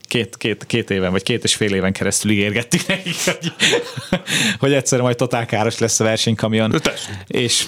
két, 0.03 0.37
két, 0.37 0.67
két 0.67 0.91
éven, 0.91 1.11
vagy 1.11 1.23
két 1.23 1.45
és 1.45 1.55
fél 1.55 1.75
éven 1.75 1.93
keresztül 1.93 2.31
ígérgettük 2.31 2.87
nekik, 2.87 3.17
hogy, 3.25 3.53
hogy 4.59 4.73
egyszer 4.73 5.01
majd 5.01 5.17
totál 5.17 5.47
káros 5.47 5.79
lesz 5.79 6.01
a 6.01 6.05
versenykamion. 6.05 6.81
És 7.27 7.67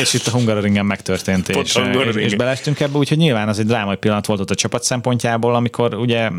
és 0.00 0.14
itt 0.14 0.26
a 0.26 0.30
Hungaroringen 0.30 0.86
megtörtént, 0.86 1.48
és, 1.48 1.74
és, 2.06 2.14
és 2.14 2.34
belestünk 2.34 2.80
ebbe, 2.80 2.98
úgyhogy 2.98 3.18
nyilván 3.18 3.48
az 3.48 3.58
egy 3.58 3.66
drámai 3.66 3.96
pillanat 3.96 4.26
volt 4.26 4.40
ott 4.40 4.50
a 4.50 4.54
csapat 4.54 4.82
szempontjából, 4.82 5.54
amikor 5.54 5.94
ugye 5.94 6.30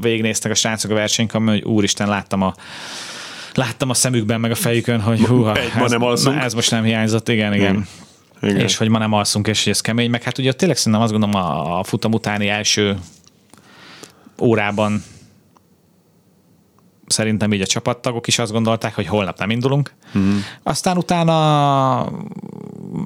végignéztek 0.00 0.50
a 0.50 0.54
srácok 0.54 0.90
a 0.90 0.94
versenykamion, 0.94 1.54
hogy 1.54 1.64
úristen, 1.64 2.08
láttam 2.08 2.42
a 2.42 2.54
láttam 3.54 3.90
a 3.90 3.94
szemükben, 3.94 4.40
meg 4.40 4.50
a 4.50 4.54
fejükön, 4.54 5.00
hogy 5.00 5.20
húha, 5.20 5.56
ez, 5.56 5.90
nem 5.90 6.02
alszunk. 6.02 6.42
ez 6.42 6.54
most 6.54 6.70
nem 6.70 6.84
hiányzott, 6.84 7.28
igen, 7.28 7.54
igen. 7.54 7.74
Hmm. 7.74 7.86
Igen. 8.50 8.60
És 8.60 8.76
hogy 8.76 8.88
ma 8.88 8.98
nem 8.98 9.12
alszunk, 9.12 9.46
és 9.46 9.66
ez 9.66 9.80
kemény, 9.80 10.10
meg 10.10 10.22
hát 10.22 10.38
ugye 10.38 10.52
tényleg 10.52 10.76
szerintem 10.76 11.02
azt 11.02 11.12
gondolom 11.12 11.34
a, 11.34 11.78
a 11.78 11.84
futam 11.84 12.12
utáni 12.12 12.48
első 12.48 12.96
órában 14.42 15.02
szerintem 17.06 17.52
így 17.52 17.60
a 17.60 17.66
csapattagok 17.66 18.26
is 18.26 18.38
azt 18.38 18.52
gondolták, 18.52 18.94
hogy 18.94 19.06
holnap 19.06 19.38
nem 19.38 19.50
indulunk. 19.50 19.92
Mm. 20.18 20.36
Aztán 20.62 20.96
utána 20.96 22.12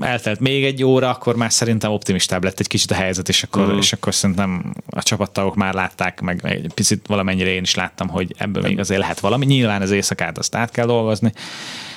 eltelt 0.01 0.41
még 0.41 0.65
egy 0.65 0.85
óra, 0.85 1.11
akkor 1.11 1.37
már 1.37 1.53
szerintem 1.53 1.93
optimistább 1.93 2.45
lett 2.45 2.61
egy 2.61 2.67
kicsit 2.67 2.91
a 2.91 2.95
helyzet, 2.95 3.29
és 3.29 3.43
akkor, 3.43 3.73
mm. 3.73 3.79
és 3.79 3.93
akkor 3.93 4.15
szerintem 4.15 4.75
a 4.87 5.03
csapattagok 5.03 5.55
már 5.55 5.75
látták, 5.75 6.21
meg 6.21 6.41
egy 6.43 6.71
picit 6.75 7.07
valamennyire 7.07 7.51
én 7.51 7.63
is 7.63 7.75
láttam, 7.75 8.09
hogy 8.09 8.35
ebből 8.39 8.63
még 8.63 8.79
azért 8.79 9.01
lehet 9.01 9.21
valami. 9.21 9.47
Nyilván 9.47 9.83
az 9.83 9.91
éjszakát 9.91 10.39
azt 10.39 10.55
át 10.55 10.71
kell 10.71 10.87
dolgozni, 10.87 11.33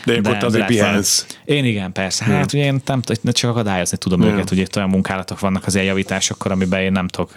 de, 0.06 0.22
de 0.22 0.30
ott 0.30 0.44
azért 0.44 0.66
pihensz. 0.66 1.26
Én 1.46 1.66
igen, 1.66 1.92
persze. 1.92 2.24
Hát 2.24 2.34
hmm. 2.34 2.60
ugye 2.60 2.72
én 2.72 2.82
nem, 2.86 3.02
csak 3.32 3.50
akadályozni 3.50 3.98
tudom 3.98 4.22
hmm. 4.22 4.30
őket, 4.34 4.50
hogy 4.50 4.58
itt 4.58 4.76
olyan 4.76 4.90
munkálatok 4.90 5.40
vannak 5.40 5.66
az 5.66 5.76
javításokkor, 5.76 6.52
amiben 6.52 6.82
én 6.82 6.92
nem 6.92 7.08
tudok, 7.08 7.32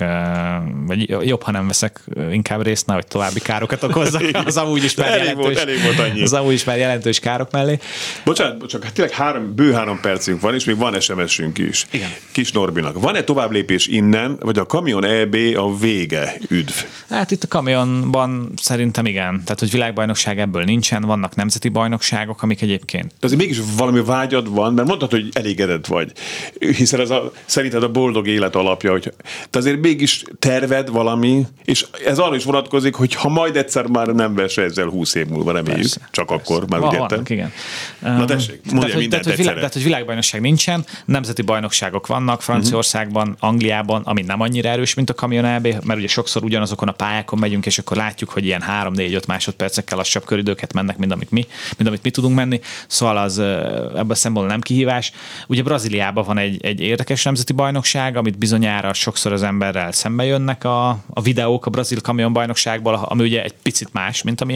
vagy 0.87 1.09
jobb, 1.27 1.43
ha 1.43 1.51
nem 1.51 1.67
veszek 1.67 2.01
inkább 2.33 2.63
részt, 2.63 2.91
hogy 2.91 3.07
további 3.07 3.41
károkat 3.41 3.83
okozzak. 3.83 4.23
Az 4.45 4.57
amúgy 4.57 4.85
is 4.85 4.95
már 4.95 5.09
elég 5.09 5.19
jelentős, 5.19 5.45
volt, 5.45 5.59
elég 5.59 5.83
volt 5.83 5.99
annyi. 5.99 6.23
Az 6.23 6.33
amúgy 6.33 6.53
is 6.53 6.65
már 6.65 6.79
jelentős 6.79 7.19
károk 7.19 7.51
mellé. 7.51 7.79
Bocsánat, 8.25 8.69
csak 8.69 8.85
hát 8.85 8.93
tényleg 8.93 9.15
három, 9.15 9.55
bő 9.55 9.73
három 9.73 10.01
percünk 10.01 10.41
van, 10.41 10.55
és 10.55 10.65
még 10.65 10.77
van 10.77 11.01
SMS-ünk 11.01 11.59
is. 11.59 11.87
Igen. 11.91 12.09
Kis 12.33 12.53
Norbinak. 12.53 13.01
Van-e 13.01 13.23
tovább 13.23 13.51
lépés 13.51 13.87
innen, 13.87 14.37
vagy 14.41 14.59
a 14.59 14.67
Kamion 14.67 15.05
EB 15.05 15.37
a 15.57 15.79
vége? 15.79 16.35
Üdv. 16.49 16.75
Hát 17.11 17.31
itt 17.31 17.43
a 17.43 17.49
kamionban 17.49 18.53
szerintem 18.57 19.07
igen. 19.07 19.43
Tehát, 19.45 19.61
hogy 19.61 19.71
világbajnokság 19.71 20.39
ebből 20.39 20.65
nincsen, 20.65 21.03
vannak 21.03 21.35
nemzeti 21.35 21.69
bajnokságok, 21.69 22.43
amik 22.53 22.63
egyébként. 22.63 23.07
De 23.07 23.27
azért 23.27 23.41
mégis 23.41 23.59
valami 23.77 24.05
vágyad 24.05 24.55
van, 24.55 24.75
mert 24.75 24.89
mondtad, 24.89 25.11
hogy 25.11 25.29
elégedett 25.33 25.87
vagy, 25.87 26.13
hiszen 26.59 27.01
ez 27.01 27.11
a, 27.11 27.33
szerinted 27.45 27.83
a 27.83 27.91
boldog 27.91 28.29
élet 28.29 28.57
alapja, 28.57 28.91
hogy 28.91 29.13
te 29.51 29.59
azért 29.59 29.81
mégis 29.81 30.25
terved 30.39 30.91
valami, 30.91 31.47
és 31.65 31.87
ez 32.07 32.19
arra 32.19 32.35
is 32.35 32.45
vonatkozik, 32.45 32.95
hogy 32.95 33.15
ha 33.15 33.29
majd 33.29 33.57
egyszer 33.57 33.87
már 33.87 34.07
nem 34.07 34.43
ezzel 34.57 34.87
20 34.87 35.15
év 35.15 35.27
múlva, 35.27 35.53
reméljük, 35.53 35.81
Persze. 35.81 36.09
csak 36.11 36.27
Persze. 36.27 36.43
akkor, 36.43 36.69
már 36.69 36.81
úgy 36.81 36.93
értem. 36.93 37.23
igen. 37.27 37.53
Na 38.01 38.25
tessék, 38.25 38.61
mondja 38.65 38.81
tehát, 38.81 38.95
hogy, 38.95 39.09
tehát, 39.09 39.25
hogy, 39.25 39.37
világ, 39.37 39.55
tehát, 39.55 39.73
hogy 39.73 39.83
világbajnokság 39.83 40.41
nincsen, 40.41 40.85
nemzeti 41.05 41.43
bajnokságok 41.43 42.07
vannak 42.07 42.43
Franciaországban, 42.43 43.29
uh-huh. 43.29 43.49
Angliában, 43.49 44.03
ami 44.05 44.23
nem 44.23 44.41
annyira 44.41 44.69
erős, 44.69 44.95
mint 44.95 45.11
a 45.11 45.15
Kamion 45.15 45.45
AB, 45.45 45.67
mert 45.85 45.99
ugye 45.99 46.09
sokszor 46.09 46.45
ugyanazokon 46.45 46.89
a 46.89 46.93
pályákon 46.93 47.39
megyünk, 47.39 47.67
és 47.67 47.79
akkor 47.79 47.97
látjuk, 47.97 48.31
hogy 48.31 48.45
ilyen 48.45 48.63
3-4-5 48.83 49.27
másodpercekkel 49.27 49.97
lassabb 49.97 50.25
köridőket 50.25 50.73
mennek, 50.73 50.97
mint 50.97 51.13
amit 51.13 51.31
mi, 51.31 51.47
mint 51.77 51.89
amit 51.89 52.03
mi 52.03 52.11
tudunk 52.11 52.37
menni 52.43 52.61
szóval 52.87 53.17
az 53.17 53.39
ebből 53.39 54.17
a 54.35 54.41
nem 54.41 54.61
kihívás. 54.61 55.13
Ugye 55.47 55.63
Brazíliában 55.63 56.25
van 56.25 56.39
egy, 56.39 56.65
egy 56.65 56.81
érdekes 56.81 57.23
nemzeti 57.23 57.53
bajnokság, 57.53 58.17
amit 58.17 58.39
bizonyára 58.39 58.93
sokszor 58.93 59.33
az 59.33 59.43
emberrel 59.43 59.93
szembe 59.93 60.25
jönnek 60.25 60.65
a, 60.65 60.89
a 60.89 61.21
videók 61.23 61.67
a 61.67 61.71
brazil 61.71 62.01
kamionbajnokságból, 62.01 62.95
ami 62.95 63.23
ugye 63.23 63.43
egy 63.43 63.55
picit 63.63 63.93
más, 63.93 64.23
mint 64.23 64.41
a. 64.41 64.47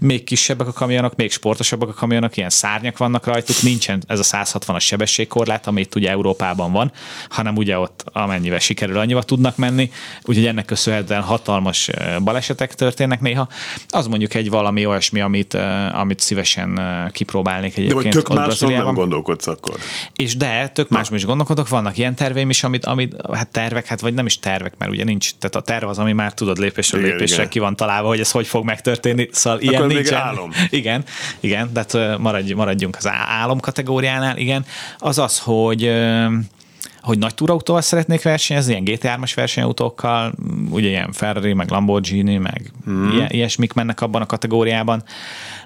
Még 0.00 0.24
kisebbek 0.24 0.66
a 0.66 0.72
kamionok, 0.72 1.16
még 1.16 1.32
sportosabbak 1.32 1.88
a 1.88 1.92
kamionok, 1.92 2.36
ilyen 2.36 2.50
szárnyak 2.50 2.98
vannak 2.98 3.26
rajtuk, 3.26 3.62
nincsen 3.62 4.02
ez 4.06 4.18
a 4.18 4.22
160-as 4.22 4.80
sebességkorlát, 4.80 5.66
ami 5.66 5.80
itt 5.80 5.94
ugye 5.94 6.10
Európában 6.10 6.72
van, 6.72 6.92
hanem 7.28 7.56
ugye 7.56 7.78
ott 7.78 8.04
amennyivel 8.12 8.58
sikerül, 8.58 8.98
annyival 8.98 9.22
tudnak 9.22 9.56
menni, 9.56 9.90
úgyhogy 10.22 10.46
ennek 10.46 10.64
köszönhetően 10.64 11.22
hatalmas 11.22 11.90
balesetek 12.24 12.74
történnek 12.74 13.20
néha. 13.20 13.48
Az 13.88 14.06
mondjuk 14.06 14.34
egy 14.34 14.50
valami 14.50 14.86
olyasmi, 14.86 15.20
amit, 15.20 15.54
amit 15.92 16.20
szívesen 16.20 16.80
kipróbálnék 17.22 17.76
egyébként. 17.76 18.02
De 18.02 18.10
vagy 18.10 18.22
tök 18.24 18.36
máson 18.36 18.72
nem 18.72 18.94
gondolkodsz 18.94 19.46
akkor. 19.46 19.74
És 20.16 20.36
de, 20.36 20.68
tök 20.68 20.88
másban 20.88 21.18
is 21.18 21.24
gondolkodok, 21.24 21.68
vannak 21.68 21.98
ilyen 21.98 22.14
terveim 22.14 22.50
is, 22.50 22.64
amit, 22.64 22.84
amit, 22.84 23.16
hát 23.32 23.48
tervek, 23.48 23.86
hát 23.86 24.00
vagy 24.00 24.14
nem 24.14 24.26
is 24.26 24.38
tervek, 24.38 24.74
mert 24.78 24.90
ugye 24.90 25.04
nincs, 25.04 25.30
tehát 25.38 25.56
a 25.56 25.60
terv 25.60 25.88
az, 25.88 25.98
ami 25.98 26.12
már 26.12 26.34
tudod 26.34 26.58
lépésről 26.58 27.00
igen, 27.00 27.12
lépésre 27.12 27.36
igen. 27.36 27.48
ki 27.48 27.58
van 27.58 27.76
találva, 27.76 28.08
hogy 28.08 28.20
ez 28.20 28.30
hogy 28.30 28.46
fog 28.46 28.64
megtörténni, 28.64 29.28
szóval 29.32 29.58
akkor 29.58 29.72
ilyen 29.72 29.86
nincsen. 29.86 30.20
álom. 30.20 30.50
Igen, 30.70 31.04
igen, 31.40 31.70
de 31.72 31.80
hát 31.80 32.18
maradj, 32.18 32.52
maradjunk 32.52 32.96
az 32.96 33.08
álom 33.26 33.60
kategóriánál, 33.60 34.36
igen. 34.36 34.64
Az 34.98 35.18
az, 35.18 35.38
hogy 35.38 35.90
hogy 37.02 37.18
nagy 37.18 37.34
túrautóval 37.34 37.82
szeretnék 37.82 38.22
versenyezni, 38.22 38.72
ilyen 38.72 38.98
GT3-as 39.00 39.32
versenyautókkal, 39.34 40.32
ugye 40.70 40.88
ilyen 40.88 41.12
Ferrari, 41.12 41.52
meg 41.52 41.70
Lamborghini, 41.70 42.36
meg 42.36 42.70
hmm. 42.84 43.24
ilyesmik 43.28 43.72
mennek 43.72 44.00
abban 44.00 44.22
a 44.22 44.26
kategóriában. 44.26 45.02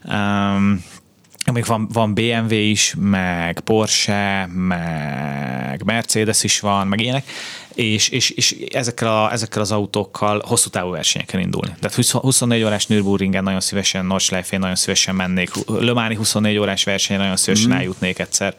Um, 0.05 0.85
még 1.53 1.65
van, 1.67 1.89
van 1.93 2.15
BMW 2.15 2.55
is, 2.55 2.95
meg 2.99 3.61
Porsche, 3.61 4.47
meg 4.47 5.83
Mercedes 5.85 6.45
is 6.45 6.61
van, 6.61 6.87
meg 6.87 7.01
ilyenek, 7.01 7.25
és, 7.75 8.09
és, 8.09 8.31
és 8.31 8.57
ezekkel, 8.73 9.09
a, 9.09 9.33
ezekkel 9.33 9.63
az 9.63 9.73
autókkal 9.73 10.43
hosszú 10.47 10.69
távú 10.69 10.91
versenyeken 10.91 11.41
indulni. 11.41 11.75
Tehát 11.81 12.11
24 12.11 12.63
órás 12.63 12.87
Nürburgringen 12.87 13.43
nagyon 13.43 13.61
szívesen, 13.61 14.07
Nordschleife 14.07 14.59
nagyon 14.59 14.77
szívesen 14.77 15.15
mennék, 15.15 15.51
Lömáni 15.67 16.15
24 16.15 16.59
órás 16.59 16.85
versenyen 16.85 17.21
nagyon 17.21 17.37
szívesen 17.37 17.71
mm. 17.71 17.77
eljutnék 17.77 18.19
egyszer. 18.19 18.55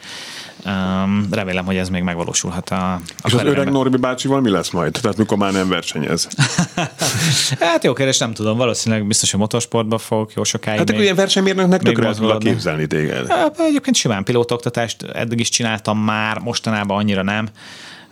Um, 0.68 1.28
remélem, 1.32 1.66
hogy 1.66 1.78
ez 1.78 1.90
még 1.90 2.04
megvalósulhat 2.04 2.70
a, 2.70 2.94
a 2.94 3.02
És 3.26 3.34
az 3.34 3.44
öreg 3.44 3.72
Norbi 3.72 3.98
bácsival 3.98 4.42
mi 4.42 4.50
lesz 4.50 4.70
majd? 4.70 4.92
Tehát 5.02 5.18
mikor 5.18 5.38
már 5.38 5.52
nem 5.52 5.70
versenyez? 5.70 6.28
hát 7.60 7.84
jó 7.84 7.94
kérdés, 7.94 8.18
nem 8.18 8.34
tudom. 8.34 8.58
Valószínűleg 8.58 9.08
biztos, 9.08 9.32
hogy 9.32 9.40
motorsportban 9.40 10.00
fog 10.00 10.32
jó 10.36 10.44
sokáig. 10.44 10.78
Hát 10.78 10.90
akkor 10.90 11.02
ilyen 11.02 11.16
versenymérnöknek 11.16 11.82
tökre 11.82 12.14
tudok 12.14 12.40
képzelni 12.40 12.88
téged. 12.88 13.28
Hát, 13.28 13.60
egyébként 13.60 13.96
simán 13.96 14.24
pilótoktatást 14.24 15.04
eddig 15.04 15.40
is 15.40 15.50
csináltam 15.50 16.00
már, 16.00 16.40
mostanában 16.40 16.98
annyira 16.98 17.24
nem. 17.24 17.50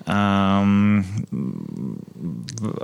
Um, 0.07 1.05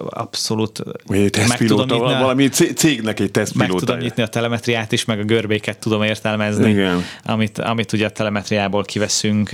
abszolút 0.09 0.84
meg 1.07 1.57
tudom 1.57 1.88
nyitni 1.88 2.14
a, 2.14 2.20
valami 2.20 2.49
cégnek 2.49 3.20
egy 3.20 3.32
tesztpilóta. 3.32 3.74
Meg 3.74 3.80
tudom 3.80 3.97
nyitni 3.97 4.24
a 4.24 4.28
telemetriát 4.28 4.91
is, 4.91 5.05
meg 5.05 5.20
a 5.20 5.24
görbéket 5.24 5.78
tudom 5.78 6.03
értelmezni, 6.03 6.70
Igen. 6.70 7.03
Amit, 7.26 7.57
amit 7.57 7.93
ugye 7.93 8.05
a 8.05 8.09
telemetriából 8.09 8.84
kiveszünk, 8.84 9.51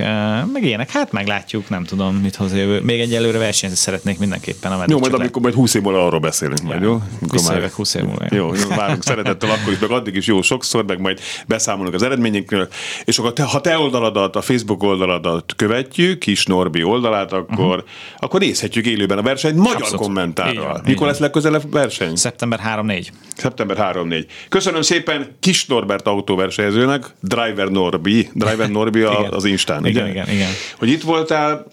meg 0.52 0.62
ilyenek. 0.62 0.90
Hát 0.90 1.12
meglátjuk, 1.12 1.68
nem 1.68 1.84
tudom, 1.84 2.16
mit 2.16 2.36
hoz 2.36 2.54
jövő. 2.54 2.80
Még 2.80 3.00
egyelőre 3.00 3.38
versenyezni 3.38 3.80
szeretnék 3.82 4.18
mindenképpen. 4.18 4.72
A 4.72 4.84
jó, 4.86 4.98
majd 4.98 5.14
amikor 5.14 5.42
majd 5.42 5.54
20 5.54 5.74
év 5.74 5.82
múlva 5.82 6.06
arról 6.06 6.20
beszélünk, 6.20 6.62
majd, 6.62 6.82
jó? 6.82 7.02
Visszajövök 7.30 7.72
20 7.72 7.94
év 7.94 8.02
múlva. 8.02 8.24
Jó, 8.30 8.54
jó, 8.54 8.68
várunk 8.68 9.02
szeretettel 9.02 9.50
akkor 9.50 9.72
is, 9.72 9.78
meg 9.78 9.90
addig 9.90 10.14
is 10.14 10.26
jó 10.26 10.42
sokszor, 10.42 10.84
meg 10.84 11.00
majd 11.00 11.20
beszámolunk 11.46 11.94
az 11.94 12.02
eredményekről. 12.02 12.68
És 13.04 13.18
akkor 13.18 13.32
te, 13.32 13.42
ha 13.42 13.60
te 13.60 13.78
oldaladat, 13.78 14.36
a 14.36 14.40
Facebook 14.40 14.82
oldaladat 14.82 15.52
követjük, 15.56 16.18
Kis 16.18 16.46
Norbi 16.46 16.82
oldalát, 16.82 17.32
akkor 17.48 17.76
uh-huh. 17.76 17.84
akkor 18.16 18.40
nézhetjük 18.40 18.86
élőben 18.86 19.18
a 19.18 19.22
versenyt 19.22 19.56
magyar 19.56 19.74
Abszolút. 19.74 20.00
kommentárral. 20.00 20.80
Mikor 20.84 21.06
lesz 21.06 21.18
legközelebb 21.18 21.72
verseny? 21.72 22.16
Szeptember 22.16 22.60
3-4. 22.66 23.06
Szeptember 23.36 23.76
3-4. 23.94 24.24
Köszönöm 24.48 24.82
szépen 24.82 25.36
Kis 25.40 25.66
Norbert 25.66 26.06
autóversenyzőnek, 26.06 27.04
Driver 27.20 27.68
Norbi, 27.68 28.28
Driver 28.32 28.70
Norbi 28.70 29.02
az 29.02 29.44
Instán. 29.44 29.86
Igen, 29.86 30.08
igen, 30.08 30.24
igen, 30.24 30.34
igen. 30.34 30.50
Hogy 30.78 30.88
itt 30.88 31.02
voltál, 31.02 31.66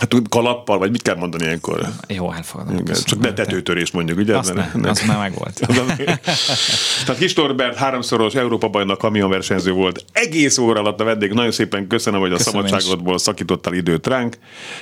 Hát 0.00 0.14
kalappal, 0.28 0.78
vagy 0.78 0.90
mit 0.90 1.02
kell 1.02 1.16
mondani 1.16 1.44
ilyenkor? 1.44 1.88
Jó, 2.08 2.32
elfogadom. 2.32 2.76
Igen, 2.78 2.96
csak 3.04 3.18
ne 3.18 3.32
tetőtörés 3.32 3.90
mondjuk, 3.90 4.18
ugye? 4.18 4.36
Azt, 4.36 4.54
ne, 4.54 4.70
ne. 4.74 4.90
az 4.90 5.02
már 5.06 5.18
megvolt. 5.18 5.60
Tehát 7.04 7.18
Kis 7.18 7.34
Norbert 7.34 7.76
háromszoros 7.76 8.34
Európa 8.34 8.68
bajnak 8.68 8.98
kamionversenyző 8.98 9.72
volt. 9.72 10.04
Egész 10.12 10.58
óra 10.58 10.80
alatt 10.80 11.00
a 11.00 11.04
vendég. 11.04 11.32
Nagyon 11.32 11.52
szépen 11.52 11.86
köszönöm, 11.86 12.20
hogy 12.20 12.32
a 12.32 12.36
köszönöm 12.36 12.66
szabadságodból 12.66 13.14
is. 13.14 13.20
szakítottál 13.20 13.74
időt 13.74 14.06
ránk. 14.06 14.36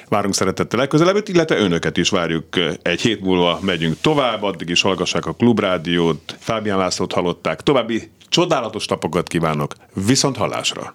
Várunk 0.08 0.34
szeretettel 0.34 0.78
legközelebb, 0.78 1.28
illetve 1.28 1.56
önöket 1.56 1.96
is 1.96 2.08
várjuk. 2.08 2.46
Egy 2.82 3.00
hét 3.00 3.20
múlva 3.20 3.58
megyünk 3.62 4.00
tovább, 4.00 4.42
addig 4.42 4.68
is 4.68 4.82
hallgassák 4.82 5.26
a 5.26 5.32
Klubrádiót. 5.32 6.36
Fábián 6.38 6.78
Lászlót 6.78 7.12
hallották. 7.12 7.60
További 7.60 8.10
csodálatos 8.28 8.86
napokat 8.86 9.28
kívánok. 9.28 9.74
Viszont 10.06 10.36
hallásra! 10.36 10.94